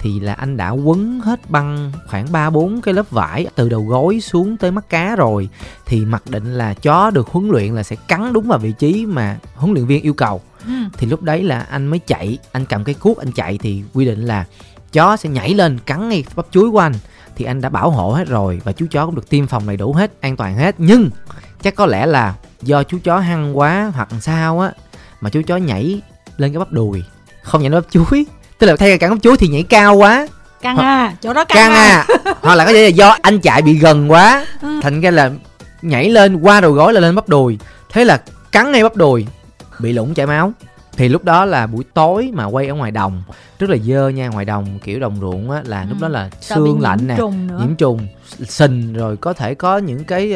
thì 0.01 0.21
là 0.21 0.33
anh 0.33 0.57
đã 0.57 0.71
quấn 0.71 1.21
hết 1.21 1.51
băng 1.51 1.93
khoảng 2.07 2.33
3 2.33 2.51
4 2.51 2.81
cái 2.81 2.95
lớp 2.95 3.11
vải 3.11 3.47
từ 3.55 3.69
đầu 3.69 3.85
gối 3.85 4.21
xuống 4.21 4.57
tới 4.57 4.71
mắt 4.71 4.89
cá 4.89 5.17
rồi 5.17 5.49
thì 5.87 6.05
mặc 6.05 6.23
định 6.27 6.55
là 6.55 6.75
chó 6.75 7.11
được 7.11 7.29
huấn 7.29 7.49
luyện 7.49 7.75
là 7.75 7.83
sẽ 7.83 7.97
cắn 8.09 8.33
đúng 8.33 8.49
vào 8.49 8.59
vị 8.59 8.73
trí 8.79 9.07
mà 9.07 9.39
huấn 9.55 9.75
luyện 9.75 9.87
viên 9.87 10.03
yêu 10.03 10.15
cầu. 10.15 10.41
Ừ. 10.67 10.73
Thì 10.93 11.07
lúc 11.07 11.23
đấy 11.23 11.43
là 11.43 11.61
anh 11.61 11.87
mới 11.87 11.99
chạy, 11.99 12.39
anh 12.53 12.65
cầm 12.65 12.85
cái 12.85 12.95
cuốc 12.95 13.19
anh 13.19 13.33
chạy 13.33 13.59
thì 13.59 13.83
quy 13.95 14.05
định 14.05 14.27
là 14.27 14.45
chó 14.93 15.17
sẽ 15.17 15.29
nhảy 15.29 15.55
lên 15.55 15.79
cắn 15.79 16.09
ngay 16.09 16.25
bắp 16.37 16.47
chuối 16.51 16.71
của 16.71 16.79
anh 16.79 16.95
thì 17.37 17.45
anh 17.45 17.61
đã 17.61 17.69
bảo 17.69 17.91
hộ 17.91 18.13
hết 18.13 18.29
rồi 18.29 18.61
và 18.65 18.73
chú 18.73 18.87
chó 18.91 19.07
cũng 19.07 19.15
được 19.15 19.31
tiêm 19.31 19.47
phòng 19.47 19.67
đầy 19.67 19.77
đủ 19.77 19.93
hết, 19.93 20.21
an 20.21 20.37
toàn 20.37 20.57
hết. 20.57 20.75
Nhưng 20.79 21.11
chắc 21.63 21.75
có 21.75 21.87
lẽ 21.87 22.07
là 22.07 22.35
do 22.63 22.83
chú 22.83 22.99
chó 23.05 23.19
hăng 23.19 23.59
quá 23.59 23.93
hoặc 23.95 24.09
sao 24.21 24.61
á 24.61 24.73
mà 25.21 25.31
chú 25.31 25.43
chó 25.47 25.57
nhảy 25.57 26.03
lên 26.37 26.53
cái 26.53 26.59
bắp 26.59 26.73
đùi 26.73 27.05
không 27.43 27.61
nhảy 27.63 27.71
lên 27.71 27.83
bắp 27.83 27.91
chuối 27.91 28.27
tức 28.59 28.67
là 28.67 28.77
thay 28.77 28.99
cắn 28.99 29.21
chuối 29.21 29.37
thì 29.37 29.49
nhảy 29.49 29.63
cao 29.63 29.95
quá 29.95 30.29
căng 30.61 30.77
à 30.77 31.13
chỗ 31.23 31.33
đó 31.33 31.45
căng, 31.45 31.57
căng 31.57 31.73
à. 31.73 32.07
à 32.09 32.35
hoặc 32.43 32.55
là 32.55 32.65
có 32.65 32.73
thể 32.73 32.83
là 32.83 32.89
do 32.89 33.17
anh 33.23 33.41
chạy 33.41 33.63
bị 33.63 33.75
gần 33.75 34.11
quá 34.11 34.47
ừ. 34.63 34.81
thành 34.83 35.01
ra 35.01 35.11
là 35.11 35.31
nhảy 35.83 36.11
lên 36.11 36.37
qua 36.37 36.61
đầu 36.61 36.73
gối 36.73 36.93
là 36.93 37.01
lên 37.01 37.15
bắp 37.15 37.29
đùi 37.29 37.59
thế 37.91 38.05
là 38.05 38.21
cắn 38.53 38.73
ngay 38.73 38.83
bắp 38.83 38.97
đùi 38.97 39.27
bị 39.79 39.93
lủng 39.93 40.15
chảy 40.15 40.27
máu 40.27 40.53
thì 40.97 41.09
lúc 41.09 41.25
đó 41.25 41.45
là 41.45 41.67
buổi 41.67 41.85
tối 41.95 42.31
mà 42.35 42.45
quay 42.45 42.67
ở 42.67 42.75
ngoài 42.75 42.91
đồng 42.91 43.23
rất 43.59 43.71
là 43.71 43.77
dơ 43.77 44.09
nha 44.09 44.29
ngoài 44.29 44.45
đồng 44.45 44.79
kiểu 44.85 45.01
đồng 45.01 45.17
ruộng 45.21 45.51
á 45.51 45.63
là 45.65 45.81
ừ. 45.81 45.87
lúc 45.89 45.99
đó 46.01 46.09
là 46.09 46.31
xương 46.41 46.81
lạnh 46.81 47.07
nè 47.07 47.17
nhiễm 47.59 47.75
trùng 47.79 48.09
sình 48.29 48.93
rồi 48.93 49.17
có 49.17 49.33
thể 49.33 49.55
có 49.55 49.79
những 49.79 50.05
cái 50.05 50.35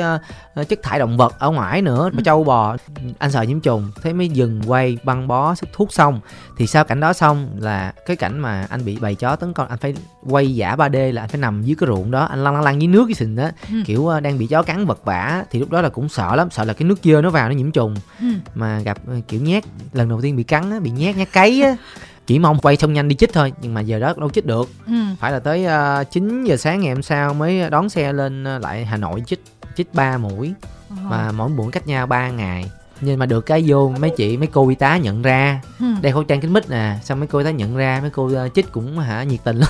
uh, 0.61 0.68
chất 0.68 0.82
thải 0.82 0.99
động 0.99 1.16
vật 1.16 1.38
ở 1.38 1.50
ngoài 1.50 1.82
nữa 1.82 2.11
ừ. 2.12 2.18
trâu 2.25 2.44
bò 2.44 2.76
anh 3.18 3.30
sợ 3.30 3.42
nhiễm 3.42 3.61
trùng 3.61 3.90
thế 4.02 4.12
mới 4.12 4.28
dừng 4.28 4.61
quay 4.66 4.99
băng 5.04 5.28
bó 5.28 5.54
sức 5.54 5.68
thuốc 5.72 5.92
xong 5.92 6.20
thì 6.56 6.66
sau 6.66 6.84
cảnh 6.84 7.00
đó 7.00 7.12
xong 7.12 7.49
là 7.58 7.92
cái 8.06 8.16
cảnh 8.16 8.38
mà 8.38 8.66
anh 8.70 8.84
bị 8.84 8.99
bầy 9.00 9.14
chó 9.14 9.37
tấn 9.37 9.52
công 9.52 9.68
anh 9.68 9.78
phải 9.78 9.94
quay 10.22 10.54
giả 10.54 10.76
3D 10.76 11.12
là 11.12 11.22
anh 11.22 11.28
phải 11.28 11.40
nằm 11.40 11.62
dưới 11.62 11.76
cái 11.80 11.87
ruộng 11.87 12.11
đó 12.11 12.25
anh 12.25 12.44
lăn 12.44 12.54
lăn 12.54 12.62
lăn 12.62 12.82
dưới 12.82 12.88
nước 12.88 13.04
cái 13.06 13.14
sình 13.14 13.37
đó 13.37 13.50
ừ. 13.68 13.75
kiểu 13.87 14.00
uh, 14.00 14.22
đang 14.22 14.38
bị 14.38 14.46
chó 14.46 14.62
cắn 14.62 14.87
vật 14.87 15.04
vả 15.04 15.44
thì 15.50 15.58
lúc 15.58 15.70
đó 15.70 15.80
là 15.80 15.88
cũng 15.88 16.08
sợ 16.08 16.37
lắm 16.37 16.50
sợ 16.50 16.64
là 16.64 16.72
cái 16.72 16.88
nước 16.88 16.99
dơ 17.02 17.22
nó 17.22 17.30
vào 17.30 17.49
nó 17.49 17.54
nhiễm 17.54 17.70
trùng 17.70 17.94
ừ. 18.20 18.26
mà 18.54 18.80
gặp 18.80 18.99
uh, 19.18 19.28
kiểu 19.28 19.40
nhát 19.40 19.64
lần 19.92 20.08
đầu 20.08 20.20
tiên 20.22 20.37
bị 20.37 20.42
cắn 20.42 20.70
á 20.70 20.80
bị 20.80 20.90
nhát 20.90 21.16
nhát 21.16 21.32
cấy 21.32 21.62
á 21.62 21.76
chỉ 22.26 22.38
mong 22.38 22.59
quay 22.59 22.76
xong 22.76 22.93
nhanh 22.93 23.09
đi 23.09 23.17
chích 23.17 23.33
thôi 23.33 23.52
nhưng 23.62 23.75
mà 23.75 23.81
giờ 23.81 23.99
đó 23.99 24.14
đâu 24.17 24.31
chích 24.31 24.47
được. 24.47 24.69
Ừ. 24.87 24.93
phải 25.19 25.33
là 25.33 25.38
tới 25.38 25.67
uh, 26.02 26.11
9 26.11 26.45
giờ 26.45 26.57
sáng 26.57 26.81
ngày 26.81 26.93
hôm 26.93 27.02
sau 27.02 27.35
mới 27.35 27.71
đón 27.71 27.88
xe 27.88 28.12
lên 28.12 28.57
uh, 28.57 28.62
lại 28.62 28.85
hà 28.85 28.97
nội 28.97 29.23
chích 29.26 29.45
chích 29.76 29.95
3 29.95 30.19
mũi. 30.19 30.55
Mà 31.02 31.33
mỗi 31.33 31.49
mũi 31.49 31.73
cách 31.73 31.87
nhau 31.87 32.07
3 32.07 32.31
ngày 32.31 32.71
nhưng 33.04 33.18
mà 33.18 33.26
được 33.26 33.40
cái 33.40 33.64
vô 33.66 33.92
mấy 33.99 34.11
chị 34.11 34.37
mấy 34.37 34.47
cô 34.47 34.68
y 34.68 34.75
tá 34.75 34.97
nhận 34.97 35.23
ra. 35.23 35.61
Ừ. 35.80 35.87
đeo 36.02 36.12
khẩu 36.12 36.25
trang 36.25 36.40
kính 36.40 36.52
mít 36.52 36.71
nè 36.71 36.94
xong 37.04 37.21
mấy 37.21 37.26
cô 37.26 37.38
y 37.38 37.44
tá 37.44 37.50
nhận 37.50 37.76
ra 37.76 37.99
mấy 38.02 38.11
cô 38.11 38.25
uh, 38.25 38.54
chích 38.54 38.73
cũng 38.73 38.99
hả 38.99 39.23
nhiệt 39.23 39.40
tình 39.44 39.59
lắm. 39.59 39.68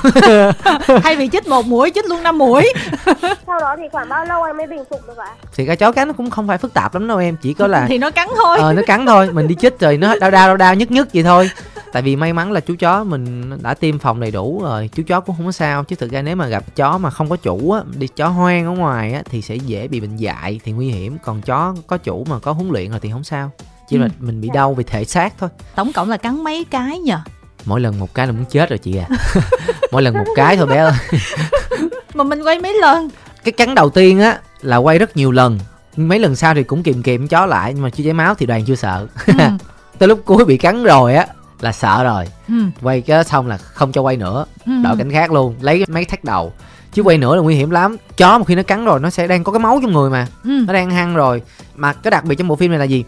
Thay 1.03 1.17
vì 1.17 1.29
chích 1.29 1.49
một 1.49 1.67
mũi 1.67 1.91
chích 1.95 2.05
luôn 2.05 2.23
năm 2.23 2.39
mũi. 2.39 2.73
Sau 3.47 3.61
đó 3.61 3.77
thì 3.79 3.85
khoảng 3.93 4.09
bao 4.09 4.25
lâu 4.25 4.45
em 4.45 4.57
mới 4.57 4.67
bình 4.67 4.85
phục 4.91 5.01
được 5.07 5.17
ạ? 5.17 5.31
Thì 5.55 5.67
cái 5.67 5.77
chó 5.77 5.93
cắn 5.93 6.09
nó 6.09 6.15
cũng 6.15 6.31
không 6.31 6.49
phải 6.49 6.59
phức 6.59 6.75
tạp 6.75 6.95
lắm 6.95 7.09
đâu 7.09 7.19
em 7.19 7.37
chỉ 7.43 7.55
có 7.55 7.67
là 7.67 7.87
thì 7.89 7.99
nó 7.99 8.11
cắn 8.11 8.29
thôi. 8.37 8.59
Ờ 8.59 8.73
nó 8.73 8.83
cắn 8.87 9.07
thôi 9.07 9.31
mình 9.33 9.49
đi 9.49 9.55
chích 9.55 9.81
rồi 9.81 9.97
nó 9.97 10.09
đau 10.21 10.31
đau 10.31 10.47
đau 10.49 10.57
đau 10.57 10.75
nhức 10.75 10.91
nhức 10.91 11.09
vậy 11.15 11.23
thôi. 11.23 11.51
Tại 11.93 12.03
vì 12.03 12.17
may 12.17 12.33
mắn 12.33 12.53
là 12.53 12.61
chú 12.61 12.75
chó 12.79 13.05
mình 13.05 13.59
đã 13.63 13.75
tiêm 13.75 13.99
phòng 13.99 14.21
đầy 14.21 14.31
đủ 14.31 14.61
rồi 14.63 14.91
chú 14.93 15.03
chó 15.07 15.21
cũng 15.21 15.37
không 15.37 15.47
có 15.47 15.53
sao. 15.53 15.85
Chứ 15.85 15.97
thực 15.97 16.11
ra 16.11 16.23
nếu 16.23 16.37
mà 16.37 16.47
gặp 16.47 16.65
chó 16.77 16.99
mà 16.99 17.11
không 17.11 17.29
có 17.29 17.37
chủ 17.37 17.71
á 17.71 17.83
đi 17.99 18.07
chó 18.07 18.29
hoang 18.29 18.67
ở 18.67 18.71
ngoài 18.71 19.13
á 19.13 19.23
thì 19.31 19.43
sẽ 19.43 19.55
dễ 19.55 19.89
bị 19.89 20.01
bệnh 20.01 20.17
dại 20.17 20.61
thì 20.65 20.73
nguy 20.73 20.89
hiểm. 20.89 21.19
Còn 21.25 21.43
chó 21.43 21.75
có 21.87 21.97
chủ 21.97 22.25
mà 22.31 22.39
có 22.39 22.53
huấn 22.53 22.69
luyện 22.71 22.91
rồi 22.91 23.01
thì 23.01 23.11
không 23.11 23.22
sao. 23.25 23.51
Chỉ 23.89 23.97
ừ. 23.97 24.03
là 24.03 24.09
mình 24.19 24.41
bị 24.41 24.51
đau 24.55 24.75
về 24.75 24.85
thể 24.85 25.05
xác 25.05 25.35
thôi. 25.39 25.49
Tổng 25.75 25.93
cộng 25.93 26.09
là 26.11 26.17
cắn 26.17 26.45
mấy 26.45 26.65
cái 26.71 26.99
nhờ? 26.99 27.19
Mỗi 27.65 27.81
lần 27.81 27.99
một 27.99 28.15
cái 28.15 28.27
là 28.27 28.33
muốn 28.33 28.45
chết 28.45 28.69
rồi 28.71 28.79
chị 28.79 28.97
à. 28.97 29.09
Mỗi 29.93 30.03
lần 30.03 30.15
một 30.15 30.25
cái 30.37 30.57
thôi 30.57 30.67
bé 30.67 30.77
ơi. 30.77 30.93
Mà 32.15 32.25
mình 32.25 32.43
quay 32.43 32.59
mấy 32.61 32.75
lần? 32.81 33.11
Cái 33.45 33.53
cắn 33.53 33.75
đầu 33.75 33.91
tiên 33.91 34.21
á 34.21 34.41
là 34.63 34.77
quay 34.77 34.99
rất 34.99 35.17
nhiều 35.17 35.31
lần. 35.31 35.59
Mấy 35.97 36.19
lần 36.19 36.37
sau 36.37 36.55
thì 36.55 36.63
cũng 36.63 36.83
kìm 36.83 37.03
kìm 37.03 37.29
chó 37.29 37.47
lại 37.47 37.73
nhưng 37.75 37.83
mà 37.83 37.91
chưa 37.91 38.05
chảy 38.05 38.13
máu 38.13 38.35
thì 38.35 38.47
đoàn 38.47 38.65
chưa 38.65 38.75
sợ. 38.75 39.07
Ừ. 39.27 39.35
tới 39.99 40.09
lúc 40.09 40.21
cuối 40.25 40.45
bị 40.45 40.57
cắn 40.57 40.85
rồi 40.85 41.15
á 41.15 41.27
là 41.61 41.73
sợ 41.73 42.05
rồi. 42.05 42.27
Ừ. 42.49 42.55
quay 42.83 43.01
cái 43.01 43.25
xong 43.25 43.47
là 43.47 43.59
không 43.59 43.93
cho 43.93 44.01
quay 44.01 44.17
nữa. 44.17 44.45
Ừ. 44.67 44.73
đổi 44.85 44.97
cảnh 44.97 45.13
khác 45.13 45.33
luôn 45.33 45.55
lấy 45.61 45.85
mấy 45.89 46.05
thắt 46.05 46.25
đầu 46.25 46.53
chứ 46.93 47.03
quay 47.03 47.19
nữa 47.19 47.37
là 47.37 47.43
nguy 47.43 47.55
hiểm 47.55 47.71
lắm. 47.71 47.97
Chó 48.17 48.39
một 48.39 48.45
khi 48.45 48.55
nó 48.55 48.63
cắn 48.63 48.85
rồi 48.85 49.01
nó 49.01 49.11
sẽ 49.11 49.27
đang 49.27 49.45
có 49.45 49.53
cái 49.53 49.61
máu 49.61 49.79
trong 49.83 49.93
người 49.93 50.11
mà. 50.11 50.27
Ừ. 50.45 50.51
nó 50.67 50.73
đang 50.73 50.91
hăng 50.91 51.15
rồi. 51.15 51.43
Mà 51.75 51.93
cái 51.93 52.11
đặc 52.11 52.25
biệt 52.25 52.35
trong 52.35 52.49
bộ 52.49 52.57
phim 52.57 52.71
này 52.71 52.79
là 52.79 52.85
gì? 52.85 53.05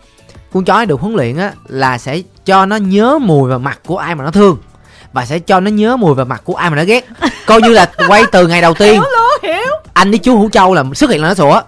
Con 0.53 0.65
chó 0.65 0.85
được 0.85 1.01
huấn 1.01 1.15
luyện 1.15 1.37
á 1.37 1.53
là 1.69 1.99
sẽ 1.99 2.23
cho 2.45 2.67
nó 2.67 2.77
nhớ 2.77 3.19
mùi 3.19 3.51
và 3.51 3.59
mặt 3.59 3.81
của 3.87 3.99
ai 3.99 4.15
mà 4.15 4.25
nó 4.25 4.31
thương. 4.31 4.59
Và 5.13 5.27
sẽ 5.27 5.39
cho 5.39 5.61
nó 5.61 5.71
nhớ 5.71 5.97
mùi 5.97 6.15
và 6.15 6.25
mặt 6.25 6.43
của 6.45 6.55
ai 6.55 6.71
mà 6.71 6.77
nó 6.77 6.85
ghét. 6.85 7.09
Coi 7.47 7.63
như 7.63 7.69
là 7.69 7.91
quay 8.09 8.23
từ 8.33 8.47
ngày 8.47 8.61
đầu 8.61 8.75
tiên. 8.75 8.93
Hiểu 8.93 9.03
luôn, 9.03 9.53
hiểu. 9.53 9.73
anh 9.93 10.11
với 10.11 10.19
chú 10.19 10.39
hữu 10.39 10.51
châu 10.51 10.75
là 10.75 10.85
xuất 10.95 11.11
hiện 11.11 11.23
là 11.23 11.29
nó 11.29 11.35
sủa. 11.35 11.61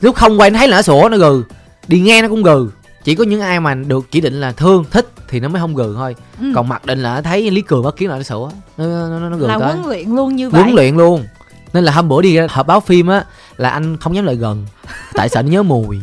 Lúc 0.00 0.16
không 0.16 0.40
quay 0.40 0.50
nó 0.50 0.58
thấy 0.58 0.68
là 0.68 0.76
nó 0.76 0.82
sủa 0.82 1.08
nó 1.08 1.16
gừ. 1.16 1.42
Đi 1.88 2.00
nghe 2.00 2.22
nó 2.22 2.28
cũng 2.28 2.42
gừ. 2.42 2.70
Chỉ 3.04 3.14
có 3.14 3.24
những 3.24 3.40
ai 3.40 3.60
mà 3.60 3.74
được 3.74 4.06
chỉ 4.10 4.20
định 4.20 4.40
là 4.40 4.52
thương 4.52 4.84
thích 4.90 5.08
thì 5.28 5.40
nó 5.40 5.48
mới 5.48 5.60
không 5.60 5.74
gừ 5.74 5.94
thôi. 5.96 6.16
Ừ. 6.40 6.46
còn 6.54 6.68
mặc 6.68 6.86
định 6.86 7.02
là 7.02 7.20
thấy 7.20 7.50
lý 7.50 7.62
cường 7.62 7.82
bất 7.82 7.96
kiến 7.96 8.10
là 8.10 8.16
nó 8.16 8.22
sủa 8.22 8.50
nó 8.76 8.86
nó, 8.86 9.18
nó, 9.18 9.28
nó 9.28 9.36
gừ 9.36 9.46
là 9.46 9.58
tới. 9.58 9.72
huấn 9.72 9.86
luyện 9.88 10.16
luôn 10.16 10.36
như 10.36 10.50
vậy. 10.50 10.62
huấn 10.62 10.74
luyện 10.74 10.96
luôn. 10.96 11.24
Nên 11.72 11.84
là 11.84 11.92
hôm 11.92 12.08
bữa 12.08 12.22
đi 12.22 12.38
họp 12.38 12.66
báo 12.66 12.80
phim 12.80 13.06
á 13.06 13.24
là 13.56 13.70
anh 13.70 13.96
không 13.96 14.16
dám 14.16 14.24
lại 14.24 14.36
gần. 14.36 14.66
Tại 15.14 15.28
sợ 15.28 15.42
nó 15.42 15.48
nhớ 15.48 15.62
mùi? 15.62 16.00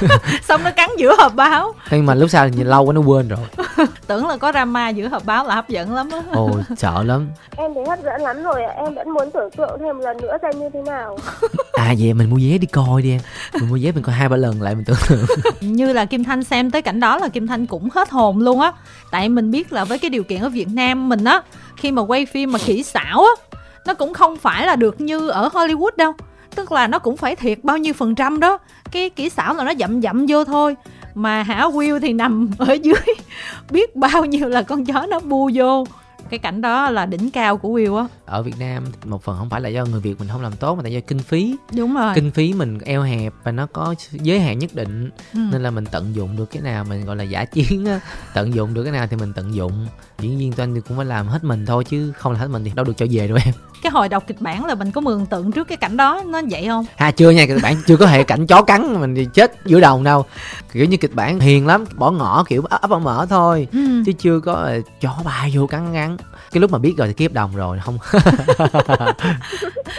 Xong 0.48 0.64
nó 0.64 0.70
cắn 0.70 0.90
giữa 0.98 1.14
hộp 1.18 1.34
báo. 1.34 1.74
Nhưng 1.90 2.06
mà 2.06 2.14
lúc 2.14 2.30
sau 2.30 2.48
nhìn 2.48 2.66
lâu 2.66 2.84
quá 2.84 2.92
nó 2.92 3.00
quên 3.00 3.28
rồi. 3.28 3.66
Tưởng 4.06 4.26
là 4.26 4.36
có 4.36 4.52
drama 4.52 4.88
giữa 4.88 5.08
hộp 5.08 5.24
báo 5.24 5.46
là 5.46 5.54
hấp 5.54 5.68
dẫn 5.68 5.94
lắm 5.94 6.08
á. 6.12 6.22
Ồ 6.32 6.50
sợ 6.78 7.02
lắm. 7.02 7.28
Em 7.56 7.74
thấy 7.74 7.84
hấp 7.88 7.98
dẫn 8.04 8.22
lắm 8.22 8.42
rồi 8.42 8.62
em 8.76 8.94
vẫn 8.94 9.10
muốn 9.10 9.30
tưởng 9.30 9.50
tượng 9.50 9.78
thêm 9.80 9.96
một 9.98 10.04
lần 10.04 10.16
nữa 10.16 10.36
xem 10.42 10.60
như 10.60 10.68
thế 10.72 10.82
nào 10.82 11.18
à 11.72 11.94
vậy 11.98 12.14
mình 12.14 12.30
mua 12.30 12.36
vé 12.36 12.58
đi 12.58 12.66
coi 12.66 13.02
đi 13.02 13.10
em. 13.10 13.20
Mình 13.60 13.70
mua 13.70 13.78
vé 13.82 13.92
mình 13.92 14.02
coi 14.02 14.14
hai, 14.14 14.28
ba 14.28 14.36
lần 14.36 14.62
lại 14.62 14.74
mình 14.74 14.84
tưởng 14.84 14.96
tượng. 15.08 15.26
Như 15.60 15.92
là 15.92 16.04
kim 16.04 16.24
thanh 16.24 16.44
xem 16.44 16.70
tới 16.70 16.82
cảnh 16.82 17.00
đó 17.00 17.18
là 17.18 17.28
kim 17.28 17.46
thanh 17.46 17.66
cũng 17.66 17.88
hết 17.94 18.10
hồn 18.10 18.38
luôn 18.38 18.60
á. 18.60 18.72
Tại 19.10 19.28
mình 19.28 19.50
biết 19.50 19.72
là 19.72 19.84
với 19.84 19.98
cái 19.98 20.10
điều 20.10 20.22
kiện 20.22 20.40
ở 20.40 20.48
việt 20.48 20.68
nam 20.68 21.08
mình 21.08 21.24
á, 21.24 21.42
khi 21.76 21.92
mà 21.92 22.02
quay 22.02 22.26
phim 22.26 22.52
mà 22.52 22.58
kỹ 22.66 22.82
xảo 22.82 23.24
á, 23.24 23.58
nó 23.86 23.94
cũng 23.94 24.14
không 24.14 24.36
phải 24.36 24.66
là 24.66 24.76
được 24.76 25.00
như 25.00 25.28
ở 25.28 25.48
hollywood 25.48 25.90
đâu. 25.96 26.12
Tức 26.54 26.72
là 26.72 26.86
nó 26.86 26.98
cũng 26.98 27.16
phải 27.16 27.36
thiệt 27.36 27.58
bao 27.62 27.78
nhiêu 27.78 27.94
phần 27.94 28.14
trăm 28.14 28.40
đó. 28.40 28.58
Cái 28.90 29.10
kỹ 29.10 29.28
xảo 29.28 29.54
là 29.54 29.64
nó 29.64 29.72
dậm 29.78 30.02
dậm 30.02 30.26
vô 30.28 30.44
thôi. 30.44 30.76
Mà 31.14 31.42
hả, 31.42 31.66
Will 31.66 32.00
thì 32.00 32.12
nằm 32.12 32.50
ở 32.58 32.72
dưới, 32.72 32.94
biết 33.70 33.96
bao 33.96 34.24
nhiêu 34.24 34.48
là 34.48 34.62
con 34.62 34.84
chó 34.84 35.06
nó 35.06 35.20
bu 35.20 35.50
vô 35.54 35.84
cái 36.32 36.38
cảnh 36.38 36.60
đó 36.60 36.90
là 36.90 37.06
đỉnh 37.06 37.30
cao 37.30 37.56
của 37.56 37.68
Will 37.68 37.96
á. 37.96 38.06
Ở 38.26 38.42
Việt 38.42 38.54
Nam 38.58 38.84
một 39.04 39.22
phần 39.22 39.38
không 39.38 39.50
phải 39.50 39.60
là 39.60 39.68
do 39.68 39.84
người 39.84 40.00
Việt 40.00 40.18
mình 40.18 40.28
không 40.28 40.42
làm 40.42 40.52
tốt 40.52 40.74
mà 40.74 40.82
tại 40.82 40.92
do 40.92 41.00
kinh 41.00 41.18
phí. 41.18 41.56
Đúng 41.76 41.94
rồi. 41.94 42.12
Kinh 42.14 42.30
phí 42.30 42.52
mình 42.52 42.78
eo 42.78 43.02
hẹp 43.02 43.32
và 43.44 43.52
nó 43.52 43.66
có 43.66 43.94
giới 44.12 44.40
hạn 44.40 44.58
nhất 44.58 44.74
định. 44.74 45.10
Ừ. 45.34 45.40
nên 45.52 45.62
là 45.62 45.70
mình 45.70 45.84
tận 45.86 46.14
dụng 46.14 46.36
được 46.36 46.50
cái 46.50 46.62
nào 46.62 46.84
mình 46.84 47.04
gọi 47.04 47.16
là 47.16 47.24
giả 47.24 47.44
chiến 47.44 47.86
á 47.86 48.00
tận 48.34 48.54
dụng 48.54 48.74
được 48.74 48.82
cái 48.82 48.92
nào 48.92 49.06
thì 49.06 49.16
mình 49.16 49.32
tận 49.32 49.54
dụng. 49.54 49.86
Diễn 50.18 50.38
viên 50.38 50.52
toanh 50.52 50.74
thì 50.74 50.80
cũng 50.88 50.96
phải 50.96 51.06
làm 51.06 51.26
hết 51.28 51.44
mình 51.44 51.66
thôi 51.66 51.84
chứ 51.84 52.12
không 52.12 52.32
là 52.32 52.38
hết 52.38 52.48
mình 52.48 52.64
thì 52.64 52.72
đâu 52.74 52.84
được 52.84 52.96
cho 52.96 53.06
về 53.10 53.28
đâu 53.28 53.38
em 53.44 53.54
cái 53.82 53.90
hồi 53.90 54.08
đọc 54.08 54.24
kịch 54.26 54.40
bản 54.40 54.64
là 54.64 54.74
mình 54.74 54.90
có 54.90 55.00
mường 55.00 55.26
tượng 55.26 55.52
trước 55.52 55.68
cái 55.68 55.76
cảnh 55.76 55.96
đó 55.96 56.22
nó 56.26 56.40
vậy 56.50 56.66
không? 56.68 56.84
Ha 56.96 57.10
chưa 57.10 57.30
nha 57.30 57.46
kịch 57.46 57.62
bản 57.62 57.74
chưa 57.86 57.96
có 57.96 58.06
hệ 58.06 58.22
cảnh 58.22 58.46
chó 58.46 58.62
cắn 58.62 59.00
mình 59.00 59.14
thì 59.14 59.28
chết 59.34 59.52
giữa 59.64 59.80
đồng 59.80 60.04
đâu. 60.04 60.24
Kiểu 60.72 60.84
như 60.84 60.96
kịch 60.96 61.14
bản 61.14 61.40
hiền 61.40 61.66
lắm 61.66 61.84
bỏ 61.94 62.10
ngỏ 62.10 62.44
kiểu 62.48 62.62
ấp 62.70 62.90
ấp 62.90 62.98
mở 62.98 63.26
thôi 63.30 63.68
ừ. 63.72 64.02
chứ 64.06 64.12
chưa 64.18 64.40
có 64.40 64.70
uh, 64.78 64.84
chó 65.00 65.16
bay 65.24 65.52
vô 65.54 65.66
cắn 65.66 65.92
ngắn. 65.92 66.16
Cái 66.52 66.60
lúc 66.60 66.70
mà 66.70 66.78
biết 66.78 66.94
rồi 66.98 67.08
thì 67.08 67.14
kiếp 67.14 67.32
đồng 67.32 67.56
rồi 67.56 67.78
không. 67.84 67.98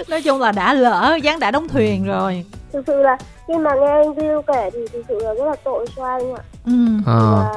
Nói 0.08 0.22
chung 0.22 0.40
là 0.40 0.52
đã 0.52 0.74
lỡ 0.74 1.18
dáng 1.24 1.40
đã 1.40 1.52
đóng 1.52 1.68
thuyền 1.68 2.06
rồi. 2.06 2.46
Thực 2.74 2.84
sự 2.88 3.02
là 3.02 3.18
khi 3.48 3.54
mà 3.58 3.72
nghe 3.76 3.92
anh 3.92 4.14
Diêu 4.22 4.42
kể 4.42 4.70
thì 4.74 4.80
thực 4.94 5.06
sự 5.08 5.20
là 5.24 5.34
rất 5.34 5.46
là 5.46 5.56
tội 5.64 5.86
cho 5.96 6.06
anh 6.06 6.36
ạ. 6.36 6.44
Ừ. 6.66 6.72
à. 7.06 7.50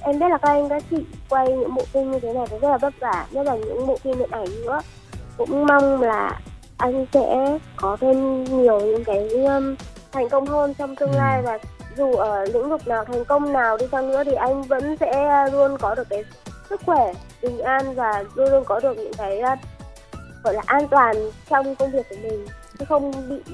em 0.00 0.18
biết 0.18 0.26
là 0.30 0.38
các 0.38 0.48
anh 0.48 0.68
các 0.68 0.82
chị 0.90 0.96
quay 1.28 1.48
những 1.48 1.74
bộ 1.74 1.82
phim 1.92 2.10
như 2.10 2.20
thế 2.20 2.32
này 2.32 2.46
cũng 2.50 2.60
rất 2.60 2.68
là 2.70 2.78
vất 2.78 2.94
vả 3.00 3.26
nhất 3.30 3.46
là 3.46 3.56
những 3.56 3.86
bộ 3.86 3.98
phim 4.04 4.18
điện 4.18 4.30
ảnh 4.30 4.62
nữa 4.66 4.80
cũng 5.36 5.66
mong 5.66 6.02
là 6.02 6.40
anh 6.76 7.06
sẽ 7.12 7.58
có 7.76 7.96
thêm 8.00 8.44
nhiều 8.44 8.80
những 8.80 9.04
cái 9.04 9.28
um, 9.28 9.74
thành 10.12 10.28
công 10.28 10.46
hơn 10.46 10.74
trong 10.74 10.96
tương 10.96 11.12
ừ. 11.12 11.16
lai. 11.16 11.42
Và 11.42 11.58
dù 11.96 12.12
ở 12.12 12.44
lĩnh 12.44 12.70
vực 12.70 12.88
nào 12.88 13.04
thành 13.04 13.24
công 13.24 13.52
nào 13.52 13.76
đi 13.76 13.86
chăng 13.92 14.08
nữa 14.08 14.22
thì 14.24 14.32
anh 14.32 14.62
vẫn 14.62 14.96
sẽ 15.00 15.44
luôn 15.52 15.76
có 15.80 15.94
được 15.94 16.08
cái 16.10 16.24
sức 16.70 16.80
khỏe 16.86 17.12
bình 17.42 17.58
an 17.58 17.94
và 17.94 18.24
luôn 18.34 18.50
luôn 18.50 18.64
có 18.64 18.80
được 18.80 18.96
những 18.96 19.14
cái 19.18 19.40
uh, 19.52 19.58
gọi 20.44 20.54
là 20.54 20.62
an 20.66 20.88
toàn 20.88 21.16
trong 21.50 21.74
công 21.74 21.90
việc 21.90 22.08
của 22.10 22.16
mình 22.22 22.46
chứ 22.78 22.84
không 22.88 23.12
bị 23.28 23.52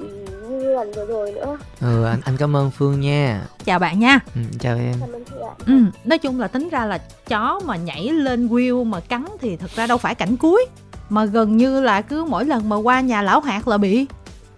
như 0.49 0.73
lần 0.73 0.91
vừa 0.91 1.05
rồi 1.05 1.31
nữa. 1.31 1.57
Ừ 1.81 2.05
anh 2.05 2.21
anh 2.25 2.37
cảm 2.37 2.55
ơn 2.55 2.71
phương 2.71 2.99
nha. 2.99 3.41
Chào 3.65 3.79
bạn 3.79 3.99
nha. 3.99 4.19
Ừ, 4.35 4.41
chào 4.59 4.77
em. 4.77 4.93
Cảm 4.99 5.11
ơn 5.11 5.23
chị 5.25 5.35
ạ. 5.41 5.53
Ừ, 5.65 5.73
nói 6.03 6.19
chung 6.19 6.39
là 6.39 6.47
tính 6.47 6.69
ra 6.69 6.85
là 6.85 6.97
chó 7.27 7.61
mà 7.65 7.75
nhảy 7.75 8.09
lên 8.09 8.47
wheel 8.47 8.83
mà 8.83 8.99
cắn 8.99 9.25
thì 9.39 9.57
thật 9.57 9.71
ra 9.75 9.87
đâu 9.87 9.97
phải 9.97 10.15
cảnh 10.15 10.37
cuối 10.37 10.65
mà 11.13 11.25
gần 11.25 11.57
như 11.57 11.81
là 11.81 12.01
cứ 12.01 12.25
mỗi 12.29 12.45
lần 12.45 12.69
mà 12.69 12.75
qua 12.75 13.01
nhà 13.01 13.21
lão 13.21 13.41
hạt 13.41 13.67
là 13.67 13.77
bị 13.77 14.05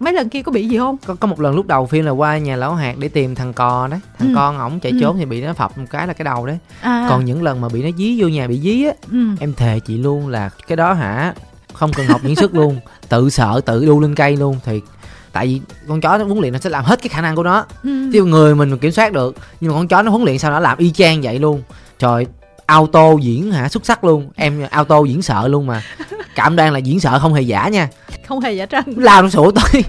mấy 0.00 0.12
lần 0.12 0.28
kia 0.28 0.42
có 0.42 0.52
bị 0.52 0.68
gì 0.68 0.78
không 0.78 0.96
có 1.06 1.14
có 1.14 1.26
một 1.26 1.40
lần 1.40 1.54
lúc 1.54 1.66
đầu 1.66 1.86
phim 1.86 2.04
là 2.04 2.10
qua 2.10 2.38
nhà 2.38 2.56
lão 2.56 2.74
hạt 2.74 2.94
để 2.98 3.08
tìm 3.08 3.34
thằng 3.34 3.52
cò 3.52 3.88
đấy 3.90 4.00
thằng 4.18 4.28
ừ. 4.28 4.34
con 4.34 4.58
ổng 4.58 4.80
chạy 4.80 4.92
ừ. 4.92 4.98
trốn 5.00 5.16
thì 5.18 5.24
bị 5.24 5.40
nó 5.40 5.52
phập 5.52 5.78
một 5.78 5.84
cái 5.90 6.06
là 6.06 6.12
cái 6.12 6.24
đầu 6.24 6.46
đấy 6.46 6.58
à. 6.80 7.06
còn 7.08 7.24
những 7.24 7.42
lần 7.42 7.60
mà 7.60 7.68
bị 7.68 7.82
nó 7.82 7.88
dí 7.98 8.20
vô 8.20 8.28
nhà 8.28 8.46
bị 8.46 8.60
dí 8.60 8.84
á 8.84 8.92
ừ. 9.10 9.18
em 9.40 9.54
thề 9.54 9.80
chị 9.86 9.98
luôn 9.98 10.28
là 10.28 10.50
cái 10.66 10.76
đó 10.76 10.92
hả 10.92 11.34
không 11.72 11.92
cần 11.92 12.06
học 12.06 12.20
diễn 12.24 12.36
xuất 12.36 12.54
luôn 12.54 12.80
tự 13.08 13.30
sợ 13.30 13.60
tự 13.66 13.86
đu 13.86 14.00
lên 14.00 14.14
cây 14.14 14.36
luôn 14.36 14.58
thì 14.64 14.80
tại 15.32 15.46
vì 15.46 15.60
con 15.88 16.00
chó 16.00 16.18
nó 16.18 16.24
huấn 16.24 16.38
luyện 16.38 16.52
nó 16.52 16.58
sẽ 16.58 16.70
làm 16.70 16.84
hết 16.84 17.02
cái 17.02 17.08
khả 17.08 17.20
năng 17.20 17.36
của 17.36 17.42
nó 17.42 17.66
ừ. 17.82 18.10
chứ 18.12 18.24
người 18.24 18.54
mình 18.54 18.78
kiểm 18.78 18.92
soát 18.92 19.12
được 19.12 19.36
nhưng 19.60 19.72
mà 19.72 19.78
con 19.78 19.88
chó 19.88 20.02
nó 20.02 20.10
huấn 20.10 20.24
luyện 20.24 20.38
sao 20.38 20.50
nó 20.50 20.60
làm 20.60 20.78
y 20.78 20.90
chang 20.90 21.22
vậy 21.22 21.38
luôn 21.38 21.62
trời 21.98 22.26
auto 22.66 23.14
diễn 23.20 23.52
hả 23.52 23.68
xuất 23.68 23.86
sắc 23.86 24.04
luôn 24.04 24.30
em 24.34 24.62
auto 24.70 25.04
diễn 25.04 25.22
sợ 25.22 25.48
luôn 25.48 25.66
mà 25.66 25.82
cảm 26.36 26.56
đoan 26.56 26.72
là 26.72 26.78
diễn 26.78 27.00
sợ 27.00 27.18
không 27.18 27.34
hề 27.34 27.42
giả 27.42 27.68
nha. 27.68 27.88
Không 28.28 28.40
hề 28.40 28.52
giả 28.52 28.66
trân 28.66 28.84
nó 28.96 29.28
sổ 29.28 29.50
tôi 29.50 29.84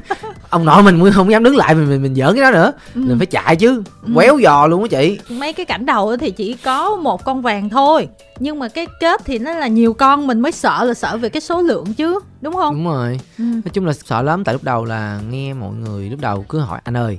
ông 0.50 0.66
nội 0.66 0.84
mình 0.84 1.12
không 1.12 1.32
dám 1.32 1.44
đứng 1.44 1.56
lại 1.56 1.76
mình 1.76 1.90
mình, 1.90 2.04
mình 2.04 2.16
giỡn 2.16 2.34
cái 2.36 2.42
đó 2.42 2.52
nữa. 2.52 2.74
Ừ. 2.96 3.02
mình 3.02 3.18
phải 3.18 3.26
chạy 3.26 3.56
chứ. 3.56 3.84
Ừ. 4.04 4.12
quéo 4.16 4.40
giò 4.44 4.68
luôn 4.68 4.82
á 4.82 4.88
chị. 4.92 5.20
Mấy 5.30 5.54
cái 5.54 5.66
cảnh 5.66 5.86
đầu 5.86 6.18
thì 6.18 6.32
chỉ 6.32 6.54
có 6.54 6.96
một 6.96 7.26
con 7.26 7.42
vàng 7.42 7.70
thôi. 7.70 8.08
Nhưng 8.40 8.60
mà 8.60 8.68
cái 8.68 8.88
kết 9.00 9.22
thì 9.26 9.40
nó 9.40 9.54
là 9.54 9.68
nhiều 9.68 9.94
con 9.94 10.28
mình 10.28 10.40
mới 10.40 10.52
sợ 10.52 10.84
là 10.84 10.94
sợ 10.94 11.18
về 11.18 11.30
cái 11.30 11.42
số 11.42 11.62
lượng 11.62 11.94
chứ. 11.94 12.20
Đúng 12.42 12.54
không? 12.54 12.74
Đúng 12.76 12.86
rồi. 12.86 13.20
Ừ. 13.38 13.44
nói 13.44 13.72
chung 13.74 13.86
là 13.86 13.94
sợ 13.94 14.22
lắm 14.22 14.44
tại 14.44 14.54
lúc 14.54 14.64
đầu 14.64 14.86
là 14.86 15.20
nghe 15.30 15.54
mọi 15.54 15.74
người 15.74 16.10
lúc 16.10 16.20
đầu 16.20 16.46
cứ 16.50 16.60
hỏi 16.60 16.80
anh 16.84 16.98
ơi 16.98 17.18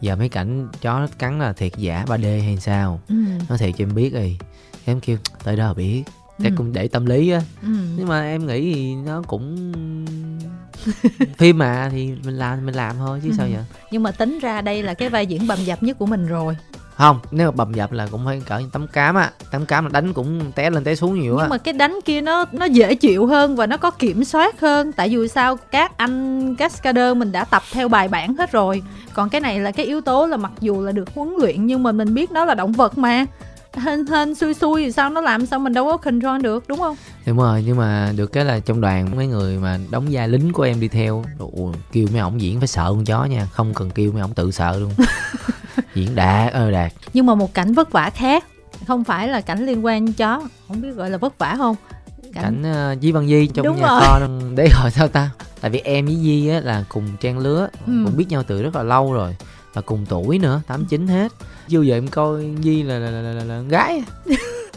giờ 0.00 0.16
mấy 0.16 0.28
cảnh 0.28 0.68
chó 0.80 0.98
nó 0.98 1.06
cắn 1.18 1.38
là 1.38 1.52
thiệt 1.52 1.72
giả 1.76 2.04
3D 2.06 2.42
hay 2.42 2.56
sao? 2.60 3.00
Ừ. 3.08 3.14
nó 3.48 3.56
thiệt 3.56 3.74
cho 3.78 3.82
em 3.84 3.94
biết 3.94 4.14
rồi 4.14 4.38
em 4.84 5.00
kêu 5.00 5.16
tới 5.44 5.56
đó 5.56 5.74
biết 5.74 6.02
chắc 6.42 6.52
ừ. 6.52 6.54
cũng 6.56 6.72
để 6.72 6.88
tâm 6.88 7.06
lý 7.06 7.30
á. 7.30 7.42
Ừ. 7.62 7.68
nhưng 7.96 8.08
mà 8.08 8.22
em 8.22 8.46
nghĩ 8.46 8.74
thì 8.74 8.94
nó 8.94 9.22
cũng 9.26 9.72
phim 11.38 11.58
mà 11.58 11.88
thì 11.92 12.14
mình 12.24 12.38
làm 12.38 12.66
mình 12.66 12.74
làm 12.74 12.96
thôi 12.98 13.20
chứ 13.22 13.28
ừ. 13.28 13.34
sao 13.38 13.46
vậy 13.52 13.64
nhưng 13.90 14.02
mà 14.02 14.10
tính 14.10 14.38
ra 14.38 14.60
đây 14.60 14.82
là 14.82 14.94
cái 14.94 15.08
vai 15.08 15.26
diễn 15.26 15.46
bầm 15.46 15.58
dập 15.64 15.82
nhất 15.82 15.98
của 15.98 16.06
mình 16.06 16.26
rồi. 16.26 16.56
Không 16.98 17.20
nếu 17.30 17.50
mà 17.50 17.56
bầm 17.56 17.74
dập 17.74 17.92
là 17.92 18.06
cũng 18.10 18.24
phải 18.24 18.42
cỡ 18.46 18.60
tấm 18.72 18.86
cám 18.86 19.14
á. 19.14 19.30
Tấm 19.50 19.66
cám 19.66 19.84
là 19.84 19.90
đánh 19.92 20.12
cũng 20.12 20.52
té 20.54 20.70
lên 20.70 20.84
té 20.84 20.94
xuống 20.94 21.20
nhiều 21.20 21.36
á. 21.36 21.44
Nhưng 21.44 21.50
mà 21.50 21.58
cái 21.58 21.74
đánh 21.74 21.98
kia 22.04 22.20
nó 22.20 22.44
nó 22.52 22.66
dễ 22.66 22.94
chịu 22.94 23.26
hơn 23.26 23.56
và 23.56 23.66
nó 23.66 23.76
có 23.76 23.90
kiểm 23.90 24.24
soát 24.24 24.60
hơn. 24.60 24.92
Tại 24.92 25.08
vì 25.08 25.28
sao 25.28 25.56
các 25.56 25.96
anh 25.96 26.54
cascader 26.54 27.16
mình 27.16 27.32
đã 27.32 27.44
tập 27.44 27.62
theo 27.72 27.88
bài 27.88 28.08
bản 28.08 28.36
hết 28.36 28.52
rồi. 28.52 28.82
Còn 29.14 29.28
cái 29.28 29.40
này 29.40 29.60
là 29.60 29.70
cái 29.70 29.86
yếu 29.86 30.00
tố 30.00 30.26
là 30.26 30.36
mặc 30.36 30.52
dù 30.60 30.82
là 30.82 30.92
được 30.92 31.08
huấn 31.14 31.34
luyện 31.38 31.66
nhưng 31.66 31.82
mà 31.82 31.92
mình 31.92 32.14
biết 32.14 32.30
nó 32.30 32.44
là 32.44 32.54
động 32.54 32.72
vật 32.72 32.98
mà 32.98 33.26
hên 33.78 34.06
hên 34.06 34.34
xui 34.34 34.54
xui 34.54 34.84
thì 34.84 34.92
sao 34.92 35.10
nó 35.10 35.20
làm 35.20 35.46
sao 35.46 35.58
mình 35.58 35.72
đâu 35.72 35.84
có 35.84 35.96
control 35.96 36.42
được 36.42 36.64
đúng 36.68 36.78
không? 36.78 36.96
Đúng 37.26 37.36
rồi 37.36 37.64
nhưng 37.66 37.76
mà 37.76 38.12
được 38.16 38.26
cái 38.26 38.44
là 38.44 38.60
trong 38.60 38.80
đoàn 38.80 39.16
mấy 39.16 39.26
người 39.26 39.58
mà 39.58 39.78
đóng 39.90 40.06
vai 40.10 40.28
lính 40.28 40.52
của 40.52 40.62
em 40.62 40.80
đi 40.80 40.88
theo 40.88 41.24
Ủa, 41.38 41.72
kêu 41.92 42.06
mấy 42.12 42.20
ổng 42.20 42.40
diễn 42.40 42.58
phải 42.60 42.68
sợ 42.68 42.86
con 42.88 43.04
chó 43.04 43.24
nha 43.24 43.46
không 43.52 43.74
cần 43.74 43.90
kêu 43.90 44.12
mấy 44.12 44.22
ổng 44.22 44.34
tự 44.34 44.50
sợ 44.50 44.78
luôn. 44.78 44.92
Diễn 45.94 46.14
đạt 46.14 46.52
ơ 46.52 46.70
đạt. 46.70 46.92
Nhưng 47.12 47.26
mà 47.26 47.34
một 47.34 47.54
cảnh 47.54 47.72
vất 47.72 47.92
vả 47.92 48.10
khác 48.10 48.44
không 48.86 49.04
phải 49.04 49.28
là 49.28 49.40
cảnh 49.40 49.66
liên 49.66 49.84
quan 49.84 50.12
chó 50.12 50.42
không 50.68 50.80
biết 50.80 50.90
gọi 50.90 51.10
là 51.10 51.18
vất 51.18 51.38
vả 51.38 51.54
không? 51.58 51.76
Cảnh, 52.34 52.62
cảnh 52.62 52.92
uh, 52.92 53.02
Di 53.02 53.12
Văn 53.12 53.28
Di 53.28 53.46
trong 53.46 53.66
Đúng 53.66 53.76
nhà 53.76 53.88
rồi. 53.88 54.00
kho 54.00 54.20
để 54.54 54.68
hỏi 54.68 54.90
sao 54.90 55.08
ta? 55.08 55.30
Tại 55.60 55.70
vì 55.70 55.80
em 55.80 56.06
với 56.06 56.16
Di 56.16 56.48
á 56.48 56.60
là 56.60 56.84
cùng 56.88 57.16
trang 57.20 57.38
lứa 57.38 57.68
ừ. 57.86 57.92
cũng 58.04 58.16
biết 58.16 58.26
nhau 58.28 58.42
từ 58.42 58.62
rất 58.62 58.76
là 58.76 58.82
lâu 58.82 59.12
rồi 59.12 59.36
và 59.74 59.82
cùng 59.82 60.06
tuổi 60.08 60.38
nữa 60.38 60.60
tám 60.66 60.84
chín 60.84 61.06
hết 61.06 61.32
chưa 61.68 61.82
giờ 61.82 61.96
em 61.96 62.08
coi 62.08 62.44
Di 62.62 62.82
là 62.82 62.98
là, 62.98 63.10
là, 63.10 63.22
là, 63.22 63.32
là, 63.32 63.44
là 63.44 63.60
gái. 63.68 64.02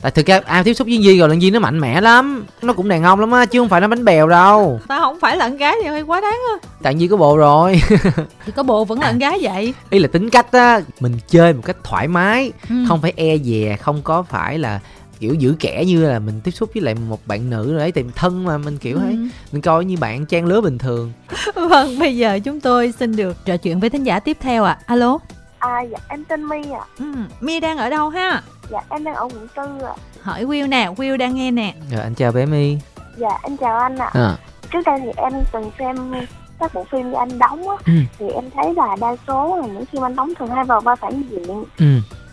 Tại 0.02 0.12
thực 0.12 0.26
ra 0.26 0.42
ai 0.46 0.64
tiếp 0.64 0.74
xúc 0.74 0.88
với 0.88 1.02
Di 1.04 1.20
rồi 1.20 1.30
là 1.30 1.36
Di 1.36 1.52
nó 1.52 1.60
mạnh 1.60 1.80
mẽ 1.80 2.02
lắm. 2.02 2.46
Nó 2.62 2.74
cũng 2.74 2.90
đàn 2.90 3.04
ông 3.04 3.20
lắm 3.20 3.32
á 3.32 3.46
chứ 3.46 3.60
không 3.60 3.70
phải 3.70 3.82
nó 3.82 3.88
bánh 3.88 4.06
bèo 4.06 4.28
đâu. 4.28 4.80
Tao 4.88 5.02
không 5.02 5.20
phải 5.20 5.38
là 5.38 5.50
con 5.50 5.58
gái 5.58 5.76
thì 5.84 5.88
hơi 5.88 6.02
quá 6.02 6.22
đáng 6.22 6.40
á. 6.52 6.70
Tại 6.82 6.98
Di 6.98 7.08
có 7.08 7.18
bộ 7.18 7.38
rồi. 7.38 7.82
Thì 8.46 8.52
có 8.56 8.64
bộ 8.64 8.86
vẫn 8.86 9.00
là 9.00 9.08
con 9.08 9.20
gái 9.20 9.40
vậy. 9.42 9.74
Ý 9.90 10.00
là 10.00 10.08
tính 10.08 10.30
cách 10.30 10.52
á 10.52 10.82
mình 11.00 11.14
chơi 11.28 11.54
một 11.54 11.62
cách 11.66 11.78
thoải 11.84 12.08
mái 12.08 12.52
ừ. 12.70 12.76
không 12.88 13.02
phải 13.02 13.14
e 13.16 13.38
dè 13.38 13.78
không 13.82 14.02
có 14.04 14.24
phải 14.24 14.60
là 14.60 14.80
kiểu 15.20 15.34
giữ 15.34 15.56
kẻ 15.60 15.84
như 15.88 16.06
là 16.06 16.20
mình 16.20 16.42
tiếp 16.44 16.52
xúc 16.52 16.70
với 16.74 16.84
lại 16.84 16.96
một 17.10 17.28
bạn 17.28 17.50
nữ 17.50 17.78
đấy 17.78 17.92
tìm 17.92 18.12
thân 18.16 18.44
mà 18.44 18.58
mình 18.58 18.78
kiểu 18.78 18.98
ừ. 18.98 19.04
ấy. 19.04 19.18
Mình 19.52 19.62
coi 19.62 19.86
như 19.86 19.98
bạn 19.98 20.26
trang 20.26 20.46
lứa 20.46 20.62
bình 20.62 20.78
thường. 20.78 21.12
Vâng 21.56 22.00
bây 22.00 22.18
giờ 22.18 22.40
chúng 22.44 22.60
tôi 22.60 22.94
xin 23.00 23.16
được 23.16 23.46
trò 23.46 23.58
chuyện 23.58 23.80
với 23.80 23.90
thính 23.90 24.04
giả 24.04 24.20
tiếp 24.20 24.38
theo 24.42 24.64
ạ. 24.64 24.78
À. 24.80 24.84
alo 24.86 25.20
à 25.62 25.82
dạ 25.82 25.98
em 26.08 26.26
tên 26.26 26.44
my 26.44 26.62
ạ 26.72 26.80
à. 26.80 26.86
ừ, 27.00 27.06
my 27.40 27.60
đang 27.60 27.78
ở 27.78 27.90
đâu 27.90 28.10
ha 28.10 28.42
dạ 28.72 28.82
em 28.90 29.04
đang 29.04 29.16
ở 29.16 29.24
quận 29.24 29.48
tư 29.56 29.86
ạ 29.86 29.94
à. 29.94 30.22
hỏi 30.22 30.44
will 30.44 30.70
nè 30.70 30.90
will 30.98 31.18
đang 31.18 31.36
nghe 31.36 31.52
nè 31.52 31.74
dạ 31.92 32.02
anh 32.02 32.16
chào 32.16 32.32
bé 32.32 32.46
my 32.46 32.78
dạ 33.18 33.38
anh 33.44 33.58
chào 33.58 33.78
anh 33.78 33.98
ạ 33.98 34.10
à. 34.14 34.38
trước 34.72 34.80
đây 34.86 35.00
thì 35.04 35.12
em 35.18 35.34
từng 35.52 35.72
xem 35.80 36.14
các 36.60 36.74
bộ 36.74 36.86
phim 36.92 37.14
anh 37.14 37.40
đóng 37.40 37.70
á 37.70 37.76
ừ. 37.86 37.94
thì 38.20 38.30
em 38.30 38.44
thấy 38.56 38.74
là 38.74 38.96
đa 39.02 39.16
số 39.28 39.58
là 39.62 39.68
những 39.68 39.86
phim 39.86 40.06
anh 40.06 40.16
đóng 40.16 40.34
thường 40.40 40.50
hay 40.50 40.64
vào 40.66 40.82
vai 40.82 40.96
phản 40.96 41.24
diện 41.30 41.64
ừ. 41.78 41.86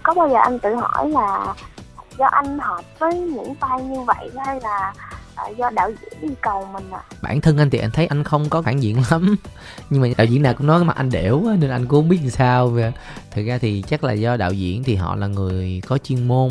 có 0.03 0.15
bao 0.15 0.29
giờ 0.29 0.39
anh 0.43 0.59
tự 0.59 0.75
hỏi 0.75 1.09
là 1.09 1.55
do 2.19 2.27
anh 2.27 2.59
hợp 2.59 2.83
với 2.99 3.19
những 3.19 3.55
vai 3.61 3.83
như 3.83 4.01
vậy 4.01 4.31
hay 4.47 4.61
là 4.61 4.93
do 5.59 5.71
đạo 5.71 5.91
diễn 5.91 6.21
yêu 6.21 6.35
cầu 6.41 6.69
mình 6.73 6.91
à 6.91 7.03
bản 7.23 7.41
thân 7.41 7.59
anh 7.59 7.71
thì 7.71 7.79
anh 7.79 7.91
thấy 7.91 8.07
anh 8.07 8.25
không 8.25 8.49
có 8.49 8.63
phản 8.63 8.83
diện 8.83 9.03
lắm. 9.11 9.37
Nhưng 9.91 10.01
mà 10.01 10.09
đạo 10.17 10.27
diễn 10.27 10.43
nào 10.43 10.55
cũng 10.55 10.67
nói 10.67 10.85
mà 10.85 10.93
anh 10.97 11.11
đẻo 11.11 11.43
nên 11.59 11.71
anh 11.71 11.87
cũng 11.87 12.01
không 12.01 12.09
biết 12.09 12.19
làm 12.21 12.31
sao. 12.31 12.69
Về 12.69 12.93
thực 13.31 13.47
ra 13.47 13.59
thì 13.59 13.85
chắc 13.89 14.05
là 14.05 14.13
do 14.13 14.37
đạo 14.37 14.53
diễn 14.53 14.85
thì 14.85 14.95
họ 14.95 15.17
là 15.17 15.27
người 15.27 15.83
có 15.87 15.99
chuyên 15.99 16.29
môn 16.29 16.51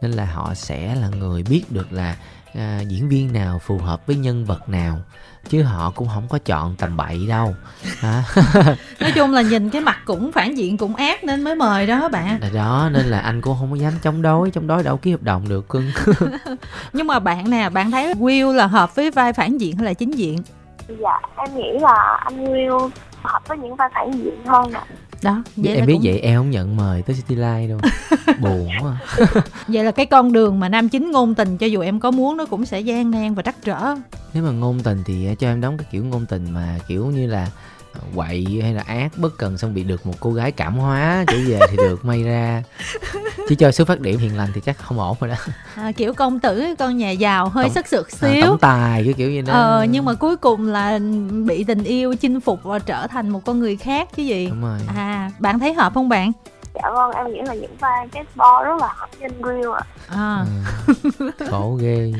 nên 0.00 0.10
là 0.10 0.24
họ 0.24 0.54
sẽ 0.54 0.94
là 0.94 1.08
người 1.08 1.42
biết 1.42 1.62
được 1.70 1.92
là 1.92 2.16
à, 2.54 2.80
diễn 2.80 3.08
viên 3.08 3.32
nào 3.32 3.58
phù 3.58 3.78
hợp 3.78 4.06
với 4.06 4.16
nhân 4.16 4.44
vật 4.44 4.68
nào 4.68 4.98
chứ 5.48 5.62
họ 5.62 5.92
cũng 5.94 6.08
không 6.14 6.28
có 6.28 6.38
chọn 6.38 6.74
tầm 6.78 6.96
bậy 6.96 7.26
đâu. 7.28 7.54
À. 8.02 8.22
nói 9.00 9.12
chung 9.14 9.32
là 9.32 9.42
nhìn 9.42 9.70
cái 9.70 9.80
mặt 9.80 9.98
cũng 10.04 10.32
phản 10.32 10.58
diện 10.58 10.76
cũng 10.76 10.96
ác 10.96 11.24
nên 11.24 11.42
mới 11.42 11.54
mời 11.54 11.86
đó 11.86 12.08
bạn. 12.08 12.38
Là 12.40 12.50
đó 12.54 12.88
nên 12.92 13.06
là 13.06 13.18
anh 13.18 13.40
cũng 13.40 13.56
không 13.60 13.70
có 13.70 13.76
dám 13.76 13.92
chống 14.02 14.22
đối 14.22 14.50
chống 14.50 14.66
đối 14.66 14.82
đâu 14.82 14.96
ký 14.96 15.10
hợp 15.10 15.22
đồng 15.22 15.48
được. 15.48 15.68
Cưng. 15.68 15.90
Nhưng 16.92 17.06
mà 17.06 17.18
bạn 17.18 17.50
nè 17.50 17.68
bạn 17.68 17.90
thấy 17.90 18.14
Will 18.14 18.52
là 18.52 18.66
hợp 18.66 18.94
với 18.94 19.10
vai 19.10 19.32
phản 19.32 19.58
diện 19.58 19.76
hay 19.76 19.84
là 19.84 19.92
chính 19.92 20.10
diện? 20.10 20.38
Dạ 20.88 21.20
em 21.36 21.56
nghĩ 21.56 21.78
là 21.80 22.18
anh 22.24 22.44
Will 22.44 22.90
hợp 23.24 23.48
với 23.48 23.58
những 23.58 23.76
vai 23.76 23.88
phản 23.94 24.10
diện 24.12 24.44
hơn 24.46 24.72
ạ. 24.72 24.84
Đó 25.22 25.42
vậy 25.56 25.74
em 25.74 25.86
biết 25.86 25.94
cũng... 25.94 26.02
vậy 26.04 26.18
em 26.18 26.40
không 26.40 26.50
nhận 26.50 26.76
mời 26.76 27.02
tới 27.02 27.16
City 27.16 27.34
Life 27.34 27.68
đâu. 27.68 27.78
Buồn 28.40 28.68
quá. 28.82 28.96
Vậy 29.68 29.84
là 29.84 29.90
cái 29.90 30.06
con 30.06 30.32
đường 30.32 30.60
mà 30.60 30.68
nam 30.68 30.88
chính 30.88 31.10
ngôn 31.10 31.34
tình 31.34 31.58
cho 31.58 31.66
dù 31.66 31.80
em 31.80 32.00
có 32.00 32.10
muốn 32.10 32.36
nó 32.36 32.44
cũng 32.46 32.66
sẽ 32.66 32.80
gian 32.80 33.10
nan 33.10 33.34
và 33.34 33.42
trắc 33.42 33.56
trở. 33.62 33.94
Nếu 34.34 34.44
mà 34.44 34.50
ngôn 34.50 34.80
tình 34.80 35.02
thì 35.06 35.28
cho 35.38 35.48
em 35.48 35.60
đóng 35.60 35.78
cái 35.78 35.86
kiểu 35.90 36.04
ngôn 36.04 36.26
tình 36.26 36.50
mà 36.50 36.78
kiểu 36.88 37.06
như 37.06 37.26
là 37.26 37.50
quậy 38.14 38.46
hay 38.62 38.74
là 38.74 38.82
ác 38.86 39.18
bất 39.18 39.38
cần 39.38 39.58
xong 39.58 39.74
bị 39.74 39.84
được 39.84 40.06
một 40.06 40.14
cô 40.20 40.32
gái 40.32 40.52
cảm 40.52 40.74
hóa 40.76 41.24
trở 41.26 41.36
về 41.46 41.60
thì 41.70 41.76
được 41.76 42.04
may 42.04 42.22
ra. 42.22 42.62
Chỉ 43.48 43.54
cho 43.54 43.70
số 43.70 43.84
phát 43.84 44.00
điểm 44.00 44.18
hiền 44.18 44.36
lành 44.36 44.48
thì 44.54 44.60
chắc 44.60 44.78
không 44.78 44.98
ổn 45.00 45.16
rồi 45.20 45.30
đó. 45.30 45.36
À, 45.74 45.92
kiểu 45.92 46.14
công 46.14 46.40
tử 46.40 46.64
con 46.78 46.96
nhà 46.96 47.10
giàu 47.10 47.48
hơi 47.48 47.64
tổng, 47.64 47.74
sắc 47.74 47.88
sược 47.88 48.08
à, 48.12 48.16
xíu. 48.20 48.30
à, 48.30 48.46
tổng 48.46 48.58
tài 48.58 49.04
cái 49.04 49.12
kiểu 49.12 49.30
như 49.30 49.42
đó. 49.42 49.52
Ờ 49.52 49.86
nhưng 49.90 50.04
mà 50.04 50.14
cuối 50.14 50.36
cùng 50.36 50.66
là 50.66 50.98
bị 51.46 51.64
tình 51.64 51.84
yêu 51.84 52.14
chinh 52.14 52.40
phục 52.40 52.62
và 52.62 52.78
trở 52.78 53.06
thành 53.06 53.28
một 53.28 53.44
con 53.44 53.60
người 53.60 53.76
khác 53.76 54.08
chứ 54.16 54.22
gì. 54.22 54.46
Đúng 54.46 54.62
rồi. 54.62 54.78
À 54.96 55.30
bạn 55.38 55.58
thấy 55.58 55.74
hợp 55.74 55.94
không 55.94 56.08
bạn 56.08 56.32
dạ 56.74 56.90
vâng 56.90 57.10
em 57.10 57.32
nghĩ 57.32 57.40
là 57.46 57.54
những 57.54 57.76
vai 57.76 58.08
cái 58.12 58.24
bo 58.34 58.64
rất 58.64 58.80
là 58.80 58.94
với 59.12 59.28
anh 59.30 59.42
Grill 59.42 59.72
ạ 59.72 59.84
à. 60.08 60.44
ừ. 60.86 61.30
khổ 61.50 61.78
ghê 61.80 62.12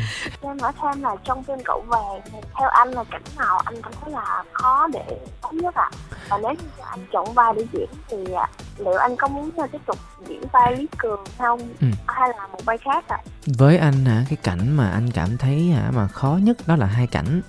em 0.42 0.58
hỏi 0.58 0.72
thêm 0.82 1.02
là 1.02 1.16
trong 1.24 1.42
phim 1.42 1.56
cậu 1.64 1.84
vàng 1.86 2.20
theo 2.60 2.68
anh 2.68 2.90
là 2.90 3.04
cảnh 3.10 3.22
nào 3.38 3.58
anh 3.58 3.82
cảm 3.82 3.92
thấy 4.00 4.12
là 4.12 4.44
khó 4.52 4.88
để 4.92 5.18
đóng 5.42 5.56
nhất 5.56 5.74
ạ 5.74 5.90
à? 5.92 5.96
và 6.28 6.38
nếu 6.42 6.50
như 6.50 6.82
anh 6.90 7.06
chọn 7.12 7.34
vai 7.34 7.52
để 7.56 7.66
diễn 7.72 7.88
thì 8.08 8.32
à, 8.32 8.48
liệu 8.78 8.94
anh 8.94 9.16
có 9.16 9.28
muốn 9.28 9.50
tiếp 9.72 9.78
tục 9.86 9.98
diễn 10.28 10.42
vai 10.52 10.76
lý 10.76 10.86
cường 10.98 11.24
không 11.38 11.60
ừ. 11.80 11.86
hay 12.06 12.28
là 12.28 12.46
một 12.46 12.64
vai 12.64 12.78
khác 12.78 13.04
ạ 13.08 13.16
à? 13.16 13.24
với 13.58 13.78
anh 13.78 14.04
hả 14.04 14.24
cái 14.28 14.36
cảnh 14.42 14.76
mà 14.76 14.90
anh 14.90 15.10
cảm 15.10 15.36
thấy 15.38 15.70
hả 15.70 15.90
mà 15.94 16.08
khó 16.08 16.38
nhất 16.42 16.56
đó 16.66 16.76
là 16.76 16.86
hai 16.86 17.06
cảnh 17.06 17.40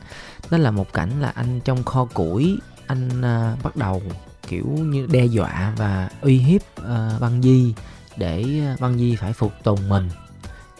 đó 0.49 0.57
là 0.57 0.71
một 0.71 0.93
cảnh 0.93 1.21
là 1.21 1.31
anh 1.35 1.59
trong 1.61 1.83
kho 1.83 2.07
củi 2.13 2.59
anh 2.87 3.09
uh, 3.09 3.63
bắt 3.63 3.75
đầu 3.75 4.01
kiểu 4.47 4.65
như 4.65 5.07
đe 5.11 5.25
dọa 5.25 5.73
và 5.77 6.09
uy 6.21 6.37
hiếp 6.37 6.61
ờ, 6.75 7.11
uh, 7.15 7.21
băng 7.21 7.41
di 7.41 7.73
để 8.17 8.45
ờ, 8.65 8.75
băng 8.79 8.97
di 8.97 9.15
phải 9.15 9.33
phục 9.33 9.53
tùng 9.63 9.89
mình. 9.89 10.09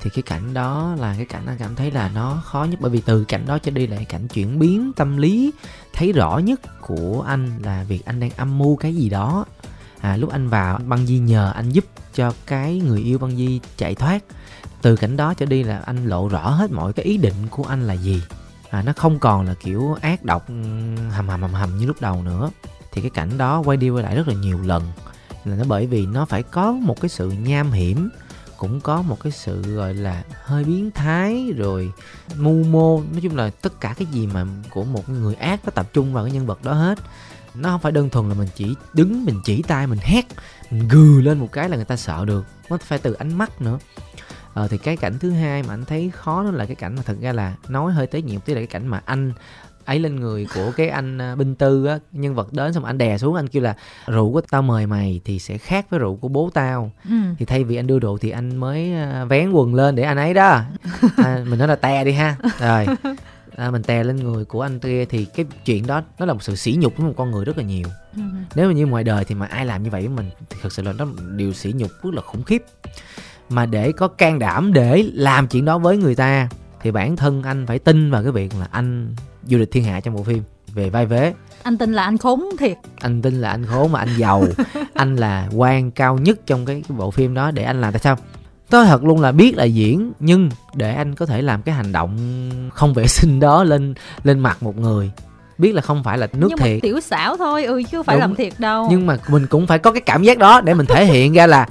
Thì 0.01 0.09
cái 0.09 0.21
cảnh 0.21 0.53
đó 0.53 0.95
là 0.99 1.13
cái 1.17 1.25
cảnh 1.25 1.45
anh 1.45 1.57
cảm 1.57 1.75
thấy 1.75 1.91
là 1.91 2.11
nó 2.15 2.41
khó 2.45 2.63
nhất 2.63 2.79
bởi 2.81 2.91
vì 2.91 3.01
từ 3.05 3.23
cảnh 3.23 3.45
đó 3.45 3.59
cho 3.59 3.71
đi 3.71 3.87
lại 3.87 4.05
cảnh 4.09 4.27
chuyển 4.27 4.59
biến 4.59 4.91
tâm 4.95 5.17
lý 5.17 5.51
thấy 5.93 6.11
rõ 6.11 6.37
nhất 6.37 6.61
của 6.81 7.23
anh 7.27 7.59
là 7.63 7.83
việc 7.83 8.05
anh 8.05 8.19
đang 8.19 8.31
âm 8.37 8.57
mưu 8.57 8.75
cái 8.75 8.95
gì 8.95 9.09
đó. 9.09 9.45
À, 9.99 10.17
lúc 10.17 10.31
anh 10.31 10.49
vào 10.49 10.79
băng 10.87 11.05
di 11.05 11.19
nhờ 11.19 11.51
anh 11.55 11.69
giúp 11.69 11.85
cho 12.13 12.33
cái 12.45 12.81
người 12.85 13.01
yêu 13.01 13.17
băng 13.17 13.37
di 13.37 13.59
chạy 13.77 13.95
thoát. 13.95 14.23
Từ 14.81 14.95
cảnh 14.95 15.17
đó 15.17 15.33
cho 15.33 15.45
đi 15.45 15.63
là 15.63 15.81
anh 15.85 16.05
lộ 16.05 16.27
rõ 16.27 16.49
hết 16.49 16.71
mọi 16.71 16.93
cái 16.93 17.05
ý 17.05 17.17
định 17.17 17.47
của 17.49 17.63
anh 17.63 17.87
là 17.87 17.93
gì. 17.93 18.21
À, 18.69 18.81
nó 18.81 18.93
không 18.95 19.19
còn 19.19 19.45
là 19.45 19.53
kiểu 19.53 19.97
ác 20.01 20.23
độc 20.23 20.47
ừ, 20.47 20.53
hầm 21.11 21.27
hầm 21.27 21.41
hầm 21.41 21.53
hầm 21.53 21.77
như 21.77 21.85
lúc 21.85 22.01
đầu 22.01 22.23
nữa 22.23 22.49
thì 22.95 23.01
cái 23.01 23.11
cảnh 23.13 23.37
đó 23.37 23.61
quay 23.65 23.77
đi 23.77 23.89
quay 23.89 24.03
lại 24.03 24.15
rất 24.15 24.27
là 24.27 24.33
nhiều 24.33 24.61
lần. 24.61 24.83
Là 25.45 25.55
nó 25.55 25.63
bởi 25.67 25.87
vì 25.87 26.05
nó 26.05 26.25
phải 26.25 26.43
có 26.43 26.71
một 26.71 27.01
cái 27.01 27.09
sự 27.09 27.31
nham 27.31 27.71
hiểm 27.71 28.09
cũng 28.57 28.81
có 28.81 29.01
một 29.01 29.19
cái 29.23 29.31
sự 29.31 29.61
gọi 29.61 29.93
là 29.93 30.23
hơi 30.43 30.63
biến 30.63 30.91
thái 30.91 31.53
rồi 31.57 31.91
mưu 32.35 32.63
mô. 32.63 33.01
Nói 33.11 33.21
chung 33.21 33.35
là 33.35 33.49
tất 33.49 33.81
cả 33.81 33.93
cái 33.97 34.05
gì 34.11 34.27
mà 34.27 34.45
của 34.69 34.83
một 34.83 35.09
người 35.09 35.35
ác 35.35 35.59
nó 35.65 35.71
tập 35.71 35.87
trung 35.93 36.13
vào 36.13 36.23
cái 36.23 36.33
nhân 36.33 36.45
vật 36.45 36.63
đó 36.63 36.73
hết. 36.73 36.99
Nó 37.55 37.69
không 37.69 37.81
phải 37.81 37.91
đơn 37.91 38.09
thuần 38.09 38.29
là 38.29 38.35
mình 38.35 38.47
chỉ 38.55 38.75
đứng 38.93 39.25
mình 39.25 39.41
chỉ 39.45 39.61
tay 39.61 39.87
mình 39.87 39.99
hét 40.01 40.25
mình 40.71 40.87
gừ 40.87 41.21
lên 41.21 41.39
một 41.39 41.51
cái 41.51 41.69
là 41.69 41.75
người 41.75 41.85
ta 41.85 41.95
sợ 41.95 42.25
được. 42.25 42.45
Nó 42.69 42.77
phải 42.77 42.99
từ 42.99 43.13
ánh 43.13 43.37
mắt 43.37 43.61
nữa. 43.61 43.79
Ờ, 44.53 44.67
thì 44.67 44.77
cái 44.77 44.97
cảnh 44.97 45.19
thứ 45.19 45.31
hai 45.31 45.63
mà 45.63 45.73
anh 45.73 45.85
thấy 45.85 46.11
khó 46.13 46.43
đó 46.43 46.51
là 46.51 46.65
cái 46.65 46.75
cảnh 46.75 46.95
mà 46.95 47.01
thật 47.05 47.17
ra 47.21 47.33
là 47.33 47.55
nói 47.67 47.93
hơi 47.93 48.07
tế 48.07 48.21
nhị 48.21 48.35
một 48.35 48.45
tí 48.45 48.53
là 48.53 48.59
cái 48.59 48.67
cảnh 48.67 48.87
mà 48.87 49.01
anh 49.05 49.33
ấy 49.85 49.99
lên 49.99 50.15
người 50.15 50.47
của 50.55 50.71
cái 50.77 50.89
anh 50.89 51.21
à, 51.21 51.35
binh 51.35 51.55
tư 51.55 51.85
á 51.85 51.99
nhân 52.11 52.35
vật 52.35 52.53
đến 52.53 52.73
xong 52.73 52.85
anh 52.85 52.97
đè 52.97 53.17
xuống 53.17 53.35
anh 53.35 53.47
kêu 53.47 53.63
là 53.63 53.75
rượu 54.07 54.33
của 54.33 54.41
tao 54.41 54.61
mời 54.61 54.87
mày 54.87 55.21
thì 55.25 55.39
sẽ 55.39 55.57
khác 55.57 55.85
với 55.89 55.99
rượu 55.99 56.15
của 56.15 56.27
bố 56.27 56.49
tao. 56.53 56.91
Ừ. 57.09 57.15
thì 57.39 57.45
thay 57.45 57.63
vì 57.63 57.75
anh 57.75 57.87
đưa 57.87 57.99
rượu 57.99 58.17
thì 58.17 58.29
anh 58.29 58.55
mới 58.55 58.93
à, 58.93 59.25
vén 59.25 59.51
quần 59.51 59.75
lên 59.75 59.95
để 59.95 60.03
anh 60.03 60.17
ấy 60.17 60.33
đó. 60.33 60.61
À, 61.17 61.43
mình 61.49 61.59
nói 61.59 61.67
là 61.67 61.75
te 61.75 62.03
đi 62.03 62.11
ha. 62.11 62.35
Rồi 62.59 62.85
à, 63.55 63.71
mình 63.71 63.83
tè 63.83 64.03
lên 64.03 64.15
người 64.15 64.45
của 64.45 64.61
anh 64.61 64.79
kia 64.79 65.05
thì 65.05 65.25
cái 65.25 65.45
chuyện 65.65 65.87
đó 65.87 66.01
nó 66.19 66.25
là 66.25 66.33
một 66.33 66.43
sự 66.43 66.55
sỉ 66.55 66.77
nhục 66.79 66.97
với 66.97 67.07
một 67.07 67.13
con 67.17 67.31
người 67.31 67.45
rất 67.45 67.57
là 67.57 67.63
nhiều. 67.63 67.87
Ừ. 68.15 68.21
nếu 68.55 68.67
mà 68.67 68.73
như 68.73 68.85
ngoài 68.85 69.03
đời 69.03 69.25
thì 69.25 69.35
mà 69.35 69.45
ai 69.45 69.65
làm 69.65 69.83
như 69.83 69.89
vậy 69.89 70.01
với 70.01 70.15
mình 70.15 70.29
thì 70.49 70.57
thật 70.61 70.73
sự 70.73 70.83
là 70.83 70.93
nó 70.93 71.05
điều 71.35 71.53
sỉ 71.53 71.73
nhục 71.75 71.91
rất 72.03 72.13
là 72.13 72.21
khủng 72.21 72.43
khiếp. 72.43 72.63
Mà 73.49 73.65
để 73.65 73.91
có 73.91 74.07
can 74.07 74.39
đảm 74.39 74.73
để 74.73 75.05
làm 75.13 75.47
chuyện 75.47 75.65
đó 75.65 75.77
với 75.77 75.97
người 75.97 76.15
ta 76.15 76.49
thì 76.81 76.91
bản 76.91 77.15
thân 77.15 77.43
anh 77.43 77.65
phải 77.65 77.79
tin 77.79 78.11
vào 78.11 78.23
cái 78.23 78.31
việc 78.31 78.51
là 78.59 78.67
anh 78.71 79.15
du 79.45 79.57
lịch 79.57 79.71
thiên 79.71 79.83
hạ 79.83 79.99
trong 79.99 80.15
bộ 80.15 80.23
phim 80.23 80.43
về 80.73 80.89
vai 80.89 81.05
vế. 81.05 81.33
Anh 81.63 81.77
tin 81.77 81.93
là 81.93 82.03
anh 82.03 82.17
khốn 82.17 82.45
thiệt. 82.59 82.77
Anh 82.99 83.21
tin 83.21 83.41
là 83.41 83.49
anh 83.49 83.65
khốn 83.65 83.91
mà 83.91 83.99
anh 83.99 84.17
giàu. 84.17 84.43
Anh 84.93 85.15
là 85.15 85.49
quan 85.55 85.91
cao 85.91 86.17
nhất 86.17 86.39
trong 86.45 86.65
cái, 86.65 86.83
cái 86.89 86.97
bộ 86.97 87.11
phim 87.11 87.33
đó. 87.33 87.51
Để 87.51 87.63
anh 87.63 87.81
làm 87.81 87.93
tại 87.93 87.99
sao? 87.99 88.17
Tôi 88.69 88.85
thật 88.85 89.03
luôn 89.03 89.21
là 89.21 89.31
biết 89.31 89.55
là 89.55 89.63
diễn 89.63 90.11
nhưng 90.19 90.49
để 90.73 90.93
anh 90.93 91.15
có 91.15 91.25
thể 91.25 91.41
làm 91.41 91.61
cái 91.61 91.75
hành 91.75 91.91
động 91.91 92.17
không 92.73 92.93
vệ 92.93 93.07
sinh 93.07 93.39
đó 93.39 93.63
lên 93.63 93.93
lên 94.23 94.39
mặt 94.39 94.63
một 94.63 94.77
người 94.77 95.11
biết 95.57 95.75
là 95.75 95.81
không 95.81 96.03
phải 96.03 96.17
là 96.17 96.27
nước 96.33 96.47
nhưng 96.49 96.57
thiệt. 96.57 96.73
mà 96.73 96.79
tiểu 96.81 96.99
xảo 96.99 97.37
thôi 97.37 97.65
ừ 97.65 97.83
chứ 97.91 97.97
không 97.97 98.05
phải 98.05 98.15
Đúng. 98.15 98.21
làm 98.21 98.35
thiệt 98.35 98.53
đâu. 98.57 98.87
Nhưng 98.89 99.05
mà 99.05 99.17
mình 99.27 99.47
cũng 99.47 99.67
phải 99.67 99.79
có 99.79 99.91
cái 99.91 100.01
cảm 100.01 100.23
giác 100.23 100.37
đó 100.37 100.61
để 100.61 100.73
mình 100.73 100.85
thể 100.85 101.05
hiện 101.05 101.33
ra 101.33 101.47
là 101.47 101.67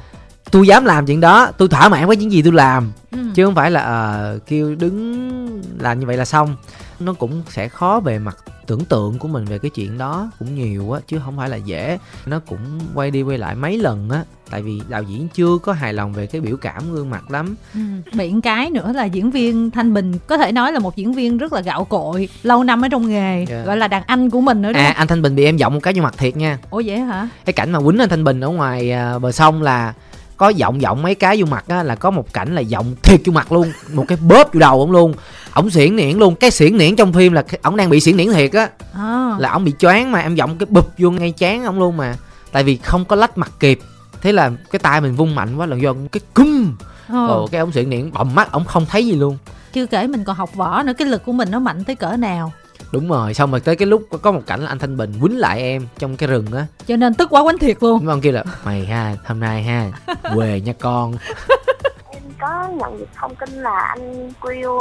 tôi 0.51 0.67
dám 0.67 0.85
làm 0.85 1.07
chuyện 1.07 1.21
đó 1.21 1.51
tôi 1.59 1.69
thỏa 1.69 1.89
mãn 1.89 2.07
với 2.07 2.17
những 2.17 2.33
gì 2.33 2.43
tôi 2.43 2.53
làm. 2.53 2.93
Ừ. 3.11 3.19
chứ 3.35 3.45
không 3.45 3.55
phải 3.55 3.71
là 3.71 4.33
uh, 4.37 4.47
kêu 4.47 4.75
đứng 4.75 5.63
làm 5.79 6.01
như 6.01 6.07
vậy 6.07 6.17
là 6.17 6.25
xong 6.25 6.57
nó 7.01 7.13
cũng 7.13 7.43
sẽ 7.49 7.69
khó 7.69 8.01
về 8.01 8.19
mặt 8.19 8.37
tưởng 8.67 8.85
tượng 8.85 9.19
của 9.19 9.29
mình 9.29 9.45
về 9.45 9.59
cái 9.59 9.71
chuyện 9.71 9.99
đó 9.99 10.31
cũng 10.39 10.55
nhiều 10.55 10.93
á 10.93 11.01
chứ 11.07 11.21
không 11.25 11.37
phải 11.37 11.49
là 11.49 11.57
dễ 11.57 11.99
nó 12.27 12.41
cũng 12.49 12.81
quay 12.95 13.11
đi 13.11 13.23
quay 13.23 13.39
lại 13.39 13.55
mấy 13.55 13.79
lần 13.79 14.11
á 14.11 14.23
tại 14.51 14.63
vì 14.63 14.81
đạo 14.89 15.03
diễn 15.03 15.29
chưa 15.35 15.59
có 15.63 15.73
hài 15.73 15.93
lòng 15.93 16.13
về 16.13 16.27
cái 16.27 16.41
biểu 16.41 16.57
cảm 16.57 16.95
gương 16.95 17.11
mặt 17.11 17.31
lắm 17.31 17.57
ừ. 17.75 17.81
bị 18.13 18.33
cái 18.43 18.71
nữa 18.71 18.93
là 18.95 19.05
diễn 19.05 19.31
viên 19.31 19.71
thanh 19.71 19.95
bình 19.95 20.19
có 20.27 20.39
thể 20.39 20.53
nói 20.53 20.73
là 20.73 20.79
một 20.79 20.97
diễn 20.97 21.15
viên 21.15 21.39
rất 21.39 21.53
là 21.53 21.61
gạo 21.61 21.85
cội 21.85 22.29
lâu 22.43 22.65
năm 22.65 22.85
ở 22.85 22.89
trong 22.89 23.09
nghề 23.09 23.37
yeah. 23.37 23.49
Dạ. 23.49 23.63
gọi 23.65 23.77
là 23.77 23.89
đàn 23.89 24.03
anh 24.07 24.31
của 24.31 24.41
mình 24.41 24.63
nữa 24.63 24.73
đó 24.73 24.81
à 24.81 24.93
anh 24.97 25.07
thanh 25.07 25.23
bình 25.23 25.37
bị 25.37 25.45
em 25.45 25.57
giọng 25.57 25.75
một 25.75 25.81
cái 25.83 25.95
vô 25.95 26.03
mặt 26.03 26.15
thiệt 26.19 26.37
nha 26.37 26.59
ủa 26.71 26.83
vậy 26.87 26.99
hả 26.99 27.29
cái 27.45 27.53
cảnh 27.53 27.73
mà 27.73 27.81
quýnh 27.81 27.99
anh 27.99 28.09
thanh 28.09 28.25
bình 28.25 28.41
ở 28.41 28.49
ngoài 28.49 28.93
à, 28.93 29.19
bờ 29.19 29.33
sông 29.33 29.63
là 29.63 29.95
có 30.37 30.49
giọng 30.49 30.81
giọng 30.81 31.03
mấy 31.03 31.15
cái 31.15 31.41
vô 31.41 31.47
mặt 31.51 31.65
á 31.69 31.83
là 31.83 31.95
có 31.95 32.11
một 32.11 32.33
cảnh 32.33 32.55
là 32.55 32.61
giọng 32.61 32.95
thiệt 33.03 33.21
vô 33.25 33.33
mặt 33.33 33.53
luôn 33.53 33.73
một 33.93 34.05
cái 34.09 34.19
bóp 34.29 34.55
vô 34.55 34.61
đầu 34.61 34.81
ông 34.81 34.91
luôn 34.91 35.15
ổng 35.55 35.71
xiển 35.71 35.97
niễn 35.97 36.19
luôn. 36.19 36.35
Cái 36.35 36.51
xiển 36.51 36.79
niễn 36.79 36.97
trong 36.97 37.13
phim 37.13 37.33
là 37.33 37.45
ổng 37.63 37.77
đang 37.77 37.91
bị 37.91 38.01
xiển 38.01 38.17
niễn 38.17 38.33
thiệt 38.33 38.53
á. 38.53 38.69
À. 38.95 39.37
là 39.39 39.53
ổng 39.53 39.65
bị 39.65 39.73
choáng 39.79 40.13
mà 40.13 40.21
em 40.21 40.35
giọng 40.35 40.59
cái 40.59 40.67
bụp 40.71 40.93
vô 40.99 41.11
ngay 41.11 41.31
chán 41.31 41.65
ổng 41.65 41.79
luôn 41.79 41.97
mà. 41.97 42.17
Tại 42.53 42.65
vì 42.65 42.77
không 42.77 43.05
có 43.05 43.17
lách 43.17 43.39
mặt 43.39 43.53
kịp. 43.61 43.81
Thế 44.21 44.33
là 44.33 44.51
cái 44.71 44.79
tay 44.79 45.01
mình 45.01 45.15
vung 45.15 45.35
mạnh 45.35 45.57
quá 45.57 45.67
là 45.67 45.77
do 45.77 45.95
cái 46.13 46.21
cung 46.35 46.75
ờ. 47.09 47.27
Ồ, 47.27 47.47
cái 47.47 47.61
ống 47.61 47.73
xiển 47.73 47.91
niễn 47.91 48.13
bầm 48.13 48.35
mắt 48.35 48.53
ổng 48.53 48.65
không 48.65 48.87
thấy 48.87 49.07
gì 49.07 49.13
luôn. 49.13 49.39
Chưa 49.73 49.87
kể 49.87 50.07
mình 50.07 50.25
còn 50.25 50.37
học 50.37 50.55
võ 50.55 50.83
nữa 50.83 50.93
cái 50.99 51.09
lực 51.09 51.25
của 51.25 51.33
mình 51.33 51.51
nó 51.51 51.59
mạnh 51.59 51.85
tới 51.85 51.97
cỡ 51.97 52.17
nào. 52.17 52.53
Đúng 52.93 53.09
rồi 53.09 53.35
xong 53.35 53.51
rồi 53.51 53.61
tới 53.61 53.77
cái 53.77 53.87
lúc 53.87 54.09
có 54.23 54.33
một 54.33 54.41
cảnh 54.47 54.61
là 54.61 54.69
anh 54.69 54.79
thanh 54.79 54.97
bình 54.97 55.13
quýnh 55.21 55.39
lại 55.39 55.61
em 55.61 55.87
trong 55.99 56.17
cái 56.17 56.29
rừng 56.29 56.47
á. 56.53 56.67
Cho 56.87 56.97
nên 56.97 57.15
tức 57.15 57.29
quá 57.31 57.43
quánh 57.43 57.59
thiệt 57.59 57.77
luôn. 57.81 58.09
Ông 58.09 58.21
kia 58.21 58.33
là 58.33 58.45
mày 58.65 58.87
ha 58.87 59.17
hôm 59.25 59.41
nay 59.41 59.63
ha 59.63 59.91
quề 60.35 60.61
nha 60.61 60.73
con. 60.81 61.15
Em 62.11 62.23
có 62.41 62.69
nhận 62.79 62.99
được 62.99 63.09
thông 63.17 63.35
tin 63.35 63.51
là 63.51 63.81
anh 63.81 64.33
Quyêu 64.41 64.79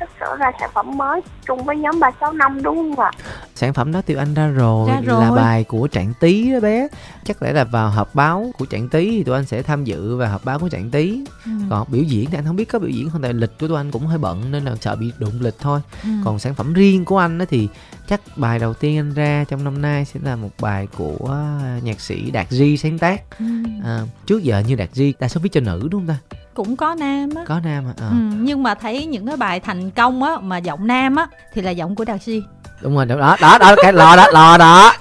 sắp 0.00 0.08
sửa 0.20 0.36
ra 0.36 0.52
sản 0.60 0.70
phẩm 0.74 0.96
mới 0.96 1.20
chung 1.46 1.64
với 1.64 1.76
nhóm 1.76 2.00
365 2.00 2.62
đúng 2.62 2.76
không 2.76 3.04
ạ? 3.04 3.10
Sản 3.54 3.72
phẩm 3.72 3.92
đó 3.92 4.02
Tiêu 4.02 4.18
Anh 4.18 4.34
ra 4.34 4.46
rồi, 4.46 4.90
ra 4.90 5.00
rồi 5.04 5.24
là 5.24 5.30
bài 5.30 5.64
của 5.64 5.86
Trạng 5.86 6.12
Tý 6.20 6.52
đó 6.52 6.60
bé. 6.60 6.88
Chắc 7.24 7.42
lẽ 7.42 7.52
là 7.52 7.64
vào 7.64 7.90
họp 7.90 8.14
báo 8.14 8.50
của 8.58 8.66
Trạng 8.66 8.88
Tý 8.88 9.10
thì 9.10 9.24
tụi 9.24 9.34
anh 9.34 9.46
sẽ 9.46 9.62
tham 9.62 9.84
dự 9.84 10.16
vào 10.16 10.30
họp 10.30 10.44
báo 10.44 10.58
của 10.58 10.68
Trạng 10.68 10.90
Tý. 10.90 11.24
Ừ. 11.44 11.50
Còn 11.70 11.86
biểu 11.90 12.02
diễn 12.02 12.30
thì 12.30 12.38
anh 12.38 12.44
không 12.44 12.56
biết 12.56 12.64
có 12.64 12.78
biểu 12.78 12.90
diễn 12.90 13.10
không 13.10 13.22
tại 13.22 13.32
lịch 13.32 13.58
của 13.60 13.68
tụi 13.68 13.76
anh 13.76 13.90
cũng 13.90 14.06
hơi 14.06 14.18
bận 14.18 14.50
nên 14.50 14.64
là 14.64 14.76
sợ 14.80 14.96
bị 14.96 15.12
đụng 15.18 15.40
lịch 15.40 15.56
thôi. 15.58 15.80
Ừ. 16.02 16.10
Còn 16.24 16.38
sản 16.38 16.54
phẩm 16.54 16.72
riêng 16.72 17.04
của 17.04 17.18
anh 17.18 17.38
đó 17.38 17.44
thì 17.48 17.68
chắc 18.08 18.20
bài 18.36 18.58
đầu 18.58 18.74
tiên 18.74 18.98
anh 18.98 19.14
ra 19.14 19.44
trong 19.48 19.64
năm 19.64 19.82
nay 19.82 20.04
sẽ 20.04 20.20
là 20.22 20.36
một 20.36 20.50
bài 20.60 20.88
của 20.96 21.36
nhạc 21.82 22.00
sĩ 22.00 22.30
Đạt 22.30 22.50
Di 22.50 22.76
sáng 22.76 22.98
tác. 22.98 23.38
Ừ. 23.38 23.44
À, 23.84 24.00
trước 24.26 24.42
giờ 24.42 24.62
như 24.66 24.74
Đạt 24.74 24.88
Di 24.92 25.14
đa 25.20 25.28
số 25.28 25.40
viết 25.40 25.52
cho 25.52 25.60
nữ 25.60 25.88
đúng 25.90 26.06
không 26.06 26.06
ta? 26.06 26.38
Cũng 26.54 26.76
có 26.76 26.94
nam 26.94 27.30
á. 27.36 27.42
Có 27.46 27.60
nam 27.64 27.84
à, 27.86 27.94
ừ, 27.96 28.16
nhưng 28.40 28.62
mà 28.62 28.74
thấy 28.74 29.06
những 29.06 29.26
cái 29.26 29.36
bài 29.36 29.60
thành 29.60 29.90
công 29.90 30.22
á 30.22 30.36
mà 30.42 30.58
giọng 30.58 30.86
nam 30.86 31.16
á 31.16 31.26
thì 31.52 31.62
là 31.62 31.70
giọng 31.70 31.94
của 31.94 32.04
đạt 32.04 32.22
si 32.22 32.42
đúng 32.82 32.96
rồi 32.96 33.06
đó 33.06 33.36
đó 33.40 33.58
đó 33.58 33.74
cái 33.82 33.92
lò 33.92 34.16
đó 34.16 34.26
lò 34.32 34.58
đó. 34.58 34.92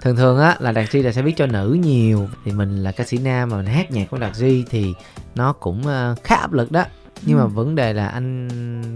Thường 0.00 0.16
thường 0.16 0.38
á 0.38 0.56
là 0.58 0.72
đạt 0.72 0.90
si 0.90 1.02
là 1.02 1.12
sẽ 1.12 1.22
viết 1.22 1.36
cho 1.36 1.46
nữ 1.46 1.78
nhiều. 1.82 2.28
Thì 2.44 2.52
mình 2.52 2.82
là 2.82 2.92
ca 2.92 3.04
sĩ 3.04 3.18
nam 3.18 3.48
mà 3.48 3.56
mình 3.56 3.66
hát 3.66 3.90
nhạc 3.90 4.10
của 4.10 4.18
đạt 4.18 4.36
si 4.36 4.64
thì 4.70 4.94
nó 5.34 5.52
cũng 5.52 5.80
uh, 5.80 6.24
khá 6.24 6.36
áp 6.36 6.52
lực 6.52 6.72
đó. 6.72 6.84
Nhưng 7.22 7.38
ừ. 7.38 7.42
mà 7.42 7.46
vấn 7.46 7.74
đề 7.74 7.92
là 7.92 8.08
anh 8.08 8.48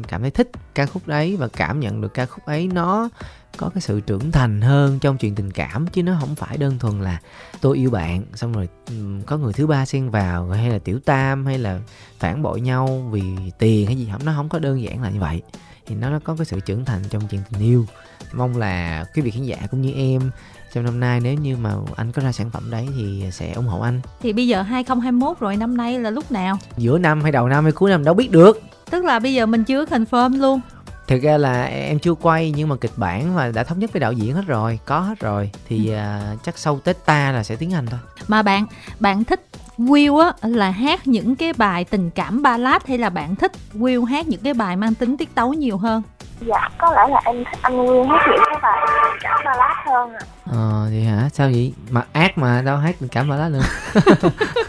cảm 0.09 0.21
thấy 0.21 0.31
thích 0.31 0.51
ca 0.75 0.87
khúc 0.87 1.09
đấy 1.09 1.37
và 1.39 1.49
cảm 1.49 1.81
nhận 1.81 2.01
được 2.01 2.15
ca 2.15 2.27
khúc 2.27 2.45
ấy 2.47 2.69
nó 2.73 3.09
có 3.57 3.69
cái 3.75 3.81
sự 3.81 4.01
trưởng 4.01 4.33
thành 4.33 4.61
hơn 4.61 4.99
trong 4.99 5.19
chuyện 5.19 5.35
tình 5.35 5.51
cảm 5.51 5.87
chứ 5.87 6.03
nó 6.03 6.17
không 6.21 6.35
phải 6.35 6.59
đơn 6.59 6.79
thuần 6.79 7.01
là 7.01 7.21
tôi 7.61 7.77
yêu 7.77 7.91
bạn 7.91 8.25
xong 8.35 8.53
rồi 8.53 8.69
có 9.27 9.37
người 9.37 9.53
thứ 9.53 9.67
ba 9.67 9.87
xen 9.87 10.11
vào 10.11 10.49
hay 10.49 10.71
là 10.71 10.79
tiểu 10.79 11.01
tam 11.05 11.47
hay 11.47 11.59
là 11.59 11.81
phản 12.19 12.43
bội 12.43 12.61
nhau 12.61 13.09
vì 13.11 13.23
tiền 13.59 13.87
hay 13.87 13.97
gì 13.97 14.09
không 14.13 14.25
nó 14.25 14.33
không 14.37 14.49
có 14.49 14.59
đơn 14.59 14.83
giản 14.83 15.03
là 15.03 15.11
như 15.11 15.21
vậy. 15.21 15.43
Thì 15.87 15.95
nó 15.95 16.19
có 16.25 16.37
cái 16.37 16.45
sự 16.45 16.61
trưởng 16.61 16.85
thành 16.85 17.03
trong 17.11 17.29
chuyện 17.29 17.41
tình 17.51 17.63
yêu. 17.63 17.87
Mong 18.33 18.57
là 18.57 19.05
quý 19.15 19.23
vị 19.23 19.31
khán 19.31 19.45
giả 19.45 19.57
cũng 19.71 19.83
như 19.83 19.93
em 19.93 20.31
trong 20.73 20.85
năm 20.85 21.01
nay 21.01 21.21
nếu 21.21 21.35
như 21.35 21.57
mà 21.57 21.75
anh 21.97 22.13
có 22.13 22.23
ra 22.23 22.33
sản 22.33 22.51
phẩm 22.51 22.71
đấy 22.71 22.89
thì 22.97 23.25
sẽ 23.33 23.53
ủng 23.53 23.67
hộ 23.67 23.81
anh. 23.81 24.01
Thì 24.21 24.33
bây 24.33 24.49
giờ 24.49 24.63
2021 24.63 25.41
rồi 25.41 25.57
năm 25.57 25.77
nay 25.77 25.99
là 25.99 26.11
lúc 26.11 26.33
nào? 26.33 26.59
Giữa 26.77 26.99
năm 26.99 27.23
hay 27.23 27.33
đầu 27.33 27.49
năm 27.49 27.65
hay 27.65 27.73
cuối 27.73 27.91
năm 27.91 28.05
đâu 28.05 28.15
biết 28.15 28.31
được. 28.31 28.61
Tức 28.91 29.05
là 29.05 29.19
bây 29.19 29.35
giờ 29.35 29.47
mình 29.47 29.65
chưa 29.65 29.85
confirm 29.85 30.39
luôn 30.39 30.61
thực 31.07 31.23
ra 31.23 31.39
là 31.39 31.65
em 31.65 31.99
chưa 31.99 32.15
quay 32.15 32.53
nhưng 32.57 32.69
mà 32.69 32.77
kịch 32.81 32.91
bản 32.97 33.35
mà 33.35 33.51
đã 33.55 33.65
thống 33.65 33.79
nhất 33.79 33.91
với 33.93 34.01
đạo 34.01 34.13
diễn 34.13 34.35
hết 34.35 34.45
rồi 34.47 34.79
có 34.85 35.01
hết 35.01 35.21
rồi. 35.21 35.51
Thì 35.69 35.91
ừ. 35.91 35.97
uh, 36.33 36.43
chắc 36.43 36.59
sau 36.59 36.79
tết 36.85 37.07
ta 37.07 37.33
là 37.33 37.43
sẽ 37.43 37.57
tiếng 37.57 37.75
anh 37.75 37.87
thôi. 37.87 38.01
Mà 38.29 38.43
bạn 38.43 38.67
bạn 39.01 39.25
thích 39.25 39.47
Will 39.79 40.19
á 40.19 40.33
là 40.43 40.71
hát 40.71 41.07
những 41.07 41.37
cái 41.37 41.53
bài 41.53 41.85
tình 41.85 42.11
cảm 42.11 42.43
ballad 42.43 42.83
hay 42.89 42.99
là 42.99 43.11
bạn 43.11 43.37
thích 43.37 43.53
Will 43.75 44.05
hát 44.05 44.29
những 44.29 44.41
cái 44.45 44.55
bài 44.55 44.77
mang 44.77 44.95
tính 44.95 45.17
tiết 45.17 45.35
tấu 45.35 45.53
nhiều 45.53 45.79
hơn? 45.79 46.03
Dạ 46.41 46.69
có 46.79 46.93
lẽ 46.93 47.09
là 47.11 47.21
em 47.25 47.45
thích 47.45 47.59
anh 47.63 47.87
Will 47.87 48.09
hát 48.09 48.27
những 48.31 48.45
cái 48.47 48.59
bài 48.63 48.87
tình 48.87 49.19
cảm 49.23 49.41
ballad 49.45 49.77
hơn 49.87 50.13
à 50.13 50.76
ờ 50.87 50.91
vậy 50.91 51.05
hả? 51.05 51.29
Sao 51.33 51.51
vậy? 51.51 51.73
Mà 51.91 52.05
ác 52.13 52.39
mà 52.39 52.63
đâu 52.63 52.79
hát 52.79 52.97
tình 53.01 53.09
cảm 53.09 53.29
ballad 53.29 53.53
nữa 53.53 53.63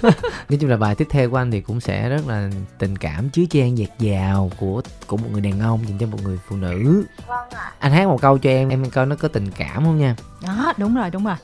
nói 0.49 0.58
chung 0.60 0.69
là 0.69 0.77
bài 0.77 0.95
tiếp 0.95 1.08
theo 1.10 1.30
của 1.30 1.38
anh 1.38 1.51
thì 1.51 1.62
cũng 1.62 1.82
sẽ 1.82 2.10
rất 2.10 2.27
là 2.27 2.49
tình 2.77 2.97
cảm 2.97 3.30
chứa 3.30 3.43
chan 3.49 3.75
dạt 3.75 3.99
dào 3.99 4.51
của 4.60 4.82
của 5.08 5.17
một 5.17 5.27
người 5.32 5.41
đàn 5.41 5.60
ông 5.60 5.80
dành 5.88 5.97
cho 5.97 6.08
một 6.08 6.17
người 6.23 6.38
phụ 6.47 6.56
nữ. 6.56 7.06
Vâng 7.27 7.49
ạ. 7.49 7.71
Anh 7.80 7.91
hát 7.91 8.06
một 8.06 8.21
câu 8.21 8.38
cho 8.38 8.49
em 8.49 8.69
em 8.69 8.89
coi 8.89 9.06
nó 9.06 9.15
có 9.15 9.27
tình 9.27 9.51
cảm 9.51 9.86
không 9.86 9.97
nha. 9.97 10.15
Đó 10.43 10.73
đúng 10.77 10.95
rồi 10.95 11.10
đúng 11.10 11.25
rồi. 11.25 11.36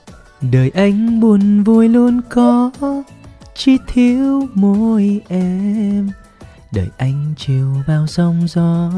Đời 0.41 0.71
anh 0.75 1.19
buồn 1.19 1.63
vui 1.63 1.89
luôn 1.89 2.21
có 2.29 2.71
chỉ 3.55 3.77
thiếu 3.87 4.47
môi 4.53 5.21
em. 5.27 6.11
Đời 6.71 6.89
anh 6.97 7.33
chiều 7.37 7.75
vào 7.87 8.07
sóng 8.07 8.47
gió 8.47 8.91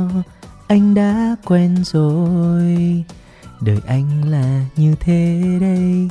anh 0.68 0.94
đã 0.94 1.36
quen 1.46 1.84
rồi 1.84 3.04
đời 3.62 3.80
anh 3.86 4.30
là 4.30 4.66
như 4.76 4.96
thế 5.00 5.42
đây. 5.62 6.10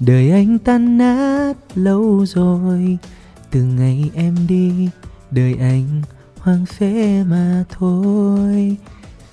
Đời 0.00 0.30
anh 0.30 0.58
tan 0.58 0.98
nát 0.98 1.54
lâu 1.74 2.26
rồi. 2.26 2.98
Từ 3.50 3.62
ngày 3.62 4.10
em 4.14 4.36
đi, 4.48 4.88
đời 5.30 5.54
anh 5.60 6.02
hoang 6.38 6.66
phế 6.66 7.24
mà 7.24 7.64
thôi. 7.70 8.76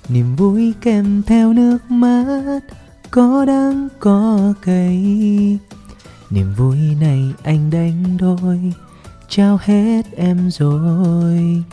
Niềm 0.08 0.36
vui 0.36 0.74
kèm 0.80 1.22
theo 1.26 1.52
nước 1.52 1.78
mắt, 1.90 2.60
có 3.10 3.44
đắng, 3.44 3.88
có 3.98 4.54
cay. 4.62 5.58
Niềm 6.30 6.54
vui 6.56 6.78
này 7.00 7.32
anh 7.42 7.70
đánh 7.70 8.16
đôi, 8.18 8.72
trao 9.28 9.58
hết 9.62 10.02
em 10.16 10.50
rồi. 10.50 11.64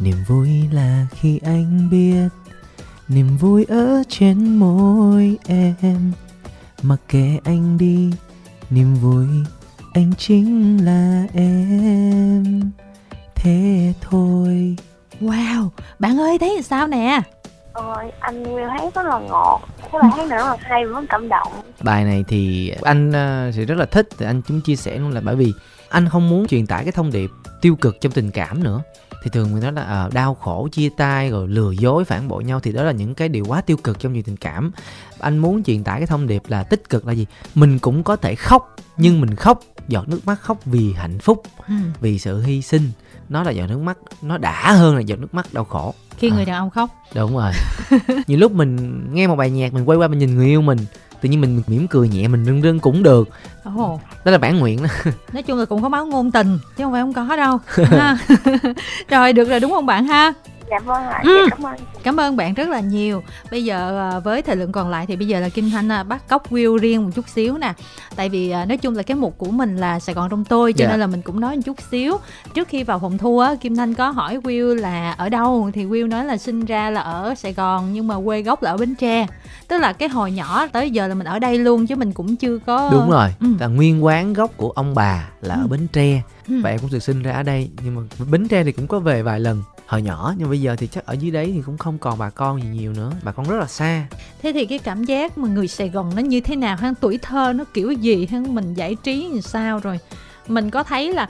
Niềm 0.00 0.16
vui 0.28 0.50
là 0.72 1.06
khi 1.12 1.38
anh 1.38 1.90
biết 1.90 2.28
niềm 3.08 3.36
vui 3.36 3.64
ở 3.68 4.02
trên 4.08 4.56
môi 4.56 5.38
em. 5.46 6.12
Mặc 6.82 7.00
kệ 7.08 7.38
anh 7.44 7.78
đi 7.78 8.10
niềm 8.70 8.94
vui 8.94 9.26
anh 9.94 10.12
chính 10.18 10.78
là 10.84 11.26
em. 11.34 12.70
Thế 13.34 13.92
thôi. 14.00 14.76
Wow 15.20 15.68
bạn 15.98 16.18
ơi 16.18 16.38
thấy 16.38 16.62
sao 16.62 16.86
nè? 16.86 17.20
Ôi, 17.72 18.04
anh 18.20 18.42
Will 18.42 18.68
hát 18.68 18.94
rất 18.94 19.06
là 19.06 19.18
ngọt. 19.18 19.60
Cái 19.92 20.02
bài 20.02 20.10
hát 20.16 20.28
này 20.28 20.38
rất 20.38 20.44
là 20.44 20.56
hay 20.60 20.86
và 20.86 21.02
cảm 21.08 21.28
động. 21.28 21.52
Bài 21.82 22.04
này 22.04 22.24
thì 22.28 22.72
anh 22.82 23.08
uh, 23.08 23.54
thì 23.54 23.64
rất 23.64 23.78
là 23.78 23.84
thích. 23.86 24.08
Thì 24.18 24.26
anh 24.26 24.42
cũng 24.42 24.60
chia 24.60 24.76
sẻ 24.76 24.98
luôn 24.98 25.10
là 25.10 25.20
bởi 25.24 25.36
vì 25.36 25.52
Anh 25.88 26.08
không 26.08 26.30
muốn 26.30 26.46
truyền 26.46 26.66
tải 26.66 26.84
cái 26.84 26.92
thông 26.92 27.10
điệp 27.12 27.30
tiêu 27.64 27.76
cực 27.76 28.00
trong 28.00 28.12
tình 28.12 28.30
cảm 28.30 28.62
nữa. 28.64 28.82
Thì 29.22 29.30
thường 29.30 29.52
người 29.52 29.60
nói 29.60 29.72
là 29.72 30.04
uh, 30.06 30.14
đau 30.14 30.34
khổ 30.34 30.68
chia 30.72 30.88
tay 30.96 31.30
rồi 31.30 31.48
lừa 31.48 31.70
dối 31.70 32.04
phản 32.04 32.28
bội 32.28 32.44
nhau 32.44 32.60
thì 32.60 32.72
đó 32.72 32.82
là 32.82 32.92
những 32.92 33.14
cái 33.14 33.28
điều 33.28 33.44
quá 33.44 33.60
tiêu 33.60 33.76
cực 33.76 34.00
trong 34.00 34.12
chuyện 34.12 34.22
tình 34.22 34.36
cảm. 34.36 34.72
Anh 35.18 35.38
muốn 35.38 35.62
truyền 35.64 35.84
tải 35.84 36.00
cái 36.00 36.06
thông 36.06 36.26
điệp 36.26 36.42
là 36.48 36.62
tích 36.62 36.88
cực 36.88 37.06
là 37.06 37.12
gì? 37.12 37.26
Mình 37.54 37.78
cũng 37.78 38.02
có 38.02 38.16
thể 38.16 38.34
khóc 38.34 38.76
nhưng 38.96 39.20
mình 39.20 39.36
khóc 39.36 39.60
giọt 39.88 40.08
nước 40.08 40.20
mắt 40.26 40.40
khóc 40.40 40.64
vì 40.64 40.92
hạnh 40.92 41.18
phúc 41.18 41.42
ừ. 41.68 41.74
vì 42.00 42.18
sự 42.18 42.42
hy 42.42 42.62
sinh. 42.62 42.90
Nó 43.28 43.42
là 43.42 43.50
giọt 43.50 43.66
nước 43.66 43.78
mắt 43.78 43.98
nó 44.22 44.38
đã 44.38 44.72
hơn 44.72 44.94
là 44.94 45.00
giọt 45.00 45.18
nước 45.18 45.34
mắt 45.34 45.54
đau 45.54 45.64
khổ. 45.64 45.94
Khi 46.18 46.30
à. 46.30 46.34
người 46.34 46.44
đàn 46.44 46.56
ông 46.56 46.70
khóc. 46.70 46.90
Đúng 47.14 47.36
rồi. 47.36 47.52
Nhiều 48.26 48.38
lúc 48.38 48.52
mình 48.52 49.04
nghe 49.14 49.26
một 49.26 49.36
bài 49.36 49.50
nhạc 49.50 49.72
mình 49.72 49.88
quay 49.88 49.98
qua 49.98 50.08
mình 50.08 50.18
nhìn 50.18 50.34
người 50.34 50.46
yêu 50.46 50.62
mình 50.62 50.78
tự 51.20 51.28
nhiên 51.28 51.40
mình 51.40 51.62
mỉm 51.66 51.88
cười 51.88 52.08
nhẹ 52.08 52.28
mình 52.28 52.44
rưng 52.44 52.62
rưng 52.62 52.80
cũng 52.80 53.02
được. 53.02 53.28
Oh. 53.68 54.00
đó 54.24 54.32
là 54.32 54.38
bản 54.38 54.58
nguyện 54.58 54.82
đó. 54.82 54.88
Nói 55.32 55.42
chung 55.42 55.58
là 55.58 55.64
cũng 55.64 55.82
có 55.82 55.88
máu 55.88 56.06
ngôn 56.06 56.30
tình 56.30 56.58
chứ 56.76 56.84
không 56.84 56.92
phải 56.92 57.02
không 57.02 57.12
có 57.12 57.36
đâu 57.36 57.58
rồi 59.08 59.32
được 59.32 59.48
rồi 59.48 59.60
đúng 59.60 59.70
không 59.70 59.86
bạn 59.86 60.06
ha 60.06 60.32
dạ 60.74 60.78
vâng 60.78 61.02
ạ 61.02 61.20
ừ. 61.24 61.46
cảm 61.50 61.66
ơn 61.66 61.76
cảm 62.02 62.20
ơn 62.20 62.36
bạn 62.36 62.54
rất 62.54 62.68
là 62.68 62.80
nhiều 62.80 63.22
bây 63.50 63.64
giờ 63.64 64.10
à, 64.10 64.18
với 64.18 64.42
thời 64.42 64.56
lượng 64.56 64.72
còn 64.72 64.90
lại 64.90 65.06
thì 65.06 65.16
bây 65.16 65.26
giờ 65.26 65.40
là 65.40 65.48
kim 65.48 65.70
thanh 65.70 65.92
à, 65.92 66.02
bắt 66.02 66.28
cóc 66.28 66.52
will 66.52 66.76
riêng 66.76 67.04
một 67.04 67.10
chút 67.14 67.28
xíu 67.28 67.58
nè 67.58 67.72
tại 68.16 68.28
vì 68.28 68.50
à, 68.50 68.64
nói 68.64 68.76
chung 68.76 68.96
là 68.96 69.02
cái 69.02 69.16
mục 69.16 69.38
của 69.38 69.50
mình 69.50 69.76
là 69.76 70.00
sài 70.00 70.14
gòn 70.14 70.30
trong 70.30 70.44
tôi 70.44 70.72
cho 70.72 70.84
yeah. 70.84 70.90
Dạ. 70.90 70.92
nên 70.92 71.00
là 71.00 71.06
mình 71.06 71.22
cũng 71.22 71.40
nói 71.40 71.56
một 71.56 71.62
chút 71.64 71.76
xíu 71.90 72.16
trước 72.54 72.68
khi 72.68 72.82
vào 72.82 72.98
phòng 72.98 73.18
thu 73.18 73.38
á 73.38 73.54
kim 73.60 73.76
thanh 73.76 73.94
có 73.94 74.10
hỏi 74.10 74.38
will 74.38 74.74
là 74.74 75.12
ở 75.12 75.28
đâu 75.28 75.70
thì 75.74 75.84
will 75.84 76.08
nói 76.08 76.24
là 76.24 76.36
sinh 76.36 76.64
ra 76.64 76.90
là 76.90 77.00
ở 77.00 77.34
sài 77.34 77.52
gòn 77.52 77.92
nhưng 77.92 78.06
mà 78.06 78.14
quê 78.24 78.42
gốc 78.42 78.62
là 78.62 78.70
ở 78.70 78.76
bến 78.76 78.94
tre 78.94 79.26
tức 79.68 79.78
là 79.78 79.92
cái 79.92 80.08
hồi 80.08 80.32
nhỏ 80.32 80.66
tới 80.66 80.90
giờ 80.90 81.06
là 81.06 81.14
mình 81.14 81.26
ở 81.26 81.38
đây 81.38 81.58
luôn 81.58 81.86
chứ 81.86 81.96
mình 81.96 82.12
cũng 82.12 82.36
chưa 82.36 82.58
có 82.58 82.90
đúng 82.92 83.10
rồi 83.10 83.28
ừ. 83.40 83.46
là 83.60 83.66
nguyên 83.66 84.04
quán 84.04 84.32
gốc 84.32 84.50
của 84.56 84.70
ông 84.70 84.94
bà 84.94 85.28
là 85.42 85.54
ừ. 85.54 85.60
ở 85.60 85.66
bến 85.66 85.86
tre 85.92 86.22
ừ. 86.48 86.54
và 86.62 86.70
em 86.70 86.78
cũng 86.78 86.90
được 86.90 87.02
sinh 87.02 87.22
ra 87.22 87.32
ở 87.32 87.42
đây 87.42 87.70
nhưng 87.84 87.94
mà 87.94 88.02
bến 88.30 88.48
tre 88.48 88.64
thì 88.64 88.72
cũng 88.72 88.86
có 88.86 88.98
về 88.98 89.22
vài 89.22 89.40
lần. 89.40 89.62
Hồi 89.86 90.02
nhỏ 90.02 90.34
nhưng 90.38 90.48
bây 90.48 90.60
giờ 90.60 90.76
thì 90.78 90.86
chắc 90.86 91.06
ở 91.06 91.12
dưới 91.12 91.30
đấy 91.30 91.50
thì 91.54 91.62
cũng 91.66 91.78
không 91.78 91.98
còn 91.98 92.18
bà 92.18 92.30
con 92.30 92.62
gì 92.62 92.68
nhiều 92.68 92.92
nữa. 92.92 93.12
Bà 93.22 93.32
con 93.32 93.48
rất 93.48 93.56
là 93.56 93.66
xa. 93.66 94.06
Thế 94.42 94.52
thì 94.52 94.66
cái 94.66 94.78
cảm 94.78 95.04
giác 95.04 95.38
mà 95.38 95.48
người 95.48 95.68
sài 95.68 95.88
gòn 95.88 96.12
nó 96.16 96.22
như 96.22 96.40
thế 96.40 96.56
nào 96.56 96.76
ha 96.76 96.92
tuổi 97.00 97.18
thơ 97.22 97.52
nó 97.52 97.64
kiểu 97.74 97.92
gì 97.92 98.26
ha 98.30 98.40
mình 98.48 98.74
giải 98.74 98.96
trí 99.02 99.24
như 99.32 99.40
sao 99.40 99.78
rồi? 99.78 99.98
Mình 100.48 100.70
có 100.70 100.82
thấy 100.82 101.12
là 101.12 101.28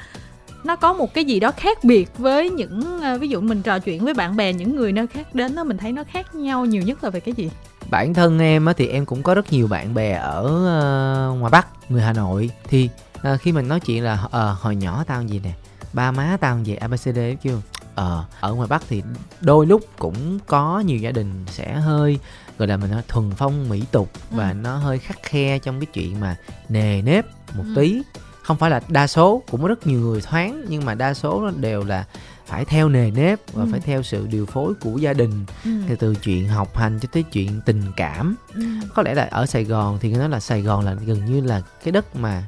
nó 0.64 0.76
có 0.76 0.92
một 0.92 1.14
cái 1.14 1.24
gì 1.24 1.40
đó 1.40 1.52
khác 1.56 1.84
biệt 1.84 2.18
với 2.18 2.50
những 2.50 3.00
ờ, 3.02 3.18
ví 3.18 3.28
dụ 3.28 3.40
mình 3.40 3.62
trò 3.62 3.78
chuyện 3.78 4.04
với 4.04 4.14
bạn 4.14 4.36
bè 4.36 4.52
những 4.52 4.76
người 4.76 4.92
nơi 4.92 5.06
khác 5.06 5.34
đến 5.34 5.54
đó 5.54 5.64
mình 5.64 5.76
thấy 5.76 5.92
nó 5.92 6.04
khác 6.04 6.34
nhau 6.34 6.64
nhiều 6.64 6.82
nhất 6.82 7.04
là 7.04 7.10
về 7.10 7.20
cái 7.20 7.34
gì? 7.34 7.50
Bản 7.90 8.14
thân 8.14 8.38
em 8.38 8.66
á 8.66 8.72
thì 8.76 8.88
em 8.88 9.06
cũng 9.06 9.22
có 9.22 9.34
rất 9.34 9.52
nhiều 9.52 9.66
bạn 9.66 9.94
bè 9.94 10.12
ở 10.12 10.42
uh, 10.42 11.40
ngoài 11.40 11.50
bắc 11.50 11.66
người 11.90 12.02
hà 12.02 12.12
nội. 12.12 12.50
Thì 12.68 12.88
uh, 13.32 13.40
khi 13.40 13.52
mình 13.52 13.68
nói 13.68 13.80
chuyện 13.80 14.04
là 14.04 14.24
uh, 14.24 14.60
hồi 14.60 14.76
nhỏ 14.76 15.04
tao 15.06 15.22
gì 15.22 15.40
nè 15.44 15.52
ba 15.92 16.10
má 16.10 16.36
tao 16.40 16.58
gì 16.64 16.74
abcd 16.74 17.18
kêu 17.42 17.60
ờ 17.94 18.24
ở 18.40 18.54
ngoài 18.54 18.68
bắc 18.68 18.82
thì 18.88 19.02
đôi 19.40 19.66
lúc 19.66 19.82
cũng 19.98 20.38
có 20.46 20.80
nhiều 20.80 20.98
gia 20.98 21.10
đình 21.10 21.44
sẽ 21.46 21.74
hơi 21.74 22.18
gọi 22.58 22.68
là 22.68 22.76
mình 22.76 22.90
nói 22.90 23.02
thuần 23.08 23.30
phong 23.36 23.68
mỹ 23.68 23.84
tục 23.92 24.10
và 24.30 24.48
ừ. 24.48 24.54
nó 24.54 24.76
hơi 24.76 24.98
khắc 24.98 25.22
khe 25.22 25.58
trong 25.58 25.80
cái 25.80 25.86
chuyện 25.92 26.20
mà 26.20 26.36
nề 26.68 27.02
nếp 27.02 27.26
một 27.54 27.64
ừ. 27.64 27.72
tí 27.76 28.02
không 28.42 28.56
phải 28.56 28.70
là 28.70 28.80
đa 28.88 29.06
số 29.06 29.42
cũng 29.50 29.62
có 29.62 29.68
rất 29.68 29.86
nhiều 29.86 30.00
người 30.00 30.20
thoáng 30.20 30.64
nhưng 30.68 30.84
mà 30.84 30.94
đa 30.94 31.14
số 31.14 31.40
nó 31.40 31.50
đều 31.50 31.84
là 31.84 32.04
phải 32.46 32.64
theo 32.64 32.88
nề 32.88 33.10
nếp 33.10 33.40
và 33.52 33.62
ừ. 33.62 33.68
phải 33.70 33.80
theo 33.80 34.02
sự 34.02 34.26
điều 34.30 34.46
phối 34.46 34.74
của 34.74 34.98
gia 34.98 35.12
đình 35.12 35.44
ừ. 35.64 35.70
thì 35.88 35.96
từ 35.98 36.14
chuyện 36.14 36.48
học 36.48 36.76
hành 36.76 36.98
cho 37.00 37.08
tới 37.12 37.22
chuyện 37.22 37.60
tình 37.66 37.82
cảm 37.96 38.36
ừ. 38.54 38.62
có 38.94 39.02
lẽ 39.02 39.14
là 39.14 39.28
ở 39.30 39.46
sài 39.46 39.64
gòn 39.64 39.98
thì 40.00 40.12
nói 40.12 40.28
là 40.28 40.40
sài 40.40 40.62
gòn 40.62 40.84
là 40.84 40.94
gần 40.94 41.24
như 41.24 41.40
là 41.40 41.62
cái 41.84 41.92
đất 41.92 42.16
mà 42.16 42.42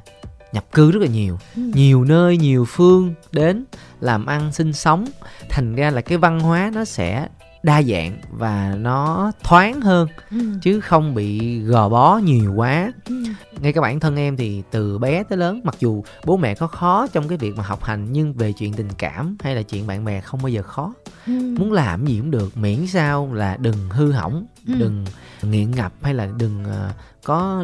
nhập 0.51 0.65
cư 0.71 0.91
rất 0.91 0.99
là 1.01 1.07
nhiều 1.07 1.39
ừ. 1.55 1.61
nhiều 1.73 2.03
nơi 2.03 2.37
nhiều 2.37 2.65
phương 2.65 3.13
đến 3.31 3.65
làm 3.99 4.25
ăn 4.25 4.53
sinh 4.53 4.73
sống 4.73 5.05
thành 5.49 5.75
ra 5.75 5.91
là 5.91 6.01
cái 6.01 6.17
văn 6.17 6.39
hóa 6.39 6.71
nó 6.73 6.85
sẽ 6.85 7.27
đa 7.63 7.81
dạng 7.81 8.17
và 8.31 8.75
nó 8.77 9.31
thoáng 9.43 9.81
hơn 9.81 10.07
ừ. 10.31 10.37
chứ 10.61 10.79
không 10.79 11.15
bị 11.15 11.59
gò 11.59 11.89
bó 11.89 12.17
nhiều 12.17 12.53
quá 12.55 12.91
ừ. 13.05 13.15
ngay 13.61 13.73
cả 13.73 13.81
bản 13.81 13.99
thân 13.99 14.15
em 14.15 14.37
thì 14.37 14.63
từ 14.71 14.97
bé 14.97 15.23
tới 15.23 15.37
lớn 15.37 15.61
mặc 15.63 15.75
dù 15.79 16.03
bố 16.25 16.37
mẹ 16.37 16.55
có 16.55 16.67
khó 16.67 17.07
trong 17.07 17.27
cái 17.27 17.37
việc 17.37 17.55
mà 17.55 17.63
học 17.63 17.83
hành 17.83 18.07
nhưng 18.11 18.33
về 18.33 18.51
chuyện 18.51 18.73
tình 18.73 18.89
cảm 18.97 19.37
hay 19.43 19.55
là 19.55 19.61
chuyện 19.61 19.87
bạn 19.87 20.05
bè 20.05 20.21
không 20.21 20.41
bao 20.41 20.49
giờ 20.49 20.61
khó 20.61 20.93
ừ. 21.27 21.55
muốn 21.59 21.71
làm 21.71 22.05
gì 22.05 22.17
cũng 22.19 22.31
được 22.31 22.57
miễn 22.57 22.87
sao 22.87 23.33
là 23.33 23.57
đừng 23.59 23.89
hư 23.89 24.11
hỏng 24.11 24.45
ừ. 24.67 24.73
đừng 24.79 25.05
nghiện 25.41 25.71
ngập 25.71 25.93
hay 26.01 26.13
là 26.13 26.27
đừng 26.37 26.65
uh, 26.65 26.93
có 27.23 27.63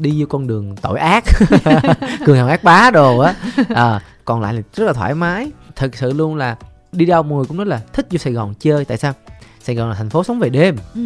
đi 0.00 0.20
vô 0.20 0.26
con 0.26 0.46
đường 0.46 0.76
tội 0.76 0.98
ác 0.98 1.24
cường 2.24 2.36
hào 2.36 2.48
ác 2.48 2.64
bá 2.64 2.90
đồ 2.90 3.18
á 3.18 3.34
à, 3.68 4.00
còn 4.24 4.40
lại 4.40 4.54
là 4.54 4.62
rất 4.74 4.84
là 4.84 4.92
thoải 4.92 5.14
mái 5.14 5.50
thật 5.76 5.96
sự 5.96 6.12
luôn 6.12 6.36
là 6.36 6.56
đi 6.92 7.04
đâu 7.04 7.22
mọi 7.22 7.36
người 7.36 7.46
cũng 7.46 7.56
nói 7.56 7.66
là 7.66 7.80
thích 7.92 8.06
vô 8.10 8.18
Sài 8.18 8.32
Gòn 8.32 8.54
chơi 8.60 8.84
tại 8.84 8.98
sao? 8.98 9.12
Sài 9.62 9.76
Gòn 9.76 9.88
là 9.88 9.94
thành 9.94 10.10
phố 10.10 10.24
sống 10.24 10.38
về 10.38 10.48
đêm. 10.48 10.76
Ừ. 10.94 11.00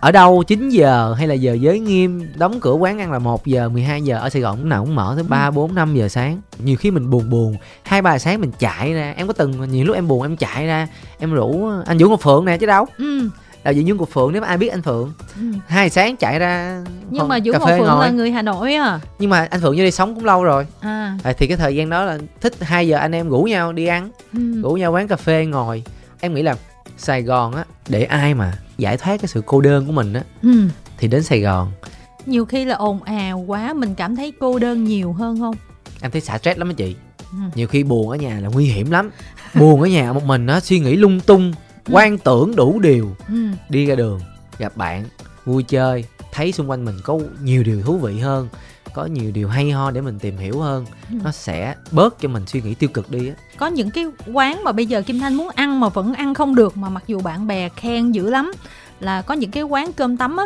ở 0.00 0.12
đâu 0.12 0.42
9 0.46 0.68
giờ 0.68 1.14
hay 1.18 1.26
là 1.26 1.34
giờ 1.34 1.52
giới 1.52 1.78
nghiêm 1.78 2.32
đóng 2.36 2.60
cửa 2.60 2.72
quán 2.72 2.98
ăn 2.98 3.12
là 3.12 3.18
1 3.18 3.46
giờ 3.46 3.68
12 3.68 4.02
giờ 4.02 4.18
ở 4.18 4.30
Sài 4.30 4.42
Gòn 4.42 4.58
lúc 4.58 4.66
nào 4.66 4.84
cũng 4.84 4.94
mở 4.94 5.12
tới 5.16 5.24
3 5.28 5.46
ừ. 5.46 5.50
4 5.50 5.74
5 5.74 5.94
giờ 5.94 6.08
sáng. 6.08 6.40
Nhiều 6.58 6.76
khi 6.76 6.90
mình 6.90 7.10
buồn 7.10 7.30
buồn 7.30 7.56
hai 7.82 8.02
ba 8.02 8.18
sáng 8.18 8.40
mình 8.40 8.52
chạy 8.58 8.92
ra 8.92 9.14
em 9.16 9.26
có 9.26 9.32
từng 9.32 9.70
nhiều 9.70 9.84
lúc 9.84 9.96
em 9.96 10.08
buồn 10.08 10.22
em 10.22 10.36
chạy 10.36 10.66
ra 10.66 10.88
em 11.18 11.32
rủ 11.32 11.70
anh 11.86 11.98
Vũ 11.98 12.08
Ngọc 12.08 12.20
Phượng 12.20 12.44
nè 12.44 12.58
chứ 12.58 12.66
đâu. 12.66 12.86
Ừ 12.98 13.28
đạo 13.64 13.74
diễn 13.74 13.86
Dương 13.86 13.96
Ngọc 13.96 14.08
Phượng 14.08 14.32
nếu 14.32 14.42
mà 14.42 14.48
ai 14.48 14.58
biết 14.58 14.68
anh 14.68 14.82
Phượng 14.82 15.12
ừ. 15.36 15.42
hai 15.66 15.90
sáng 15.90 16.16
chạy 16.16 16.38
ra 16.38 16.84
nhưng 17.10 17.28
mà 17.28 17.38
Vũ 17.44 17.52
Ngọc 17.52 17.62
Phượng 17.68 17.78
ngồi. 17.78 18.06
là 18.06 18.10
người 18.10 18.30
Hà 18.30 18.42
Nội 18.42 18.74
à 18.74 19.00
nhưng 19.18 19.30
mà 19.30 19.46
anh 19.50 19.60
Phượng 19.60 19.76
như 19.76 19.82
đây 19.82 19.90
sống 19.90 20.14
cũng 20.14 20.24
lâu 20.24 20.44
rồi 20.44 20.66
à. 20.80 21.18
à 21.24 21.32
thì 21.38 21.46
cái 21.46 21.56
thời 21.56 21.76
gian 21.76 21.90
đó 21.90 22.04
là 22.04 22.18
thích 22.40 22.54
hai 22.60 22.88
giờ 22.88 22.96
anh 22.96 23.12
em 23.12 23.28
rủ 23.28 23.42
nhau 23.42 23.72
đi 23.72 23.86
ăn 23.86 24.10
ừ. 24.32 24.62
rủ 24.62 24.72
nhau 24.72 24.92
quán 24.92 25.08
cà 25.08 25.16
phê 25.16 25.46
ngồi 25.46 25.82
em 26.20 26.34
nghĩ 26.34 26.42
là 26.42 26.56
Sài 26.96 27.22
Gòn 27.22 27.54
á 27.54 27.64
để 27.88 28.04
ai 28.04 28.34
mà 28.34 28.52
giải 28.78 28.96
thoát 28.96 29.20
cái 29.20 29.28
sự 29.28 29.42
cô 29.46 29.60
đơn 29.60 29.86
của 29.86 29.92
mình 29.92 30.12
á 30.12 30.22
ừ. 30.42 30.50
thì 30.98 31.08
đến 31.08 31.22
Sài 31.22 31.40
Gòn 31.40 31.72
nhiều 32.26 32.44
khi 32.44 32.64
là 32.64 32.74
ồn 32.74 33.02
ào 33.02 33.38
quá 33.38 33.72
mình 33.72 33.94
cảm 33.94 34.16
thấy 34.16 34.32
cô 34.40 34.58
đơn 34.58 34.84
nhiều 34.84 35.12
hơn 35.12 35.40
không 35.40 35.54
em 36.02 36.10
thấy 36.10 36.20
xả 36.20 36.38
stress 36.38 36.58
lắm 36.58 36.68
á 36.68 36.74
chị 36.76 36.96
ừ. 37.32 37.38
nhiều 37.54 37.66
khi 37.66 37.82
buồn 37.82 38.10
ở 38.10 38.16
nhà 38.16 38.40
là 38.40 38.48
nguy 38.48 38.64
hiểm 38.64 38.90
lắm 38.90 39.10
buồn 39.54 39.80
ở 39.80 39.86
nhà 39.86 40.12
một 40.12 40.24
mình 40.24 40.46
á 40.46 40.60
suy 40.60 40.80
nghĩ 40.80 40.96
lung 40.96 41.20
tung. 41.20 41.52
Quan 41.92 42.18
tưởng 42.18 42.56
đủ 42.56 42.80
điều 42.80 43.16
ừ. 43.28 43.34
đi 43.68 43.86
ra 43.86 43.94
đường 43.94 44.20
gặp 44.58 44.76
bạn 44.76 45.04
vui 45.44 45.62
chơi 45.62 46.04
thấy 46.32 46.52
xung 46.52 46.70
quanh 46.70 46.84
mình 46.84 46.94
có 47.04 47.18
nhiều 47.42 47.62
điều 47.62 47.82
thú 47.82 47.98
vị 47.98 48.18
hơn 48.18 48.48
có 48.94 49.06
nhiều 49.06 49.30
điều 49.30 49.48
hay 49.48 49.70
ho 49.70 49.90
để 49.90 50.00
mình 50.00 50.18
tìm 50.18 50.36
hiểu 50.36 50.60
hơn 50.60 50.86
ừ. 51.10 51.16
nó 51.24 51.30
sẽ 51.30 51.74
bớt 51.90 52.20
cho 52.20 52.28
mình 52.28 52.46
suy 52.46 52.62
nghĩ 52.62 52.74
tiêu 52.74 52.90
cực 52.94 53.10
đi 53.10 53.28
á 53.28 53.34
có 53.56 53.66
những 53.66 53.90
cái 53.90 54.06
quán 54.32 54.64
mà 54.64 54.72
bây 54.72 54.86
giờ 54.86 55.02
kim 55.02 55.20
thanh 55.20 55.34
muốn 55.34 55.48
ăn 55.54 55.80
mà 55.80 55.88
vẫn 55.88 56.14
ăn 56.14 56.34
không 56.34 56.54
được 56.54 56.76
mà 56.76 56.88
mặc 56.88 57.04
dù 57.06 57.20
bạn 57.20 57.46
bè 57.46 57.68
khen 57.68 58.12
dữ 58.12 58.30
lắm 58.30 58.52
là 59.00 59.22
có 59.22 59.34
những 59.34 59.50
cái 59.50 59.62
quán 59.62 59.92
cơm 59.92 60.16
tấm 60.16 60.36
á 60.36 60.44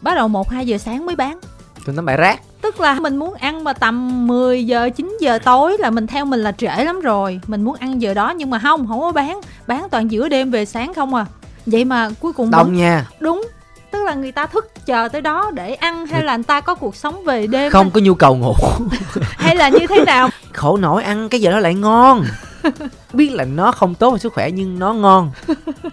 bắt 0.00 0.14
đầu 0.14 0.28
một 0.28 0.50
hai 0.50 0.66
giờ 0.66 0.78
sáng 0.78 1.06
mới 1.06 1.16
bán 1.16 1.40
cơm 1.86 1.96
tấm 1.96 2.04
bãi 2.04 2.16
rác. 2.16 2.40
Tức 2.62 2.80
là 2.80 2.94
mình 2.94 3.16
muốn 3.16 3.34
ăn 3.34 3.64
mà 3.64 3.72
tầm 3.72 4.26
10 4.26 4.66
giờ 4.66 4.90
9 4.96 5.16
giờ 5.20 5.38
tối 5.38 5.76
là 5.78 5.90
mình 5.90 6.06
theo 6.06 6.24
mình 6.24 6.40
là 6.40 6.52
trễ 6.52 6.84
lắm 6.84 7.00
rồi. 7.00 7.40
Mình 7.46 7.64
muốn 7.64 7.76
ăn 7.80 8.02
giờ 8.02 8.14
đó 8.14 8.30
nhưng 8.36 8.50
mà 8.50 8.58
không 8.58 8.88
không 8.88 9.00
có 9.00 9.12
bán. 9.12 9.40
Bán 9.66 9.88
toàn 9.90 10.10
giữa 10.10 10.28
đêm 10.28 10.50
về 10.50 10.64
sáng 10.64 10.94
không 10.94 11.14
à. 11.14 11.26
Vậy 11.66 11.84
mà 11.84 12.10
cuối 12.20 12.32
cùng 12.32 12.50
đông 12.50 12.76
nha. 12.76 13.06
Đúng. 13.20 13.48
Tức 13.90 14.04
là 14.04 14.14
người 14.14 14.32
ta 14.32 14.46
thức 14.46 14.86
chờ 14.86 15.08
tới 15.08 15.20
đó 15.20 15.50
để 15.54 15.74
ăn 15.74 16.06
hay 16.06 16.24
là 16.24 16.36
người 16.36 16.44
ta 16.44 16.60
có 16.60 16.74
cuộc 16.74 16.96
sống 16.96 17.24
về 17.24 17.46
đêm 17.46 17.72
không 17.72 17.90
có 17.90 18.00
nhu 18.00 18.14
cầu 18.14 18.36
ngủ. 18.36 18.54
Hay 19.20 19.56
là 19.56 19.68
như 19.68 19.86
thế 19.88 20.04
nào? 20.04 20.28
Khổ 20.52 20.76
nổi 20.76 21.02
ăn 21.02 21.28
cái 21.28 21.40
giờ 21.40 21.50
đó 21.50 21.58
lại 21.58 21.74
ngon. 21.74 22.24
Biết 23.12 23.32
là 23.32 23.44
nó 23.44 23.72
không 23.72 23.94
tốt 23.94 24.10
cho 24.10 24.18
sức 24.18 24.32
khỏe 24.32 24.50
nhưng 24.50 24.78
nó 24.78 24.92
ngon. 24.92 25.30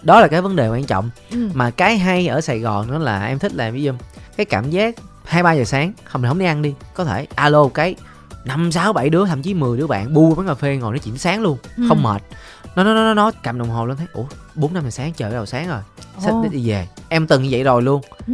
Đó 0.04 0.22
là 0.22 0.28
cái 0.28 0.42
vấn 0.42 0.56
đề 0.56 0.70
quan 0.70 0.84
trọng. 0.84 1.10
Ừ. 1.32 1.50
mà 1.54 1.70
cái 1.70 1.98
hay 1.98 2.28
ở 2.28 2.42
sài 2.42 2.60
gòn 2.60 2.92
đó 2.92 2.98
là 2.98 3.26
em 3.26 3.40
thích 3.40 3.56
làm 3.56 3.74
ví 3.74 3.84
dụ 3.84 3.94
cái 4.38 4.46
cảm 4.46 4.70
giác 4.70 4.96
hai 5.28 5.44
ba 5.44 5.54
giờ 5.54 5.64
sáng 5.64 5.94
không 6.04 6.22
thì 6.22 6.28
không 6.28 6.40
đi 6.40 6.46
ăn 6.46 6.62
đi 6.62 6.74
có 6.94 7.06
thể 7.06 7.28
alo 7.36 7.68
cái 7.68 7.96
năm 8.46 8.72
sáu 8.72 8.94
bảy 8.94 9.10
đứa 9.10 9.26
thậm 9.26 9.42
chí 9.42 9.54
10 9.54 9.78
đứa 9.78 9.88
bạn 9.88 10.14
bu 10.14 10.34
quán 10.36 10.48
cà 10.48 10.54
phê 10.54 10.78
ngồi 10.78 10.92
nói 10.92 11.00
chuyện 11.00 11.18
sáng 11.18 11.42
luôn 11.42 11.58
ừ. 11.78 11.84
không 11.88 12.04
mệt 12.04 12.22
nó 12.76 12.84
nó 12.84 12.94
nó 12.94 13.14
nó 13.14 13.32
cầm 13.44 13.60
đồng 13.60 13.70
hồ 13.70 13.86
lên 13.86 13.98
thấy 13.98 14.08
ủa 14.14 14.26
bốn 14.56 14.74
năm 14.74 14.84
giờ 14.84 14.90
sáng 14.90 15.14
chờ 15.14 15.30
đầu 15.30 15.46
sáng 15.46 15.68
rồi 15.68 15.80
sắp 16.20 16.32
oh. 16.32 16.52
đi 16.52 16.70
về 16.70 16.88
em 17.10 17.28
từng 17.28 17.44
như 17.44 17.50
vậy 17.52 17.64
rồi 17.64 17.82
luôn 17.82 18.02
ừ. 18.28 18.34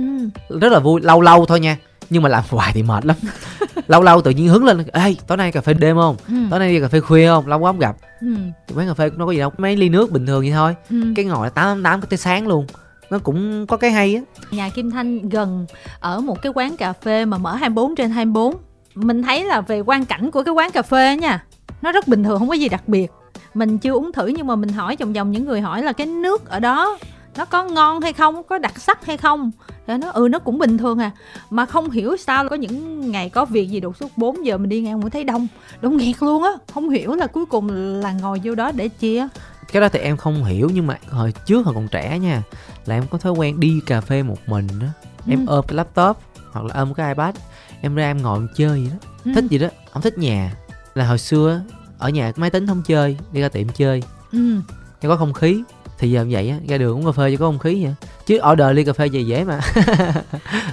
rất 0.60 0.71
là 0.71 0.79
vui 0.79 1.01
lâu 1.01 1.21
lâu 1.21 1.45
thôi 1.45 1.60
nha 1.60 1.77
nhưng 2.10 2.23
mà 2.23 2.29
làm 2.29 2.43
hoài 2.49 2.71
thì 2.73 2.84
mệt 2.84 3.06
lắm 3.06 3.15
lâu 3.88 4.01
lâu 4.01 4.21
tự 4.21 4.32
nhiên 4.32 4.47
hứng 4.47 4.63
lên 4.63 4.84
ê 4.93 5.15
tối 5.27 5.38
nay 5.38 5.51
cà 5.51 5.62
phê 5.62 5.73
đêm 5.73 5.95
không 5.95 6.15
ừ. 6.27 6.36
tối 6.49 6.60
nay 6.60 6.73
đi 6.73 6.79
cà 6.79 6.88
phê 6.88 6.99
khuya 6.99 7.27
không 7.27 7.47
lâu 7.47 7.60
quá 7.60 7.69
không 7.69 7.79
gặp 7.79 7.95
ừ. 8.21 8.36
quán 8.75 8.88
cà 8.88 8.93
phê 8.93 9.10
nó 9.15 9.25
có 9.25 9.32
gì 9.32 9.39
đâu 9.39 9.51
mấy 9.58 9.75
ly 9.77 9.89
nước 9.89 10.12
bình 10.12 10.25
thường 10.25 10.41
vậy 10.41 10.51
thôi 10.51 10.75
ừ. 10.89 11.13
cái 11.15 11.25
ngồi 11.25 11.49
tám 11.49 11.84
tám 11.84 12.01
tới 12.01 12.17
sáng 12.17 12.47
luôn 12.47 12.67
nó 13.13 13.19
cũng 13.19 13.65
có 13.67 13.78
cái 13.78 13.91
hay 13.91 14.15
á. 14.15 14.21
Nhà 14.52 14.69
Kim 14.69 14.91
Thanh 14.91 15.30
gần 15.30 15.65
ở 15.99 16.19
một 16.21 16.41
cái 16.41 16.52
quán 16.56 16.78
cà 16.78 16.93
phê 16.93 17.26
mà 17.26 17.38
mở 17.38 17.56
24 17.56 17.95
trên 17.95 18.10
24 18.10 18.56
mình 18.95 19.23
thấy 19.23 19.43
là 19.43 19.62
về 19.62 19.80
quan 19.80 20.06
cảnh 20.06 20.32
của 20.32 20.43
cái 20.43 20.54
quán 20.54 20.71
cà 20.71 20.82
phê 20.82 21.17
nha 21.17 21.43
nó 21.82 21.91
rất 21.91 22.08
bình 22.08 22.23
thường 22.23 22.39
không 22.39 22.49
có 22.49 22.54
gì 22.54 22.69
đặc 22.69 22.88
biệt. 22.88 23.12
Mình 23.54 23.78
chưa 23.78 23.91
uống 23.91 24.12
thử 24.12 24.28
nhưng 24.28 24.47
mà 24.47 24.56
mình 24.56 24.69
hỏi 24.69 24.97
vòng 24.99 25.13
vòng 25.13 25.32
những 25.32 25.45
người 25.45 25.62
hỏi 25.62 25.84
là 25.84 25.93
cái 25.93 26.08
nước 26.08 26.49
ở 26.49 26.60
đó 26.60 26.97
nó 27.38 27.45
có 27.45 27.63
ngon 27.63 28.02
hay 28.02 28.13
không 28.13 28.43
có 28.43 28.58
đặc 28.58 28.80
sắc 28.80 29.06
hay 29.06 29.17
không? 29.17 29.52
Rồi 29.88 29.97
nó 29.97 30.10
ừ 30.10 30.28
nó 30.32 30.39
cũng 30.39 30.58
bình 30.58 30.78
thường 30.78 30.99
à. 30.99 31.12
Mà 31.49 31.65
không 31.65 31.89
hiểu 31.89 32.17
sao 32.17 32.49
có 32.49 32.56
những 32.56 33.12
ngày 33.12 33.30
có 33.30 33.45
việc 33.45 33.69
gì 33.69 33.80
đột 33.80 33.97
xuất 33.97 34.17
4 34.17 34.45
giờ 34.45 34.58
mình 34.58 34.69
đi 34.69 34.82
ngang 34.82 35.02
mới 35.02 35.10
thấy 35.10 35.23
đông 35.23 35.47
đông 35.82 35.97
nghẹt 35.97 36.15
luôn 36.19 36.43
á. 36.43 36.52
Không 36.73 36.89
hiểu 36.89 37.15
là 37.15 37.28
cuối 37.28 37.45
cùng 37.45 37.69
là 38.02 38.12
ngồi 38.12 38.41
vô 38.43 38.56
đó 38.56 38.71
để 38.71 38.88
chia. 38.88 39.28
Cái 39.71 39.82
đó 39.82 39.89
thì 39.89 39.99
em 39.99 40.17
không 40.17 40.43
hiểu 40.43 40.69
nhưng 40.73 40.88
mà 40.88 40.97
hồi 41.10 41.34
trước 41.45 41.65
hồi 41.65 41.76
còn 41.76 41.88
trẻ 41.88 42.19
nha 42.19 42.41
là 42.86 42.96
em 42.96 43.04
có 43.10 43.17
thói 43.17 43.32
quen 43.32 43.60
đi 43.60 43.82
cà 43.86 44.02
phê 44.02 44.24
một 44.24 44.38
mình 44.48 44.67
đó 44.80 44.88
em 45.28 45.46
ừ. 45.46 45.56
ôm 45.56 45.65
cái 45.67 45.76
laptop 45.76 46.17
hoặc 46.52 46.65
là 46.65 46.76
ôm 46.76 46.93
cái 46.93 47.08
ipad 47.08 47.36
em 47.82 47.96
ra 47.96 48.04
em 48.04 48.22
ngồi 48.22 48.39
em 48.39 48.48
chơi 48.56 48.69
vậy 48.69 48.91
đó 48.91 49.10
ừ. 49.26 49.32
thích 49.36 49.46
gì 49.50 49.58
đó 49.58 49.67
không 49.91 50.02
thích 50.02 50.17
nhà 50.17 50.54
là 50.96 51.08
hồi 51.08 51.17
xưa 51.17 51.62
ở 51.98 52.10
nhà 52.10 52.32
máy 52.36 52.50
tính 52.50 52.67
không 52.67 52.82
chơi 52.86 53.17
đi 53.32 53.41
ra 53.41 53.50
tiệm 53.50 53.69
chơi 53.69 54.04
ừ. 54.32 54.56
cho 55.02 55.10
có 55.10 55.15
không 55.15 55.34
khí 55.34 55.63
thì 55.98 56.12
giờ 56.12 56.26
vậy 56.30 56.50
á 56.50 56.58
ra 56.67 56.78
đường 56.78 56.98
uống 56.98 57.06
cà 57.06 57.12
phê 57.12 57.32
cho 57.32 57.38
có 57.38 57.46
không 57.46 57.60
khí 57.60 57.84
vậy 57.84 57.96
chứ 58.26 58.39
order 58.52 58.67
ly 58.76 58.84
cà 58.84 58.93
phê 58.93 59.06
gì 59.06 59.24
dễ 59.24 59.43
mà 59.43 59.60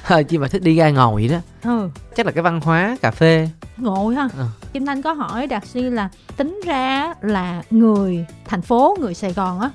chỉ 0.29 0.39
mà 0.39 0.49
thích 0.49 0.63
đi 0.63 0.77
ra 0.77 0.91
ngồi 0.91 1.29
vậy 1.29 1.29
đó 1.29 1.71
ừ. 1.71 1.89
chắc 2.17 2.27
là 2.27 2.33
cái 2.33 2.43
văn 2.43 2.61
hóa 2.61 2.97
cà 3.03 3.11
phê 3.11 3.49
ngồi 3.77 4.15
ha 4.15 4.29
ừ. 4.39 4.45
kim 4.73 4.87
thanh 4.87 5.03
có 5.03 5.13
hỏi 5.13 5.47
đạt 5.47 5.67
si 5.67 5.83
là 5.83 6.09
tính 6.37 6.61
ra 6.67 7.15
là 7.21 7.63
người 7.71 8.27
thành 8.45 8.63
phố 8.63 8.97
người 9.01 9.15
sài 9.15 9.33
gòn 9.33 9.61
á 9.61 9.71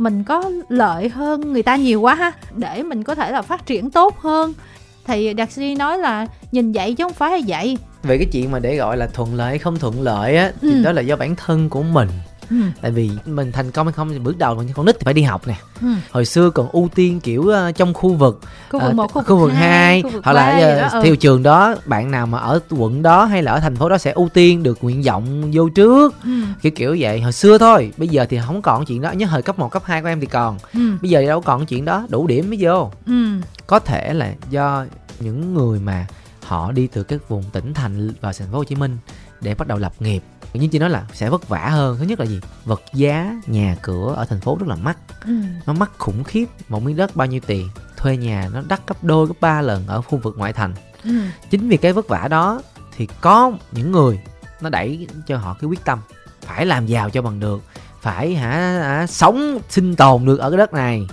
mình 0.00 0.24
có 0.24 0.50
lợi 0.68 1.08
hơn 1.08 1.52
người 1.52 1.62
ta 1.62 1.76
nhiều 1.76 2.00
quá 2.00 2.14
ha 2.14 2.32
để 2.56 2.82
mình 2.82 3.04
có 3.04 3.14
thể 3.14 3.32
là 3.32 3.42
phát 3.42 3.66
triển 3.66 3.90
tốt 3.90 4.18
hơn. 4.18 4.54
Thì 5.04 5.34
đạt 5.34 5.52
si 5.52 5.74
nói 5.74 5.98
là 5.98 6.26
nhìn 6.52 6.72
vậy 6.72 6.94
chứ 6.94 7.04
không 7.04 7.12
phải 7.12 7.30
là 7.30 7.38
vậy. 7.46 7.78
Về 8.02 8.18
cái 8.18 8.26
chuyện 8.32 8.50
mà 8.50 8.58
để 8.58 8.76
gọi 8.76 8.96
là 8.96 9.06
thuận 9.06 9.34
lợi 9.34 9.58
không 9.58 9.78
thuận 9.78 10.02
lợi 10.02 10.36
á 10.36 10.52
thì 10.60 10.72
ừ. 10.72 10.82
đó 10.82 10.92
là 10.92 11.02
do 11.02 11.16
bản 11.16 11.36
thân 11.36 11.68
của 11.68 11.82
mình 11.82 12.08
ừ. 12.50 12.56
tại 12.82 12.90
vì 12.90 13.10
mình 13.26 13.52
thành 13.52 13.70
công 13.70 13.86
hay 13.86 13.92
không 13.92 14.10
thì 14.12 14.18
bước 14.18 14.38
đầu 14.38 14.54
mình 14.54 14.68
con 14.74 14.86
nít 14.86 14.96
thì 14.98 15.04
phải 15.04 15.14
đi 15.14 15.22
học 15.22 15.42
nè 15.46 15.54
ừ. 15.80 15.88
hồi 16.10 16.24
xưa 16.24 16.50
còn 16.50 16.68
ưu 16.68 16.88
tiên 16.94 17.20
kiểu 17.20 17.42
uh, 17.42 17.76
trong 17.76 17.94
khu 17.94 18.14
vực 18.14 18.40
khu 18.70 18.80
vực 18.80 18.90
uh, 18.90 18.94
một 18.94 19.12
khu, 19.12 19.22
khu 19.22 19.36
vực 19.36 19.52
hai 19.52 20.02
hoặc 20.24 20.32
là 20.32 20.90
uh, 20.96 21.04
theo 21.04 21.16
trường 21.16 21.42
đó 21.42 21.74
bạn 21.84 22.10
nào 22.10 22.26
mà 22.26 22.38
ở 22.38 22.60
quận 22.70 23.02
đó 23.02 23.24
hay 23.24 23.42
là 23.42 23.52
ở 23.52 23.60
thành 23.60 23.76
phố 23.76 23.88
đó 23.88 23.98
sẽ 23.98 24.12
ưu 24.12 24.28
tiên 24.28 24.62
được 24.62 24.78
nguyện 24.84 25.02
vọng 25.02 25.50
vô 25.52 25.68
trước 25.68 26.14
ừ. 26.24 26.30
kiểu 26.62 26.72
kiểu 26.72 26.96
vậy 27.00 27.20
hồi 27.20 27.32
xưa 27.32 27.58
thôi 27.58 27.92
bây 27.96 28.08
giờ 28.08 28.26
thì 28.30 28.38
không 28.46 28.62
còn 28.62 28.84
chuyện 28.84 29.02
đó 29.02 29.12
nhớ 29.12 29.26
thời 29.30 29.42
cấp 29.42 29.58
1, 29.58 29.68
cấp 29.68 29.82
2 29.86 30.02
của 30.02 30.08
em 30.08 30.20
thì 30.20 30.26
còn 30.26 30.58
ừ. 30.74 30.80
bây 31.02 31.10
giờ 31.10 31.22
đâu 31.22 31.40
còn 31.40 31.66
chuyện 31.66 31.84
đó 31.84 32.06
đủ 32.08 32.26
điểm 32.26 32.50
mới 32.50 32.58
vô 32.60 32.90
ừ. 33.06 33.26
có 33.66 33.78
thể 33.78 34.14
là 34.14 34.34
do 34.50 34.84
những 35.20 35.54
người 35.54 35.80
mà 35.80 36.06
họ 36.44 36.72
đi 36.72 36.86
từ 36.86 37.02
các 37.02 37.28
vùng 37.28 37.42
tỉnh 37.52 37.74
thành 37.74 38.12
vào 38.20 38.32
thành 38.38 38.48
phố 38.52 38.58
Hồ 38.58 38.64
Chí 38.64 38.74
Minh 38.74 38.96
để 39.40 39.54
bắt 39.54 39.68
đầu 39.68 39.78
lập 39.78 39.92
nghiệp 40.00 40.22
như 40.58 40.68
chị 40.68 40.78
nói 40.78 40.90
là 40.90 41.04
sẽ 41.12 41.30
vất 41.30 41.48
vả 41.48 41.68
hơn. 41.68 41.96
Thứ 41.98 42.04
nhất 42.04 42.20
là 42.20 42.26
gì? 42.26 42.40
Vật 42.64 42.82
giá 42.92 43.40
nhà 43.46 43.76
cửa 43.82 44.14
ở 44.16 44.24
thành 44.24 44.40
phố 44.40 44.56
rất 44.60 44.68
là 44.68 44.76
mắc. 44.76 44.96
Ừ. 45.24 45.32
nó 45.66 45.72
mắc 45.72 45.90
khủng 45.98 46.24
khiếp. 46.24 46.46
Một 46.68 46.82
miếng 46.82 46.96
đất 46.96 47.16
bao 47.16 47.26
nhiêu 47.26 47.40
tiền? 47.46 47.68
Thuê 47.96 48.16
nhà 48.16 48.48
nó 48.52 48.62
đắt 48.68 48.80
gấp 48.86 49.04
đôi 49.04 49.26
gấp 49.26 49.34
ba 49.40 49.60
lần 49.60 49.86
ở 49.86 50.02
khu 50.02 50.18
vực 50.18 50.34
ngoại 50.38 50.52
thành. 50.52 50.74
Ừ. 51.04 51.10
chính 51.50 51.68
vì 51.68 51.76
cái 51.76 51.92
vất 51.92 52.08
vả 52.08 52.28
đó 52.30 52.62
thì 52.96 53.08
có 53.20 53.52
những 53.72 53.92
người 53.92 54.20
nó 54.60 54.70
đẩy 54.70 55.06
cho 55.26 55.36
họ 55.36 55.56
cái 55.60 55.68
quyết 55.68 55.84
tâm. 55.84 55.98
Phải 56.40 56.66
làm 56.66 56.86
giàu 56.86 57.10
cho 57.10 57.22
bằng 57.22 57.40
được. 57.40 57.62
Phải 58.00 58.34
hả, 58.34 58.50
hả 58.82 59.06
sống 59.06 59.58
sinh 59.68 59.96
tồn 59.96 60.24
được 60.24 60.40
ở 60.40 60.50
cái 60.50 60.58
đất 60.58 60.72
này. 60.72 61.06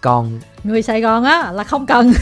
Còn 0.00 0.40
người 0.64 0.82
sài 0.82 1.00
gòn 1.00 1.24
á 1.24 1.52
là 1.52 1.64
không 1.64 1.86
cần. 1.86 2.12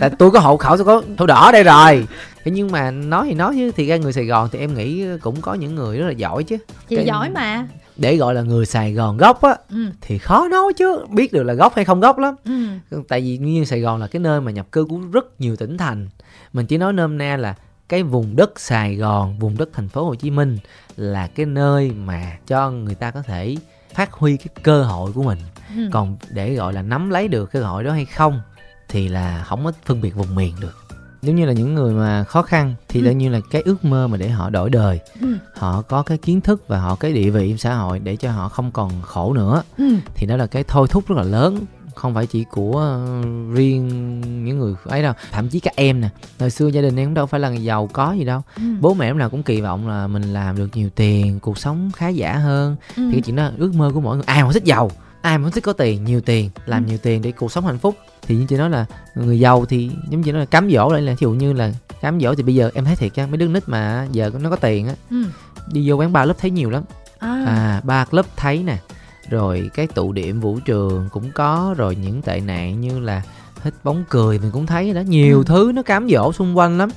Tại 0.00 0.10
tôi 0.18 0.30
có 0.30 0.40
hộ 0.40 0.56
khẩu 0.56 0.76
tôi 0.76 0.86
có 0.86 1.02
thổ 1.18 1.26
đỏ 1.26 1.50
đây 1.52 1.64
rồi 1.64 2.06
thế 2.44 2.50
nhưng 2.50 2.72
mà 2.72 2.90
nói 2.90 3.26
thì 3.28 3.34
nói 3.34 3.54
chứ 3.56 3.70
thì 3.76 3.86
ra 3.86 3.96
người 3.96 4.12
sài 4.12 4.24
gòn 4.24 4.48
thì 4.52 4.58
em 4.58 4.74
nghĩ 4.74 5.04
cũng 5.22 5.40
có 5.40 5.54
những 5.54 5.74
người 5.74 5.98
rất 5.98 6.06
là 6.06 6.12
giỏi 6.12 6.44
chứ 6.44 6.56
chị 6.88 6.96
cái... 6.96 7.04
giỏi 7.04 7.30
mà 7.30 7.68
để 7.96 8.16
gọi 8.16 8.34
là 8.34 8.42
người 8.42 8.66
sài 8.66 8.92
gòn 8.92 9.16
gốc 9.16 9.42
á 9.42 9.56
ừ. 9.70 9.86
thì 10.00 10.18
khó 10.18 10.48
nói 10.48 10.72
chứ 10.76 11.04
biết 11.10 11.32
được 11.32 11.42
là 11.42 11.54
gốc 11.54 11.74
hay 11.74 11.84
không 11.84 12.00
gốc 12.00 12.18
lắm 12.18 12.34
ừ. 12.44 13.02
tại 13.08 13.20
vì 13.20 13.38
như 13.38 13.64
sài 13.64 13.80
gòn 13.80 14.00
là 14.00 14.06
cái 14.06 14.20
nơi 14.20 14.40
mà 14.40 14.50
nhập 14.50 14.66
cư 14.72 14.84
của 14.84 14.98
rất 15.12 15.40
nhiều 15.40 15.56
tỉnh 15.56 15.78
thành 15.78 16.08
mình 16.52 16.66
chỉ 16.66 16.78
nói 16.78 16.92
nôm 16.92 17.18
na 17.18 17.36
là 17.36 17.54
cái 17.90 18.02
vùng 18.02 18.36
đất 18.36 18.60
Sài 18.60 18.94
Gòn, 18.96 19.38
vùng 19.38 19.56
đất 19.58 19.68
thành 19.72 19.88
phố 19.88 20.04
Hồ 20.04 20.14
Chí 20.14 20.30
Minh 20.30 20.58
là 20.96 21.26
cái 21.26 21.46
nơi 21.46 21.90
mà 21.90 22.38
cho 22.46 22.70
người 22.70 22.94
ta 22.94 23.10
có 23.10 23.22
thể 23.22 23.56
phát 23.94 24.12
huy 24.12 24.36
cái 24.36 24.48
cơ 24.62 24.82
hội 24.82 25.12
của 25.12 25.22
mình 25.22 25.38
ừ. 25.76 25.88
còn 25.92 26.16
để 26.30 26.54
gọi 26.54 26.72
là 26.72 26.82
nắm 26.82 27.10
lấy 27.10 27.28
được 27.28 27.52
cơ 27.52 27.62
hội 27.62 27.84
đó 27.84 27.92
hay 27.92 28.04
không 28.04 28.40
thì 28.88 29.08
là 29.08 29.44
không 29.46 29.64
có 29.64 29.72
phân 29.84 30.00
biệt 30.00 30.10
vùng 30.10 30.34
miền 30.34 30.54
được 30.60 30.79
giống 31.22 31.36
như 31.36 31.46
là 31.46 31.52
những 31.52 31.74
người 31.74 31.94
mà 31.94 32.24
khó 32.24 32.42
khăn 32.42 32.74
thì 32.88 33.00
ừ. 33.00 33.04
đương 33.04 33.18
nhiên 33.18 33.32
là 33.32 33.40
cái 33.50 33.62
ước 33.62 33.84
mơ 33.84 34.08
mà 34.08 34.16
để 34.16 34.28
họ 34.28 34.50
đổi 34.50 34.70
đời 34.70 35.00
ừ. 35.20 35.36
họ 35.54 35.82
có 35.82 36.02
cái 36.02 36.18
kiến 36.18 36.40
thức 36.40 36.68
và 36.68 36.80
họ 36.80 36.94
cái 36.94 37.12
địa 37.12 37.30
vị 37.30 37.48
trong 37.48 37.58
xã 37.58 37.74
hội 37.74 37.98
để 37.98 38.16
cho 38.16 38.30
họ 38.32 38.48
không 38.48 38.70
còn 38.70 38.90
khổ 39.02 39.32
nữa 39.32 39.62
ừ. 39.78 39.94
thì 40.14 40.26
đó 40.26 40.36
là 40.36 40.46
cái 40.46 40.64
thôi 40.68 40.86
thúc 40.90 41.08
rất 41.08 41.16
là 41.16 41.22
lớn 41.22 41.58
không 41.94 42.14
phải 42.14 42.26
chỉ 42.26 42.44
của 42.44 42.78
ờ, 42.78 43.22
riêng 43.54 44.20
những 44.44 44.58
người 44.58 44.74
ấy 44.84 45.02
đâu 45.02 45.12
thậm 45.32 45.48
chí 45.48 45.60
các 45.60 45.76
em 45.76 46.00
nè 46.00 46.08
thời 46.38 46.50
xưa 46.50 46.68
gia 46.68 46.82
đình 46.82 46.96
em 46.96 47.06
cũng 47.06 47.14
đâu 47.14 47.26
phải 47.26 47.40
là 47.40 47.50
giàu 47.50 47.88
có 47.92 48.12
gì 48.12 48.24
đâu 48.24 48.42
ừ. 48.56 48.62
bố 48.80 48.94
mẹ 48.94 49.08
lúc 49.08 49.16
nào 49.16 49.30
cũng 49.30 49.42
kỳ 49.42 49.60
vọng 49.60 49.88
là 49.88 50.06
mình 50.06 50.22
làm 50.22 50.56
được 50.56 50.68
nhiều 50.74 50.88
tiền 50.94 51.40
cuộc 51.40 51.58
sống 51.58 51.90
khá 51.96 52.08
giả 52.08 52.36
hơn 52.36 52.76
ừ. 52.96 53.02
thì 53.06 53.12
cái 53.12 53.20
chuyện 53.20 53.36
đó 53.36 53.50
ước 53.58 53.74
mơ 53.74 53.90
của 53.94 54.00
mỗi 54.00 54.16
người 54.16 54.24
ai 54.26 54.44
mà 54.44 54.52
thích 54.52 54.64
giàu 54.64 54.90
ai 55.22 55.38
mà 55.38 55.50
thích 55.50 55.64
có 55.64 55.72
tiền 55.72 56.04
nhiều 56.04 56.20
tiền 56.20 56.50
làm 56.66 56.84
ừ. 56.84 56.88
nhiều 56.88 56.98
tiền 57.02 57.22
để 57.22 57.32
cuộc 57.32 57.52
sống 57.52 57.66
hạnh 57.66 57.78
phúc 57.78 57.96
thì 58.22 58.36
như 58.36 58.46
chị 58.48 58.56
nói 58.56 58.70
là 58.70 58.86
người 59.14 59.40
giàu 59.40 59.64
thì 59.64 59.90
giống 60.08 60.20
như 60.20 60.32
nó 60.32 60.38
là 60.38 60.44
cám 60.44 60.70
dỗ 60.70 60.92
lại 60.92 61.02
là 61.02 61.12
ví 61.12 61.18
dụ 61.20 61.30
như 61.30 61.52
là 61.52 61.72
cám 62.00 62.20
dỗ 62.20 62.34
thì 62.34 62.42
bây 62.42 62.54
giờ 62.54 62.70
em 62.74 62.84
thấy 62.84 62.96
thiệt 62.96 63.12
nha 63.16 63.26
mấy 63.26 63.36
đứa 63.36 63.48
nít 63.48 63.68
mà 63.68 64.06
giờ 64.12 64.30
nó 64.40 64.50
có 64.50 64.56
tiền 64.56 64.88
á 64.88 64.94
ừ. 65.10 65.24
đi 65.72 65.90
vô 65.90 65.96
quán 65.96 66.12
bar 66.12 66.28
lớp 66.28 66.34
thấy 66.38 66.50
nhiều 66.50 66.70
lắm 66.70 66.82
à, 67.18 67.44
à 67.46 67.80
ba 67.84 68.04
club 68.04 68.26
thấy 68.36 68.62
nè 68.62 68.78
rồi 69.30 69.70
cái 69.74 69.86
tụ 69.86 70.12
điểm 70.12 70.40
vũ 70.40 70.58
trường 70.64 71.08
cũng 71.12 71.30
có 71.34 71.74
rồi 71.78 71.96
những 71.96 72.22
tệ 72.22 72.40
nạn 72.40 72.80
như 72.80 72.98
là 72.98 73.22
thích 73.62 73.74
bóng 73.84 74.04
cười 74.08 74.38
mình 74.38 74.50
cũng 74.50 74.66
thấy 74.66 74.92
đó 74.92 75.00
nhiều 75.00 75.38
ừ. 75.38 75.44
thứ 75.46 75.72
nó 75.74 75.82
cám 75.82 76.08
dỗ 76.08 76.32
xung 76.32 76.58
quanh 76.58 76.78
lắm 76.78 76.90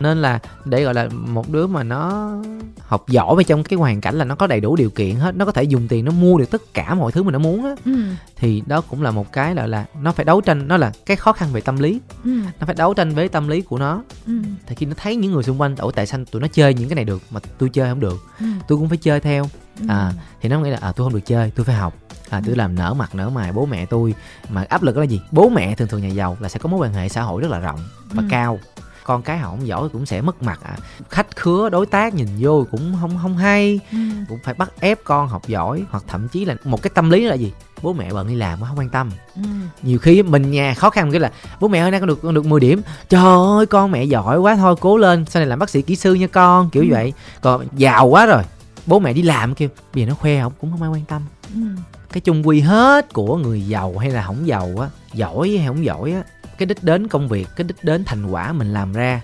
nên 0.00 0.22
là 0.22 0.38
để 0.64 0.84
gọi 0.84 0.94
là 0.94 1.08
một 1.08 1.50
đứa 1.50 1.66
mà 1.66 1.82
nó 1.82 2.32
học 2.78 3.08
giỏi 3.08 3.36
và 3.36 3.42
trong 3.42 3.62
cái 3.62 3.78
hoàn 3.78 4.00
cảnh 4.00 4.14
là 4.14 4.24
nó 4.24 4.34
có 4.34 4.46
đầy 4.46 4.60
đủ 4.60 4.76
điều 4.76 4.90
kiện 4.90 5.16
hết 5.16 5.36
nó 5.36 5.44
có 5.44 5.52
thể 5.52 5.62
dùng 5.62 5.88
tiền 5.88 6.04
nó 6.04 6.12
mua 6.12 6.38
được 6.38 6.50
tất 6.50 6.74
cả 6.74 6.94
mọi 6.94 7.12
thứ 7.12 7.22
mà 7.22 7.32
nó 7.32 7.38
muốn 7.38 7.64
á 7.64 7.74
ừ. 7.84 7.92
thì 8.36 8.62
đó 8.66 8.80
cũng 8.80 9.02
là 9.02 9.10
một 9.10 9.32
cái 9.32 9.54
là 9.54 9.66
là 9.66 9.84
nó 10.00 10.12
phải 10.12 10.24
đấu 10.24 10.40
tranh 10.40 10.68
nó 10.68 10.76
là 10.76 10.92
cái 11.06 11.16
khó 11.16 11.32
khăn 11.32 11.48
về 11.52 11.60
tâm 11.60 11.78
lý 11.78 12.00
ừ. 12.24 12.30
nó 12.60 12.66
phải 12.66 12.74
đấu 12.74 12.94
tranh 12.94 13.14
với 13.14 13.28
tâm 13.28 13.48
lý 13.48 13.60
của 13.60 13.78
nó 13.78 14.02
ừ. 14.26 14.32
thì 14.66 14.74
khi 14.74 14.86
nó 14.86 14.94
thấy 14.96 15.16
những 15.16 15.32
người 15.32 15.42
xung 15.42 15.60
quanh 15.60 15.76
ủa 15.76 15.90
tại 15.90 16.06
sao 16.06 16.20
tụi 16.30 16.42
nó 16.42 16.48
chơi 16.48 16.74
những 16.74 16.88
cái 16.88 16.96
này 16.96 17.04
được 17.04 17.22
mà 17.30 17.40
tôi 17.58 17.68
chơi 17.68 17.88
không 17.88 18.00
được 18.00 18.26
ừ. 18.40 18.46
tôi 18.68 18.78
cũng 18.78 18.88
phải 18.88 18.98
chơi 18.98 19.20
theo 19.20 19.46
ừ. 19.80 19.86
à 19.88 20.12
thì 20.40 20.48
nó 20.48 20.60
nghĩ 20.60 20.70
là 20.70 20.78
à 20.80 20.92
tôi 20.92 21.04
không 21.04 21.14
được 21.14 21.26
chơi 21.26 21.50
tôi 21.50 21.64
phải 21.64 21.76
học 21.76 21.94
à 22.30 22.40
tôi 22.44 22.54
ừ. 22.54 22.58
làm 22.58 22.74
nở 22.74 22.94
mặt 22.94 23.14
nở 23.14 23.30
mày 23.30 23.52
bố 23.52 23.66
mẹ 23.66 23.86
tôi 23.86 24.14
mà 24.48 24.66
áp 24.68 24.82
lực 24.82 24.94
đó 24.94 25.00
là 25.00 25.06
gì 25.06 25.20
bố 25.30 25.48
mẹ 25.48 25.74
thường 25.74 25.88
thường 25.88 26.02
nhà 26.02 26.08
giàu 26.08 26.36
là 26.40 26.48
sẽ 26.48 26.58
có 26.58 26.68
mối 26.68 26.80
quan 26.80 26.92
hệ 26.92 27.08
xã 27.08 27.22
hội 27.22 27.42
rất 27.42 27.50
là 27.50 27.58
rộng 27.58 27.80
và 28.10 28.22
ừ. 28.22 28.26
cao 28.30 28.58
con 29.04 29.22
cái 29.22 29.38
họ 29.38 29.50
không 29.50 29.66
giỏi 29.66 29.88
cũng 29.88 30.06
sẽ 30.06 30.20
mất 30.20 30.42
mặt 30.42 30.60
à 30.62 30.76
khách 31.10 31.36
khứa 31.36 31.68
đối 31.68 31.86
tác 31.86 32.14
nhìn 32.14 32.28
vô 32.38 32.66
cũng 32.70 32.96
không 33.00 33.18
không 33.22 33.36
hay 33.36 33.80
ừ. 33.92 33.98
cũng 34.28 34.38
phải 34.44 34.54
bắt 34.54 34.72
ép 34.80 34.98
con 35.04 35.28
học 35.28 35.48
giỏi 35.48 35.84
hoặc 35.90 36.04
thậm 36.08 36.28
chí 36.28 36.44
là 36.44 36.56
một 36.64 36.82
cái 36.82 36.90
tâm 36.94 37.10
lý 37.10 37.24
là 37.24 37.34
gì 37.34 37.52
bố 37.82 37.92
mẹ 37.92 38.12
bận 38.12 38.28
đi 38.28 38.34
làm 38.34 38.60
không 38.60 38.78
quan 38.78 38.88
tâm 38.88 39.10
ừ. 39.36 39.42
nhiều 39.82 39.98
khi 39.98 40.22
mình 40.22 40.50
nhà 40.50 40.74
khó 40.74 40.90
khăn 40.90 41.10
cái 41.10 41.20
là 41.20 41.32
bố 41.60 41.68
mẹ 41.68 41.78
ơi 41.78 41.90
nay 41.90 42.00
con 42.00 42.08
được 42.08 42.22
con 42.22 42.34
được 42.34 42.46
10 42.46 42.60
điểm 42.60 42.80
trời 43.08 43.22
ơi 43.58 43.66
con 43.66 43.90
mẹ 43.90 44.04
giỏi 44.04 44.38
quá 44.38 44.56
thôi 44.56 44.74
cố 44.80 44.96
lên 44.96 45.24
sau 45.24 45.40
này 45.40 45.46
làm 45.46 45.58
bác 45.58 45.70
sĩ 45.70 45.82
kỹ 45.82 45.96
sư 45.96 46.14
nha 46.14 46.26
con 46.26 46.70
kiểu 46.70 46.82
ừ. 46.82 46.88
vậy 46.90 47.12
còn 47.40 47.66
giàu 47.76 48.06
quá 48.06 48.26
rồi 48.26 48.42
bố 48.86 48.98
mẹ 48.98 49.12
đi 49.12 49.22
làm 49.22 49.54
kêu 49.54 49.68
bây 49.94 50.02
giờ 50.02 50.08
nó 50.08 50.14
khoe 50.14 50.40
không 50.42 50.52
cũng 50.60 50.70
không 50.70 50.82
ai 50.82 50.90
quan 50.90 51.04
tâm 51.04 51.22
ừ. 51.54 51.60
cái 52.12 52.20
chung 52.20 52.46
quy 52.46 52.60
hết 52.60 53.12
của 53.12 53.36
người 53.36 53.62
giàu 53.62 53.98
hay 53.98 54.10
là 54.10 54.22
không 54.22 54.46
giàu 54.46 54.70
á 54.80 54.88
giỏi 55.12 55.56
hay 55.58 55.66
không 55.66 55.84
giỏi 55.84 56.12
á 56.12 56.22
cái 56.64 56.68
đích 56.68 56.84
đến 56.84 57.08
công 57.08 57.28
việc 57.28 57.48
cái 57.56 57.64
đích 57.64 57.84
đến 57.84 58.04
thành 58.04 58.26
quả 58.26 58.52
mình 58.52 58.72
làm 58.72 58.92
ra 58.92 59.20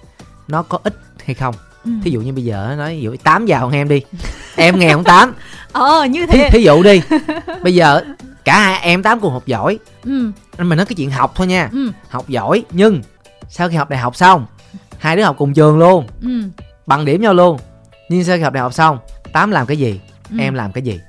nó 0.49 0.63
có 0.63 0.79
ích 0.83 0.95
hay 1.25 1.35
không 1.35 1.55
ừ. 1.85 1.91
thí 2.05 2.11
dụ 2.11 2.21
như 2.21 2.33
bây 2.33 2.45
giờ 2.45 2.75
nói 2.79 2.95
ví 2.95 3.03
dụ 3.03 3.17
tám 3.25 3.45
vào 3.49 3.71
em 3.73 3.89
đi 3.89 4.03
em 4.57 4.79
nghe 4.79 4.93
không 4.93 5.05
tám 5.05 5.35
ờ 5.73 6.05
như 6.05 6.27
thế 6.27 6.39
thí, 6.39 6.59
thí 6.59 6.65
dụ 6.65 6.83
đi 6.83 7.03
bây 7.63 7.75
giờ 7.75 8.01
cả 8.45 8.59
hai 8.59 8.81
em 8.81 9.03
tám 9.03 9.21
cùng 9.21 9.33
học 9.33 9.47
giỏi 9.47 9.79
ừ. 10.05 10.31
mình 10.59 10.77
nói 10.77 10.87
cái 10.87 10.95
chuyện 10.95 11.11
học 11.11 11.33
thôi 11.35 11.47
nha 11.47 11.69
ừ. 11.73 11.91
học 12.09 12.29
giỏi 12.29 12.65
nhưng 12.71 13.03
sau 13.49 13.69
khi 13.69 13.77
học 13.77 13.91
đại 13.91 14.01
học 14.01 14.17
xong 14.17 14.47
hai 14.99 15.17
đứa 15.17 15.23
học 15.23 15.37
cùng 15.39 15.55
trường 15.55 15.79
luôn 15.79 16.07
ừ. 16.23 16.43
bằng 16.87 17.05
điểm 17.05 17.23
nhau 17.23 17.35
luôn 17.35 17.59
nhưng 18.09 18.25
sau 18.25 18.37
khi 18.37 18.43
học 18.43 18.53
đại 18.53 18.63
học 18.63 18.75
xong 18.75 18.99
tám 19.33 19.51
làm 19.51 19.67
cái 19.67 19.77
gì 19.77 20.01
ừ. 20.31 20.37
em 20.41 20.55
làm 20.55 20.73
cái 20.73 20.83
gì 20.83 21.01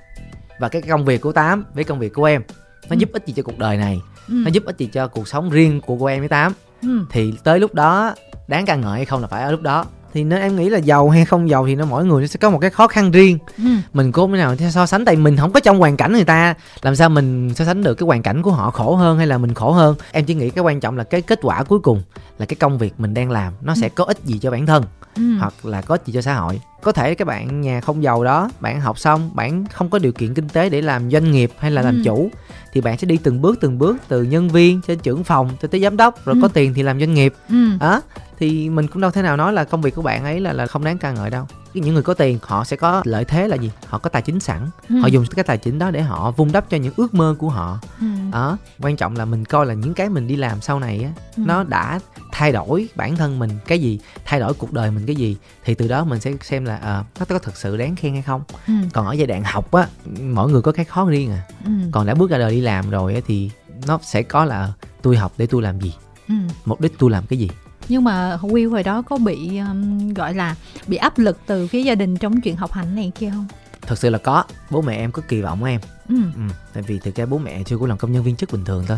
và 0.59 0.69
cái 0.69 0.81
công 0.81 1.05
việc 1.05 1.21
của 1.21 1.31
tám 1.31 1.65
với 1.73 1.83
công 1.83 1.99
việc 1.99 2.13
của 2.13 2.25
em 2.25 2.43
nó 2.89 2.95
ừ. 2.95 2.97
giúp 2.99 3.09
ích 3.13 3.23
gì 3.27 3.33
cho 3.37 3.43
cuộc 3.43 3.57
đời 3.57 3.77
này 3.77 4.01
ừ. 4.31 4.35
nó 4.35 4.49
giúp 4.49 4.63
ích 4.65 4.77
gì 4.77 4.85
cho 4.85 5.07
cuộc 5.07 5.27
sống 5.27 5.49
riêng 5.49 5.81
của 5.81 5.97
cô 5.99 6.05
em 6.05 6.19
với 6.19 6.29
tám 6.29 6.53
ừ. 6.81 7.05
thì 7.09 7.33
tới 7.43 7.59
lúc 7.59 7.73
đó 7.73 8.15
đáng 8.47 8.65
ca 8.65 8.75
ngợi 8.75 8.95
hay 8.95 9.05
không 9.05 9.21
là 9.21 9.27
phải 9.27 9.43
ở 9.43 9.51
lúc 9.51 9.61
đó 9.61 9.85
thì 10.13 10.23
nên 10.23 10.41
em 10.41 10.55
nghĩ 10.55 10.69
là 10.69 10.77
giàu 10.77 11.09
hay 11.09 11.25
không 11.25 11.49
giàu 11.49 11.65
thì 11.67 11.75
nó 11.75 11.85
mỗi 11.85 12.05
người 12.05 12.21
nó 12.21 12.27
sẽ 12.27 12.37
có 12.37 12.49
một 12.49 12.59
cái 12.59 12.69
khó 12.69 12.87
khăn 12.87 13.11
riêng 13.11 13.37
ừ. 13.57 13.63
mình 13.93 14.11
cố 14.11 14.27
cái 14.27 14.37
nào 14.37 14.55
so 14.71 14.85
sánh 14.85 15.05
tại 15.05 15.15
mình 15.15 15.37
không 15.37 15.51
có 15.51 15.59
trong 15.59 15.79
hoàn 15.79 15.97
cảnh 15.97 16.13
người 16.13 16.23
ta 16.23 16.53
làm 16.81 16.95
sao 16.95 17.09
mình 17.09 17.53
so 17.55 17.65
sánh 17.65 17.83
được 17.83 17.93
cái 17.93 18.05
hoàn 18.07 18.23
cảnh 18.23 18.41
của 18.41 18.51
họ 18.51 18.71
khổ 18.71 18.95
hơn 18.95 19.17
hay 19.17 19.27
là 19.27 19.37
mình 19.37 19.53
khổ 19.53 19.71
hơn 19.71 19.95
em 20.11 20.25
chỉ 20.25 20.35
nghĩ 20.35 20.49
cái 20.49 20.63
quan 20.63 20.79
trọng 20.79 20.97
là 20.97 21.03
cái 21.03 21.21
kết 21.21 21.39
quả 21.41 21.63
cuối 21.63 21.79
cùng 21.79 22.01
là 22.39 22.45
cái 22.45 22.55
công 22.55 22.77
việc 22.77 22.93
mình 22.97 23.13
đang 23.13 23.31
làm 23.31 23.53
nó 23.61 23.75
sẽ 23.75 23.87
ừ. 23.87 23.91
có 23.95 24.03
ích 24.03 24.17
gì 24.23 24.39
cho 24.39 24.51
bản 24.51 24.65
thân 24.65 24.83
ừ. 25.15 25.37
hoặc 25.39 25.53
là 25.63 25.81
có 25.81 25.95
ích 25.95 26.05
gì 26.05 26.13
cho 26.13 26.21
xã 26.21 26.33
hội 26.33 26.61
có 26.83 26.91
thể 26.91 27.15
các 27.15 27.25
bạn 27.25 27.61
nhà 27.61 27.81
không 27.81 28.03
giàu 28.03 28.23
đó 28.23 28.49
bạn 28.59 28.81
học 28.81 28.99
xong 28.99 29.29
bạn 29.33 29.65
không 29.73 29.89
có 29.89 29.99
điều 29.99 30.11
kiện 30.11 30.33
kinh 30.33 30.49
tế 30.49 30.69
để 30.69 30.81
làm 30.81 31.11
doanh 31.11 31.31
nghiệp 31.31 31.51
hay 31.57 31.71
là 31.71 31.81
làm 31.81 31.95
ừ. 31.95 32.01
chủ 32.05 32.29
thì 32.73 32.81
bạn 32.81 32.97
sẽ 32.97 33.05
đi 33.05 33.17
từng 33.23 33.41
bước 33.41 33.57
từng 33.61 33.77
bước 33.79 33.97
từ 34.07 34.23
nhân 34.23 34.49
viên 34.49 34.81
cho 34.87 34.95
trưởng 34.95 35.23
phòng 35.23 35.49
cho 35.61 35.67
tới 35.67 35.81
giám 35.81 35.97
đốc 35.97 36.25
rồi 36.25 36.35
ừ. 36.35 36.39
có 36.41 36.47
tiền 36.47 36.73
thì 36.73 36.83
làm 36.83 36.99
doanh 36.99 37.13
nghiệp 37.13 37.33
ừ. 37.49 37.55
đó 37.79 38.01
thì 38.39 38.69
mình 38.69 38.87
cũng 38.87 39.01
đâu 39.01 39.11
thể 39.11 39.21
nào 39.21 39.37
nói 39.37 39.53
là 39.53 39.63
công 39.63 39.81
việc 39.81 39.95
của 39.95 40.01
bạn 40.01 40.23
ấy 40.23 40.39
là 40.39 40.53
là 40.53 40.67
không 40.67 40.83
đáng 40.83 40.97
ca 40.97 41.11
ngợi 41.11 41.29
đâu 41.29 41.47
những 41.73 41.93
người 41.93 42.03
có 42.03 42.13
tiền 42.13 42.39
họ 42.41 42.63
sẽ 42.63 42.75
có 42.75 43.01
lợi 43.05 43.25
thế 43.25 43.47
là 43.47 43.55
gì 43.55 43.71
họ 43.87 43.97
có 43.97 44.09
tài 44.09 44.21
chính 44.21 44.39
sẵn 44.39 44.69
ừ. 44.89 44.99
họ 44.99 45.07
dùng 45.07 45.25
cái 45.25 45.43
tài 45.43 45.57
chính 45.57 45.79
đó 45.79 45.91
để 45.91 46.01
họ 46.01 46.31
vun 46.31 46.51
đắp 46.51 46.69
cho 46.69 46.77
những 46.77 46.93
ước 46.97 47.13
mơ 47.13 47.35
của 47.39 47.49
họ 47.49 47.79
ừ. 47.99 48.05
đó 48.31 48.57
quan 48.79 48.95
trọng 48.95 49.15
là 49.15 49.25
mình 49.25 49.45
coi 49.45 49.65
là 49.65 49.73
những 49.73 49.93
cái 49.93 50.09
mình 50.09 50.27
đi 50.27 50.35
làm 50.35 50.61
sau 50.61 50.79
này 50.79 51.03
á 51.03 51.11
ừ. 51.37 51.43
nó 51.45 51.63
đã 51.63 51.99
thay 52.31 52.51
đổi 52.51 52.87
bản 52.95 53.15
thân 53.15 53.39
mình 53.39 53.51
cái 53.67 53.79
gì 53.79 53.99
thay 54.25 54.39
đổi 54.39 54.53
cuộc 54.53 54.73
đời 54.73 54.91
mình 54.91 55.05
cái 55.05 55.15
gì 55.15 55.37
thì 55.63 55.75
từ 55.75 55.87
đó 55.87 56.03
mình 56.03 56.19
sẽ 56.19 56.31
xem 56.41 56.65
là 56.65 56.75
à, 56.77 57.03
nó 57.19 57.25
có 57.25 57.39
thật 57.39 57.57
sự 57.57 57.77
đáng 57.77 57.95
khen 57.95 58.13
hay 58.13 58.21
không 58.21 58.43
ừ. 58.67 58.73
còn 58.93 59.07
ở 59.07 59.13
giai 59.13 59.27
đoạn 59.27 59.43
học 59.43 59.71
á 59.71 59.87
mỗi 60.21 60.51
người 60.51 60.61
có 60.61 60.71
cái 60.71 60.85
khó 60.85 61.05
riêng 61.05 61.31
à 61.31 61.41
ừ. 61.65 61.71
còn 61.91 62.05
đã 62.05 62.13
bước 62.13 62.29
ra 62.29 62.37
đời 62.37 62.51
đi 62.51 62.61
làm 62.61 62.89
rồi 62.89 63.15
á 63.15 63.21
thì 63.27 63.51
nó 63.87 63.99
sẽ 64.03 64.23
có 64.23 64.45
là 64.45 64.73
tôi 65.01 65.17
học 65.17 65.33
để 65.37 65.45
tôi 65.45 65.61
làm 65.61 65.79
gì 65.79 65.93
ừ. 66.27 66.35
mục 66.65 66.81
đích 66.81 66.93
tôi 66.99 67.09
làm 67.09 67.25
cái 67.25 67.39
gì 67.39 67.49
nhưng 67.91 68.03
mà 68.03 68.37
Will 68.41 68.69
hồi 68.69 68.83
đó 68.83 69.01
có 69.01 69.17
bị 69.17 69.57
um, 69.57 70.13
gọi 70.13 70.33
là 70.33 70.55
bị 70.87 70.97
áp 70.97 71.19
lực 71.19 71.39
từ 71.45 71.67
phía 71.67 71.81
gia 71.81 71.95
đình 71.95 72.17
trong 72.17 72.41
chuyện 72.41 72.55
học 72.55 72.71
hành 72.71 72.95
này 72.95 73.11
kia 73.19 73.29
không? 73.29 73.47
Thật 73.81 73.97
sự 73.97 74.09
là 74.09 74.17
có, 74.17 74.43
bố 74.69 74.81
mẹ 74.81 74.95
em 74.95 75.11
có 75.11 75.21
kỳ 75.27 75.41
vọng 75.41 75.63
em. 75.63 75.81
Ừ. 76.09 76.15
ừ. 76.35 76.41
Tại 76.73 76.83
vì 76.87 76.99
thực 76.99 77.15
ra 77.15 77.25
bố 77.25 77.37
mẹ 77.37 77.63
chưa 77.63 77.77
cũng 77.77 77.89
làm 77.89 77.97
công 77.97 78.11
nhân 78.11 78.23
viên 78.23 78.35
chức 78.35 78.51
bình 78.51 78.65
thường 78.65 78.85
thôi. 78.87 78.97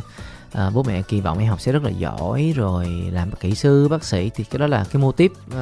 À, 0.51 0.69
bố 0.69 0.83
mẹ 0.83 1.01
kỳ 1.01 1.21
vọng 1.21 1.39
em 1.39 1.49
học 1.49 1.61
sẽ 1.61 1.71
rất 1.71 1.83
là 1.83 1.89
giỏi 1.89 2.53
rồi 2.55 2.87
làm 3.11 3.31
kỹ 3.31 3.55
sư 3.55 3.87
bác 3.87 4.03
sĩ 4.03 4.31
thì 4.35 4.43
cái 4.43 4.59
đó 4.59 4.67
là 4.67 4.85
cái 4.91 5.01
mô 5.01 5.11
tiếp 5.11 5.31
uh, 5.47 5.55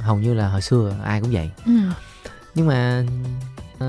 hầu 0.00 0.16
như 0.16 0.34
là 0.34 0.48
hồi 0.48 0.62
xưa 0.62 0.94
ai 1.04 1.20
cũng 1.20 1.30
vậy 1.30 1.50
ừ. 1.66 1.72
nhưng 2.54 2.66
mà 2.66 3.04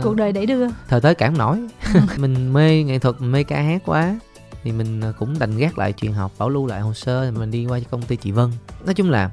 cuộc 0.03 0.15
đời 0.15 0.31
đẩy 0.31 0.45
đưa 0.45 0.67
thời 0.87 1.01
tới 1.01 1.15
cản 1.15 1.37
nổi 1.37 1.59
ừ. 1.93 1.99
mình 2.17 2.53
mê 2.53 2.83
nghệ 2.83 2.99
thuật 2.99 3.21
mê 3.21 3.43
ca 3.43 3.61
hát 3.61 3.81
quá 3.85 4.19
thì 4.67 4.73
mình 4.73 5.01
cũng 5.19 5.39
đành 5.39 5.57
gác 5.57 5.77
lại 5.77 5.93
chuyện 5.93 6.13
học 6.13 6.31
bảo 6.37 6.49
lưu 6.49 6.67
lại 6.67 6.81
hồ 6.81 6.93
sơ 6.93 7.31
mình 7.31 7.51
đi 7.51 7.65
qua 7.65 7.79
cho 7.79 7.85
công 7.89 8.01
ty 8.01 8.15
chị 8.15 8.31
Vân. 8.31 8.51
Nói 8.85 8.93
chung 8.93 9.09
là 9.09 9.31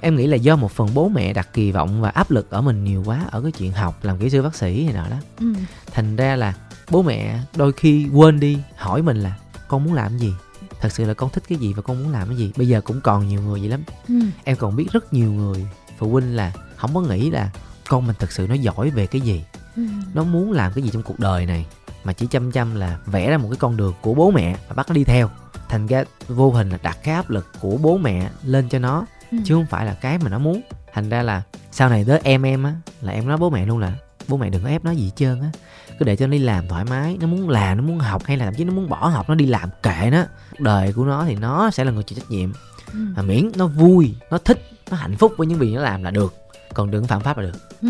em 0.00 0.16
nghĩ 0.16 0.26
là 0.26 0.36
do 0.36 0.56
một 0.56 0.70
phần 0.72 0.88
bố 0.94 1.08
mẹ 1.08 1.32
đặt 1.32 1.48
kỳ 1.52 1.72
vọng 1.72 2.00
và 2.00 2.08
áp 2.08 2.30
lực 2.30 2.50
ở 2.50 2.60
mình 2.60 2.84
nhiều 2.84 3.02
quá 3.06 3.26
ở 3.30 3.42
cái 3.42 3.52
chuyện 3.52 3.72
học 3.72 4.04
làm 4.04 4.18
kỹ 4.18 4.30
sư 4.30 4.42
bác 4.42 4.54
sĩ 4.54 4.84
hay 4.84 4.94
nào 4.94 5.06
đó. 5.10 5.16
Ừ. 5.40 5.46
thành 5.92 6.16
ra 6.16 6.36
là 6.36 6.54
bố 6.90 7.02
mẹ 7.02 7.40
đôi 7.56 7.72
khi 7.72 8.08
quên 8.12 8.40
đi 8.40 8.58
hỏi 8.76 9.02
mình 9.02 9.16
là 9.16 9.36
con 9.68 9.84
muốn 9.84 9.94
làm 9.94 10.18
gì? 10.18 10.32
Thật 10.80 10.92
sự 10.92 11.04
là 11.04 11.14
con 11.14 11.30
thích 11.30 11.42
cái 11.48 11.58
gì 11.58 11.72
và 11.72 11.82
con 11.82 12.02
muốn 12.02 12.12
làm 12.12 12.28
cái 12.28 12.36
gì? 12.36 12.52
Bây 12.56 12.68
giờ 12.68 12.80
cũng 12.80 13.00
còn 13.00 13.28
nhiều 13.28 13.42
người 13.42 13.60
vậy 13.60 13.68
lắm. 13.68 13.82
Ừ. 14.08 14.14
em 14.44 14.56
còn 14.56 14.76
biết 14.76 14.86
rất 14.92 15.12
nhiều 15.12 15.32
người 15.32 15.66
phụ 15.98 16.10
huynh 16.10 16.36
là 16.36 16.52
không 16.76 16.94
có 16.94 17.00
nghĩ 17.00 17.30
là 17.30 17.50
con 17.88 18.06
mình 18.06 18.16
thật 18.18 18.32
sự 18.32 18.46
nó 18.48 18.54
giỏi 18.54 18.90
về 18.90 19.06
cái 19.06 19.20
gì. 19.20 19.44
Ừ. 19.76 19.82
nó 20.14 20.24
muốn 20.24 20.52
làm 20.52 20.72
cái 20.72 20.84
gì 20.84 20.90
trong 20.92 21.02
cuộc 21.02 21.18
đời 21.18 21.46
này 21.46 21.66
mà 22.06 22.12
chỉ 22.12 22.26
chăm 22.26 22.52
chăm 22.52 22.74
là 22.74 22.98
vẽ 23.06 23.30
ra 23.30 23.38
một 23.38 23.48
cái 23.50 23.56
con 23.56 23.76
đường 23.76 23.94
của 24.00 24.14
bố 24.14 24.30
mẹ 24.30 24.56
và 24.68 24.74
bắt 24.74 24.88
nó 24.88 24.94
đi 24.94 25.04
theo. 25.04 25.30
Thành 25.68 25.86
ra 25.86 26.04
vô 26.28 26.50
hình 26.50 26.70
là 26.70 26.78
đặt 26.82 26.98
cái 27.02 27.14
áp 27.14 27.30
lực 27.30 27.46
của 27.60 27.76
bố 27.82 27.98
mẹ 27.98 28.30
lên 28.44 28.68
cho 28.68 28.78
nó 28.78 29.06
ừ. 29.30 29.38
chứ 29.44 29.54
không 29.54 29.66
phải 29.70 29.86
là 29.86 29.94
cái 29.94 30.18
mà 30.18 30.30
nó 30.30 30.38
muốn. 30.38 30.60
Thành 30.92 31.08
ra 31.08 31.22
là 31.22 31.42
sau 31.70 31.88
này 31.88 32.04
tới 32.04 32.20
em 32.24 32.42
em 32.42 32.64
á 32.64 32.74
là 33.00 33.12
em 33.12 33.28
nói 33.28 33.36
bố 33.36 33.50
mẹ 33.50 33.66
luôn 33.66 33.78
là 33.78 33.92
bố 34.28 34.36
mẹ 34.36 34.50
đừng 34.50 34.62
có 34.62 34.68
ép 34.68 34.84
nó 34.84 34.90
gì 34.90 35.04
hết 35.04 35.10
trơn 35.16 35.40
á. 35.40 35.50
Cứ 35.98 36.04
để 36.04 36.16
cho 36.16 36.26
nó 36.26 36.32
đi 36.32 36.38
làm 36.38 36.68
thoải 36.68 36.84
mái 36.84 37.16
nó 37.20 37.26
muốn 37.26 37.48
làm 37.48 37.76
nó 37.76 37.82
muốn 37.82 37.98
học 37.98 38.22
hay 38.24 38.36
là 38.36 38.44
thậm 38.44 38.54
chí 38.54 38.64
nó 38.64 38.72
muốn 38.72 38.88
bỏ 38.88 39.08
học 39.08 39.28
nó 39.28 39.34
đi 39.34 39.46
làm 39.46 39.68
kệ 39.82 40.08
nó. 40.12 40.24
Đời 40.58 40.92
của 40.92 41.04
nó 41.04 41.24
thì 41.24 41.34
nó 41.34 41.70
sẽ 41.70 41.84
là 41.84 41.92
người 41.92 42.02
chịu 42.02 42.18
trách 42.18 42.30
nhiệm. 42.30 42.52
Ừ. 42.92 42.98
mà 43.16 43.22
miễn 43.22 43.50
nó 43.56 43.66
vui 43.66 44.14
nó 44.30 44.38
thích 44.38 44.70
nó 44.90 44.96
hạnh 44.96 45.16
phúc 45.16 45.32
với 45.36 45.46
những 45.46 45.58
việc 45.58 45.72
nó 45.74 45.82
làm 45.82 46.02
là 46.02 46.10
được. 46.10 46.34
Còn 46.74 46.90
đừng 46.90 47.06
phạm 47.06 47.20
pháp 47.20 47.38
là 47.38 47.42
được 47.42 47.65
ừ. 47.82 47.88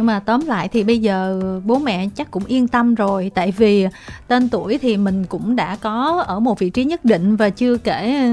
Nhưng 0.00 0.06
mà 0.06 0.20
tóm 0.20 0.46
lại 0.46 0.68
thì 0.68 0.84
bây 0.84 0.98
giờ 0.98 1.40
bố 1.64 1.78
mẹ 1.78 2.08
chắc 2.16 2.30
cũng 2.30 2.44
yên 2.44 2.68
tâm 2.68 2.94
rồi. 2.94 3.30
Tại 3.34 3.52
vì 3.56 3.86
tên 4.28 4.48
tuổi 4.48 4.78
thì 4.78 4.96
mình 4.96 5.24
cũng 5.24 5.56
đã 5.56 5.76
có 5.76 6.24
ở 6.26 6.40
một 6.40 6.58
vị 6.58 6.70
trí 6.70 6.84
nhất 6.84 7.04
định 7.04 7.36
và 7.36 7.50
chưa 7.50 7.76
kể 7.76 8.30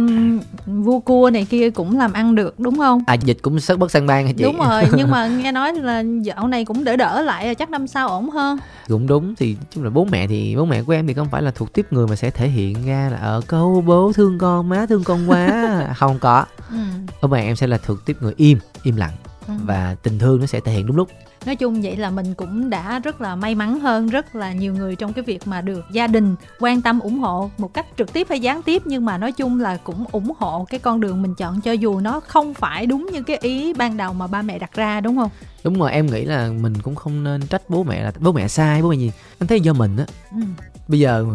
vua 0.66 1.00
cua 1.00 1.30
này 1.34 1.46
kia 1.50 1.70
cũng 1.70 1.98
làm 1.98 2.14
ăn 2.14 2.36
được 2.36 2.60
đúng 2.60 2.78
không? 2.78 3.04
À 3.08 3.14
dịch 3.14 3.38
cũng 3.42 3.60
rất 3.60 3.80
bất 3.80 3.92
sang 3.92 4.08
ban 4.08 4.28
hả 4.28 4.34
chị? 4.38 4.44
Đúng 4.44 4.58
rồi 4.58 4.84
nhưng 4.98 5.12
mà 5.12 5.28
nghe 5.28 5.52
nói 5.52 5.74
là 5.74 6.04
dạo 6.22 6.48
này 6.48 6.66
cũng 6.66 6.84
đỡ 6.84 6.96
đỡ 6.96 7.22
lại 7.22 7.56
chắc 7.56 7.70
năm 7.70 7.88
sau 7.88 8.08
ổn 8.10 8.30
hơn. 8.30 8.58
Cũng 8.88 9.08
đúng 9.08 9.36
thì 9.36 9.56
chung 9.72 9.84
là 9.84 9.90
bố 9.90 10.06
mẹ 10.12 10.28
thì 10.28 10.56
bố 10.56 10.66
mẹ 10.66 10.84
của 10.84 10.94
em 10.94 11.08
thì 11.08 11.14
không 11.14 11.28
phải 11.32 11.42
là 11.42 11.52
thuộc 11.52 11.74
tiếp 11.74 11.88
người 11.92 12.08
mà 12.08 12.16
sẽ 12.16 12.30
thể 12.30 12.48
hiện 12.48 12.86
ra 12.86 13.10
là 13.12 13.18
ở 13.18 13.34
ờ, 13.34 13.42
câu 13.48 13.84
bố 13.88 14.12
thương 14.14 14.38
con 14.38 14.70
má 14.70 14.86
thương 14.90 15.04
con 15.04 15.30
quá. 15.30 15.88
Không 15.98 16.20
có. 16.20 16.46
Ừ. 16.72 16.78
bố 17.22 17.28
mẹ 17.28 17.44
em 17.44 17.56
sẽ 17.56 17.68
là 17.68 17.78
thuộc 17.78 18.06
tiếp 18.06 18.18
người 18.22 18.34
im 18.38 18.60
im 18.84 18.96
lặng 18.96 19.14
ừ. 19.48 19.54
và 19.66 19.96
tình 20.04 20.20
thương 20.20 20.40
nó 20.40 20.46
sẽ 20.46 20.60
thể 20.60 20.72
hiện 20.72 20.86
đúng 20.86 20.96
lúc. 20.96 21.10
Nói 21.46 21.56
chung 21.56 21.82
vậy 21.82 21.98
là 21.98 22.10
mình 22.10 22.34
cũng 22.34 22.70
đã 22.70 23.00
rất 23.00 23.22
là 23.22 23.36
may 23.36 23.56
mắn 23.56 23.80
hơn 23.80 24.08
rất 24.08 24.36
là 24.36 24.54
nhiều 24.54 24.74
người 24.74 24.96
trong 24.96 25.14
cái 25.14 25.24
việc 25.24 25.48
mà 25.48 25.62
được 25.62 25.86
gia 25.92 26.08
đình 26.08 26.36
quan 26.60 26.82
tâm 26.82 27.00
ủng 27.00 27.20
hộ 27.20 27.50
một 27.58 27.74
cách 27.74 27.86
trực 27.98 28.14
tiếp 28.14 28.28
hay 28.30 28.40
gián 28.40 28.64
tiếp. 28.64 28.82
Nhưng 28.86 29.06
mà 29.06 29.18
nói 29.18 29.32
chung 29.32 29.60
là 29.60 29.78
cũng 29.84 30.06
ủng 30.12 30.34
hộ 30.38 30.66
cái 30.70 30.80
con 30.80 31.00
đường 31.00 31.22
mình 31.22 31.36
chọn 31.36 31.62
cho 31.62 31.72
dù 31.72 32.00
nó 32.00 32.20
không 32.20 32.54
phải 32.54 32.86
đúng 32.86 33.10
như 33.14 33.24
cái 33.24 33.38
ý 33.42 33.74
ban 33.74 33.98
đầu 33.98 34.14
mà 34.14 34.28
ba 34.28 34.42
mẹ 34.42 34.60
đặt 34.60 34.74
ra 34.74 35.02
đúng 35.02 35.18
không? 35.18 35.30
Đúng 35.64 35.80
rồi 35.80 35.92
em 35.92 36.06
nghĩ 36.06 36.26
là 36.26 36.50
mình 36.62 36.74
cũng 36.82 36.96
không 36.96 37.24
nên 37.24 37.48
trách 37.48 37.62
bố 37.70 37.84
mẹ 37.84 38.04
là 38.04 38.12
bố 38.20 38.32
mẹ 38.32 38.48
sai 38.48 38.82
bố 38.82 38.90
mẹ 38.90 38.96
gì. 38.96 39.12
Anh 39.40 39.48
thấy 39.48 39.60
do 39.60 39.74
mình 39.74 39.98
á. 39.98 40.06
Ừ. 40.32 40.42
bây 40.88 41.00
giờ 41.00 41.26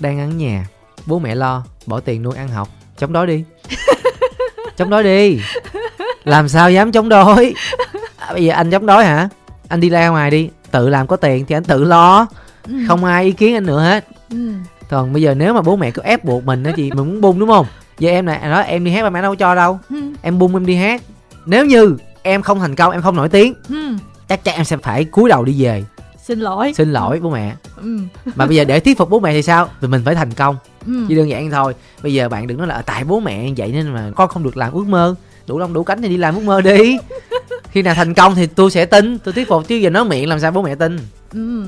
đang 0.00 0.18
ăn 0.18 0.38
nhà 0.38 0.66
bố 1.06 1.18
mẹ 1.18 1.34
lo 1.34 1.64
bỏ 1.86 2.00
tiền 2.00 2.22
nuôi 2.22 2.36
ăn 2.36 2.48
học. 2.48 2.68
Chống 2.98 3.12
đối 3.12 3.26
đi. 3.26 3.44
Chống 4.76 4.90
đối 4.90 5.04
đi 5.04 5.40
làm 6.24 6.48
sao 6.48 6.70
dám 6.70 6.92
chống 6.92 7.08
đối? 7.08 7.54
À, 8.16 8.32
bây 8.32 8.44
giờ 8.44 8.54
anh 8.54 8.70
chống 8.70 8.86
đối 8.86 9.04
hả? 9.04 9.28
Anh 9.68 9.80
đi 9.80 9.88
ra 9.88 10.08
ngoài 10.08 10.30
đi 10.30 10.48
tự 10.70 10.88
làm 10.88 11.06
có 11.06 11.16
tiền 11.16 11.44
thì 11.48 11.56
anh 11.56 11.64
tự 11.64 11.84
lo. 11.84 12.26
Ừ. 12.66 12.74
không 12.88 13.04
ai 13.04 13.24
ý 13.24 13.32
kiến 13.32 13.54
anh 13.54 13.66
nữa 13.66 13.80
hết. 13.80 14.06
Ừ. 14.30 14.52
còn 14.90 15.12
bây 15.12 15.22
giờ 15.22 15.34
nếu 15.34 15.54
mà 15.54 15.62
bố 15.62 15.76
mẹ 15.76 15.90
cứ 15.90 16.02
ép 16.02 16.24
buộc 16.24 16.44
mình 16.44 16.62
đó 16.62 16.70
chị 16.76 16.90
mình 16.90 16.96
muốn 17.08 17.20
bung 17.20 17.38
đúng 17.38 17.48
không? 17.48 17.66
Giờ 17.98 18.10
em 18.10 18.26
này 18.26 18.40
nói 18.42 18.64
em 18.64 18.84
đi 18.84 18.90
hát 18.90 19.02
ba 19.02 19.10
mẹ 19.10 19.22
đâu 19.22 19.34
cho 19.34 19.54
đâu. 19.54 19.78
Ừ. 19.90 19.96
em 20.22 20.38
bung 20.38 20.56
em 20.56 20.66
đi 20.66 20.74
hát. 20.74 21.02
Nếu 21.46 21.66
như 21.66 21.96
em 22.22 22.42
không 22.42 22.60
thành 22.60 22.76
công 22.76 22.92
em 22.92 23.02
không 23.02 23.16
nổi 23.16 23.28
tiếng 23.28 23.54
ừ. 23.68 23.96
chắc 24.28 24.44
chắn 24.44 24.54
em 24.54 24.64
sẽ 24.64 24.76
phải 24.76 25.04
cúi 25.04 25.28
đầu 25.28 25.44
đi 25.44 25.64
về. 25.64 25.84
Xin 26.24 26.40
lỗi. 26.40 26.72
Xin 26.76 26.92
lỗi 26.92 27.20
bố 27.22 27.30
mẹ. 27.30 27.54
Ừ. 27.76 27.98
mà 28.34 28.46
bây 28.46 28.56
giờ 28.56 28.64
để 28.64 28.80
thuyết 28.80 28.98
phục 28.98 29.10
bố 29.10 29.20
mẹ 29.20 29.32
thì 29.32 29.42
sao? 29.42 29.68
Thì 29.80 29.88
mình 29.88 30.02
phải 30.04 30.14
thành 30.14 30.32
công. 30.32 30.56
Ừ. 30.86 30.92
chỉ 31.08 31.14
đơn 31.14 31.28
giản 31.28 31.50
thôi. 31.50 31.74
Bây 32.02 32.14
giờ 32.14 32.28
bạn 32.28 32.46
đừng 32.46 32.58
nói 32.58 32.66
là 32.66 32.82
tại 32.82 33.04
bố 33.04 33.20
mẹ 33.20 33.48
vậy 33.56 33.72
nên 33.72 33.94
mà 33.94 34.10
con 34.16 34.28
không 34.28 34.42
được 34.42 34.56
làm 34.56 34.72
ước 34.72 34.86
mơ 34.86 35.14
đủ 35.50 35.58
lông 35.58 35.72
đủ 35.72 35.84
cánh 35.84 36.02
thì 36.02 36.08
đi 36.08 36.16
làm 36.16 36.34
ước 36.34 36.42
mơ 36.44 36.60
đi. 36.60 36.98
Khi 37.70 37.82
nào 37.82 37.94
thành 37.94 38.14
công 38.14 38.34
thì 38.34 38.46
tôi 38.46 38.70
sẽ 38.70 38.86
tin. 38.86 39.18
Tôi 39.18 39.34
thuyết 39.34 39.48
phục 39.48 39.68
chứ 39.68 39.76
giờ 39.76 39.90
nói 39.90 40.04
miệng 40.04 40.28
làm 40.28 40.40
sao 40.40 40.50
bố 40.50 40.62
mẹ 40.62 40.74
tin. 40.74 40.98
Ừ. 41.32 41.64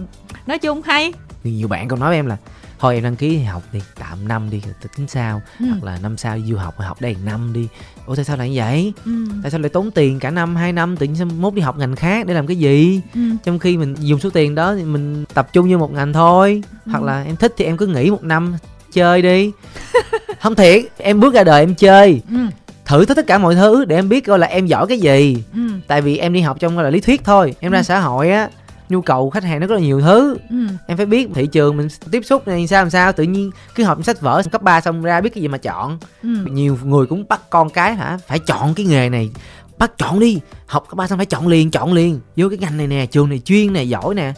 nói 0.46 0.58
chung 0.58 0.82
hay. 0.82 1.12
Nhiều 1.44 1.68
bạn 1.68 1.88
còn 1.88 2.00
nói 2.00 2.08
với 2.08 2.18
em 2.18 2.26
là 2.26 2.36
thôi 2.78 2.94
em 2.94 3.04
đăng 3.04 3.16
ký 3.16 3.38
học 3.38 3.62
đi 3.72 3.80
tạm 3.98 4.28
năm 4.28 4.50
đi 4.50 4.60
rồi 4.64 4.74
tính 4.96 5.08
sao 5.08 5.42
ừ. 5.58 5.66
hoặc 5.70 5.84
là 5.84 5.98
năm 6.02 6.16
sau 6.16 6.38
du 6.48 6.56
học 6.56 6.74
học 6.78 7.00
đây 7.00 7.16
năm 7.24 7.52
đi. 7.52 7.68
Ủa 8.06 8.16
tại 8.16 8.24
sao 8.24 8.36
lại 8.36 8.50
như 8.50 8.56
vậy? 8.58 8.92
Ừ. 9.04 9.12
tại 9.42 9.50
sao 9.50 9.60
lại 9.60 9.68
tốn 9.68 9.90
tiền 9.90 10.18
cả 10.18 10.30
năm 10.30 10.56
hai 10.56 10.72
năm 10.72 10.96
tự 10.96 11.06
nhiên 11.06 11.40
mốt 11.40 11.54
đi 11.54 11.62
học 11.62 11.78
ngành 11.78 11.96
khác 11.96 12.26
để 12.26 12.34
làm 12.34 12.46
cái 12.46 12.56
gì? 12.56 13.00
Ừ. 13.14 13.20
trong 13.44 13.58
khi 13.58 13.76
mình 13.76 13.94
dùng 13.98 14.20
số 14.20 14.30
tiền 14.30 14.54
đó 14.54 14.74
thì 14.74 14.84
mình 14.84 15.24
tập 15.34 15.48
trung 15.52 15.68
như 15.68 15.78
một 15.78 15.92
ngành 15.92 16.12
thôi. 16.12 16.62
Ừ. 16.86 16.90
hoặc 16.90 17.02
là 17.02 17.22
em 17.22 17.36
thích 17.36 17.54
thì 17.56 17.64
em 17.64 17.76
cứ 17.76 17.86
nghỉ 17.86 18.10
một 18.10 18.22
năm 18.22 18.54
chơi 18.92 19.22
đi. 19.22 19.50
Không 20.40 20.54
thiệt 20.54 20.84
em 20.96 21.20
bước 21.20 21.34
ra 21.34 21.44
đời 21.44 21.60
em 21.62 21.74
chơi. 21.74 22.20
Ừ 22.30 22.36
thử 22.84 23.04
tất 23.04 23.26
cả 23.26 23.38
mọi 23.38 23.54
thứ 23.54 23.84
để 23.84 23.96
em 23.96 24.08
biết 24.08 24.20
coi 24.20 24.38
là 24.38 24.46
em 24.46 24.66
giỏi 24.66 24.86
cái 24.86 24.98
gì. 24.98 25.44
Ừ. 25.54 25.60
tại 25.86 26.02
vì 26.02 26.18
em 26.18 26.32
đi 26.32 26.40
học 26.40 26.56
trong 26.60 26.74
gọi 26.74 26.84
là 26.84 26.90
lý 26.90 27.00
thuyết 27.00 27.24
thôi. 27.24 27.54
Em 27.60 27.72
ra 27.72 27.78
ừ. 27.78 27.82
xã 27.82 28.00
hội 28.00 28.30
á 28.30 28.48
nhu 28.88 29.02
cầu 29.02 29.30
khách 29.30 29.44
hàng 29.44 29.60
nó 29.60 29.66
rất 29.66 29.74
là 29.74 29.80
nhiều 29.80 30.00
thứ. 30.00 30.36
Ừ. 30.50 30.56
em 30.86 30.96
phải 30.96 31.06
biết 31.06 31.28
thị 31.34 31.46
trường 31.46 31.76
mình 31.76 31.88
tiếp 32.10 32.22
xúc 32.24 32.48
này 32.48 32.66
sao 32.66 32.82
làm 32.82 32.90
sao. 32.90 33.12
Tự 33.12 33.24
nhiên 33.24 33.50
cứ 33.74 33.84
học 33.84 33.98
sách 34.04 34.20
vở 34.20 34.42
cấp 34.52 34.62
3 34.62 34.80
xong 34.80 35.02
ra 35.02 35.20
biết 35.20 35.30
cái 35.34 35.42
gì 35.42 35.48
mà 35.48 35.58
chọn. 35.58 35.98
Ừ. 36.22 36.28
nhiều 36.50 36.78
người 36.84 37.06
cũng 37.06 37.24
bắt 37.28 37.50
con 37.50 37.70
cái 37.70 37.94
hả? 37.94 38.18
Phải 38.26 38.38
chọn 38.38 38.74
cái 38.74 38.86
nghề 38.86 39.08
này. 39.08 39.30
Bắt 39.78 39.92
chọn 39.98 40.20
đi. 40.20 40.40
Học 40.66 40.84
cấp 40.88 40.96
ba 40.96 41.06
xong 41.06 41.18
phải 41.18 41.26
chọn 41.26 41.48
liền 41.48 41.70
chọn 41.70 41.92
liền. 41.92 42.20
Vô 42.36 42.48
cái 42.48 42.58
ngành 42.58 42.76
này 42.76 42.86
nè 42.86 43.06
trường 43.06 43.28
này 43.28 43.38
chuyên 43.38 43.72
này 43.72 43.88
giỏi 43.88 44.14
nè. 44.14 44.32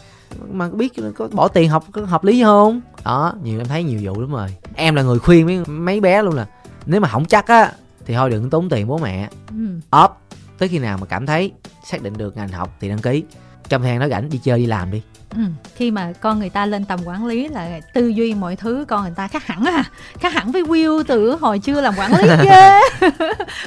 Mà 0.51 0.69
biết 0.69 0.93
có 1.17 1.27
bỏ 1.31 1.47
tiền 1.47 1.69
học 1.69 1.85
có 1.91 2.01
hợp 2.01 2.23
lý 2.23 2.43
không? 2.43 2.81
Đó 3.05 3.33
nhiều 3.43 3.59
em 3.59 3.67
thấy 3.67 3.83
nhiều 3.83 3.99
vụ 4.03 4.21
lắm 4.21 4.31
rồi. 4.31 4.47
Em 4.75 4.95
là 4.95 5.01
người 5.01 5.19
khuyên 5.19 5.45
mấy 5.45 5.59
mấy 5.67 5.99
bé 5.99 6.21
luôn 6.21 6.35
là 6.35 6.45
nếu 6.85 7.01
mà 7.01 7.07
không 7.07 7.25
chắc 7.25 7.47
á 7.47 7.71
thì 8.05 8.13
thôi 8.13 8.29
đừng 8.29 8.49
tốn 8.49 8.69
tiền 8.69 8.87
bố 8.87 8.97
mẹ. 8.97 9.29
Ừ. 9.49 9.79
ốp 9.89 10.21
tới 10.57 10.69
khi 10.69 10.79
nào 10.79 10.97
mà 10.97 11.05
cảm 11.05 11.25
thấy 11.25 11.51
xác 11.83 12.01
định 12.01 12.17
được 12.17 12.37
ngành 12.37 12.49
học 12.49 12.77
thì 12.79 12.89
đăng 12.89 12.99
ký 12.99 13.23
trong 13.69 13.81
thời 13.81 13.91
gian 13.91 13.99
đó 13.99 14.07
rảnh 14.07 14.29
đi 14.29 14.39
chơi 14.43 14.59
đi 14.59 14.65
làm 14.65 14.91
đi 14.91 15.01
Ừ. 15.35 15.41
khi 15.75 15.91
mà 15.91 16.13
con 16.21 16.39
người 16.39 16.49
ta 16.49 16.65
lên 16.65 16.85
tầm 16.85 16.99
quản 17.05 17.25
lý 17.25 17.47
là 17.47 17.79
tư 17.93 18.07
duy 18.07 18.33
mọi 18.33 18.55
thứ 18.55 18.85
con 18.87 19.01
người 19.03 19.13
ta 19.15 19.27
khác 19.27 19.47
hẳn 19.47 19.65
à 19.65 19.83
khác 20.19 20.33
hẳn 20.33 20.51
với 20.51 20.63
Will 20.63 21.03
từ 21.07 21.35
hồi 21.35 21.59
chưa 21.59 21.81
làm 21.81 21.93
quản 21.97 22.11
lý 22.15 22.27
ghê 22.43 22.79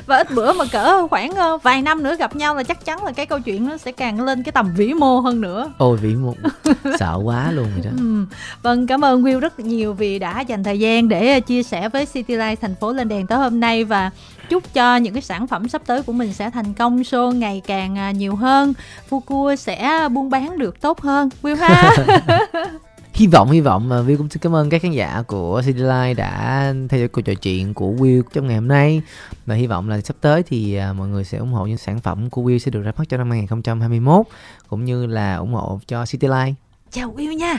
và 0.07 0.17
ít 0.17 0.31
bữa 0.35 0.53
mà 0.53 0.65
cỡ 0.73 1.07
khoảng 1.09 1.31
ờ, 1.31 1.57
vài 1.59 1.83
năm 1.83 2.03
nữa 2.03 2.17
gặp 2.17 2.37
nhau 2.37 2.55
là 2.55 2.63
chắc 2.63 2.85
chắn 2.85 3.05
là 3.05 3.13
cái 3.13 3.27
câu 3.27 3.41
chuyện 3.41 3.67
nó 3.69 3.77
sẽ 3.77 3.93
càng 3.93 4.21
lên 4.21 4.43
cái 4.43 4.53
tầm 4.53 4.75
vĩ 4.77 4.95
mô 4.95 5.21
hơn 5.21 5.41
nữa 5.41 5.73
ôi 5.79 5.97
vĩ 6.03 6.15
mô 6.15 6.35
sợ 6.99 7.21
quá 7.25 7.51
luôn 7.53 7.67
vậy 7.75 7.85
đó 7.85 7.91
ừ. 7.99 8.25
vâng 8.63 8.87
cảm 8.87 9.05
ơn 9.05 9.23
Will 9.23 9.41
rất 9.41 9.61
nhiều 9.61 9.93
vì 9.93 10.19
đã 10.19 10.41
dành 10.41 10.65
thời 10.65 10.79
gian 10.79 11.09
để 11.09 11.41
chia 11.41 11.63
sẻ 11.63 11.89
với 11.89 12.07
City 12.07 12.35
Life 12.37 12.57
thành 12.61 12.75
phố 12.81 12.93
lên 12.93 13.09
đèn 13.09 13.27
tới 13.27 13.39
hôm 13.39 13.61
nay 13.61 13.85
và 13.85 14.11
chúc 14.49 14.75
cho 14.75 14.97
những 14.97 15.15
cái 15.15 15.23
sản 15.23 15.47
phẩm 15.47 15.69
sắp 15.69 15.83
tới 15.87 16.03
của 16.03 16.13
mình 16.13 16.33
sẽ 16.33 16.51
thành 16.51 16.75
công 16.75 17.03
show 17.03 17.33
ngày 17.33 17.63
càng 17.67 17.99
à, 17.99 18.11
nhiều 18.11 18.37
hơn. 18.37 18.73
Fuku 19.11 19.57
sẽ 19.57 20.09
buôn 20.13 20.31
bán 20.31 20.59
được 20.59 20.81
tốt 20.81 21.01
hơn. 21.01 21.29
Will 21.43 21.57
ha? 21.57 21.97
Hy 23.13 23.27
vọng 23.27 23.51
hy 23.51 23.61
vọng. 23.61 23.89
Mà 23.89 23.97
Will 23.97 24.17
cũng 24.17 24.29
xin 24.29 24.43
cảm 24.43 24.55
ơn 24.55 24.71
các 24.71 24.83
khán 24.83 24.93
giả 24.93 25.23
của 25.27 25.63
City 25.67 25.81
Life 25.81 26.15
đã 26.15 26.75
theo 26.89 27.01
dõi 27.01 27.09
cuộc 27.09 27.23
trò 27.23 27.35
chuyện 27.35 27.75
của 27.75 27.93
Will 27.93 28.23
trong 28.33 28.47
ngày 28.47 28.57
hôm 28.57 28.69
nay. 28.69 29.03
Và 29.47 29.55
hy 29.55 29.67
vọng 29.67 29.89
là 29.89 30.01
sắp 30.01 30.17
tới 30.21 30.43
thì 30.43 30.75
à, 30.75 30.93
mọi 30.93 31.09
người 31.09 31.25
sẽ 31.25 31.39
ủng 31.39 31.53
hộ 31.53 31.67
những 31.67 31.79
sản 31.79 32.01
phẩm 32.01 32.31
của 32.31 32.43
Will 32.43 32.59
sẽ 32.59 32.71
được 32.71 32.83
ra 32.83 32.93
mắt 32.99 33.05
cho 33.09 33.17
năm 33.17 33.31
2021 33.31 34.27
cũng 34.69 34.85
như 34.85 35.07
là 35.07 35.37
ủng 35.37 35.55
hộ 35.55 35.81
cho 35.87 36.07
City 36.07 36.29
Life 36.29 36.55
chào 36.91 37.15
Will 37.17 37.33
nha 37.33 37.59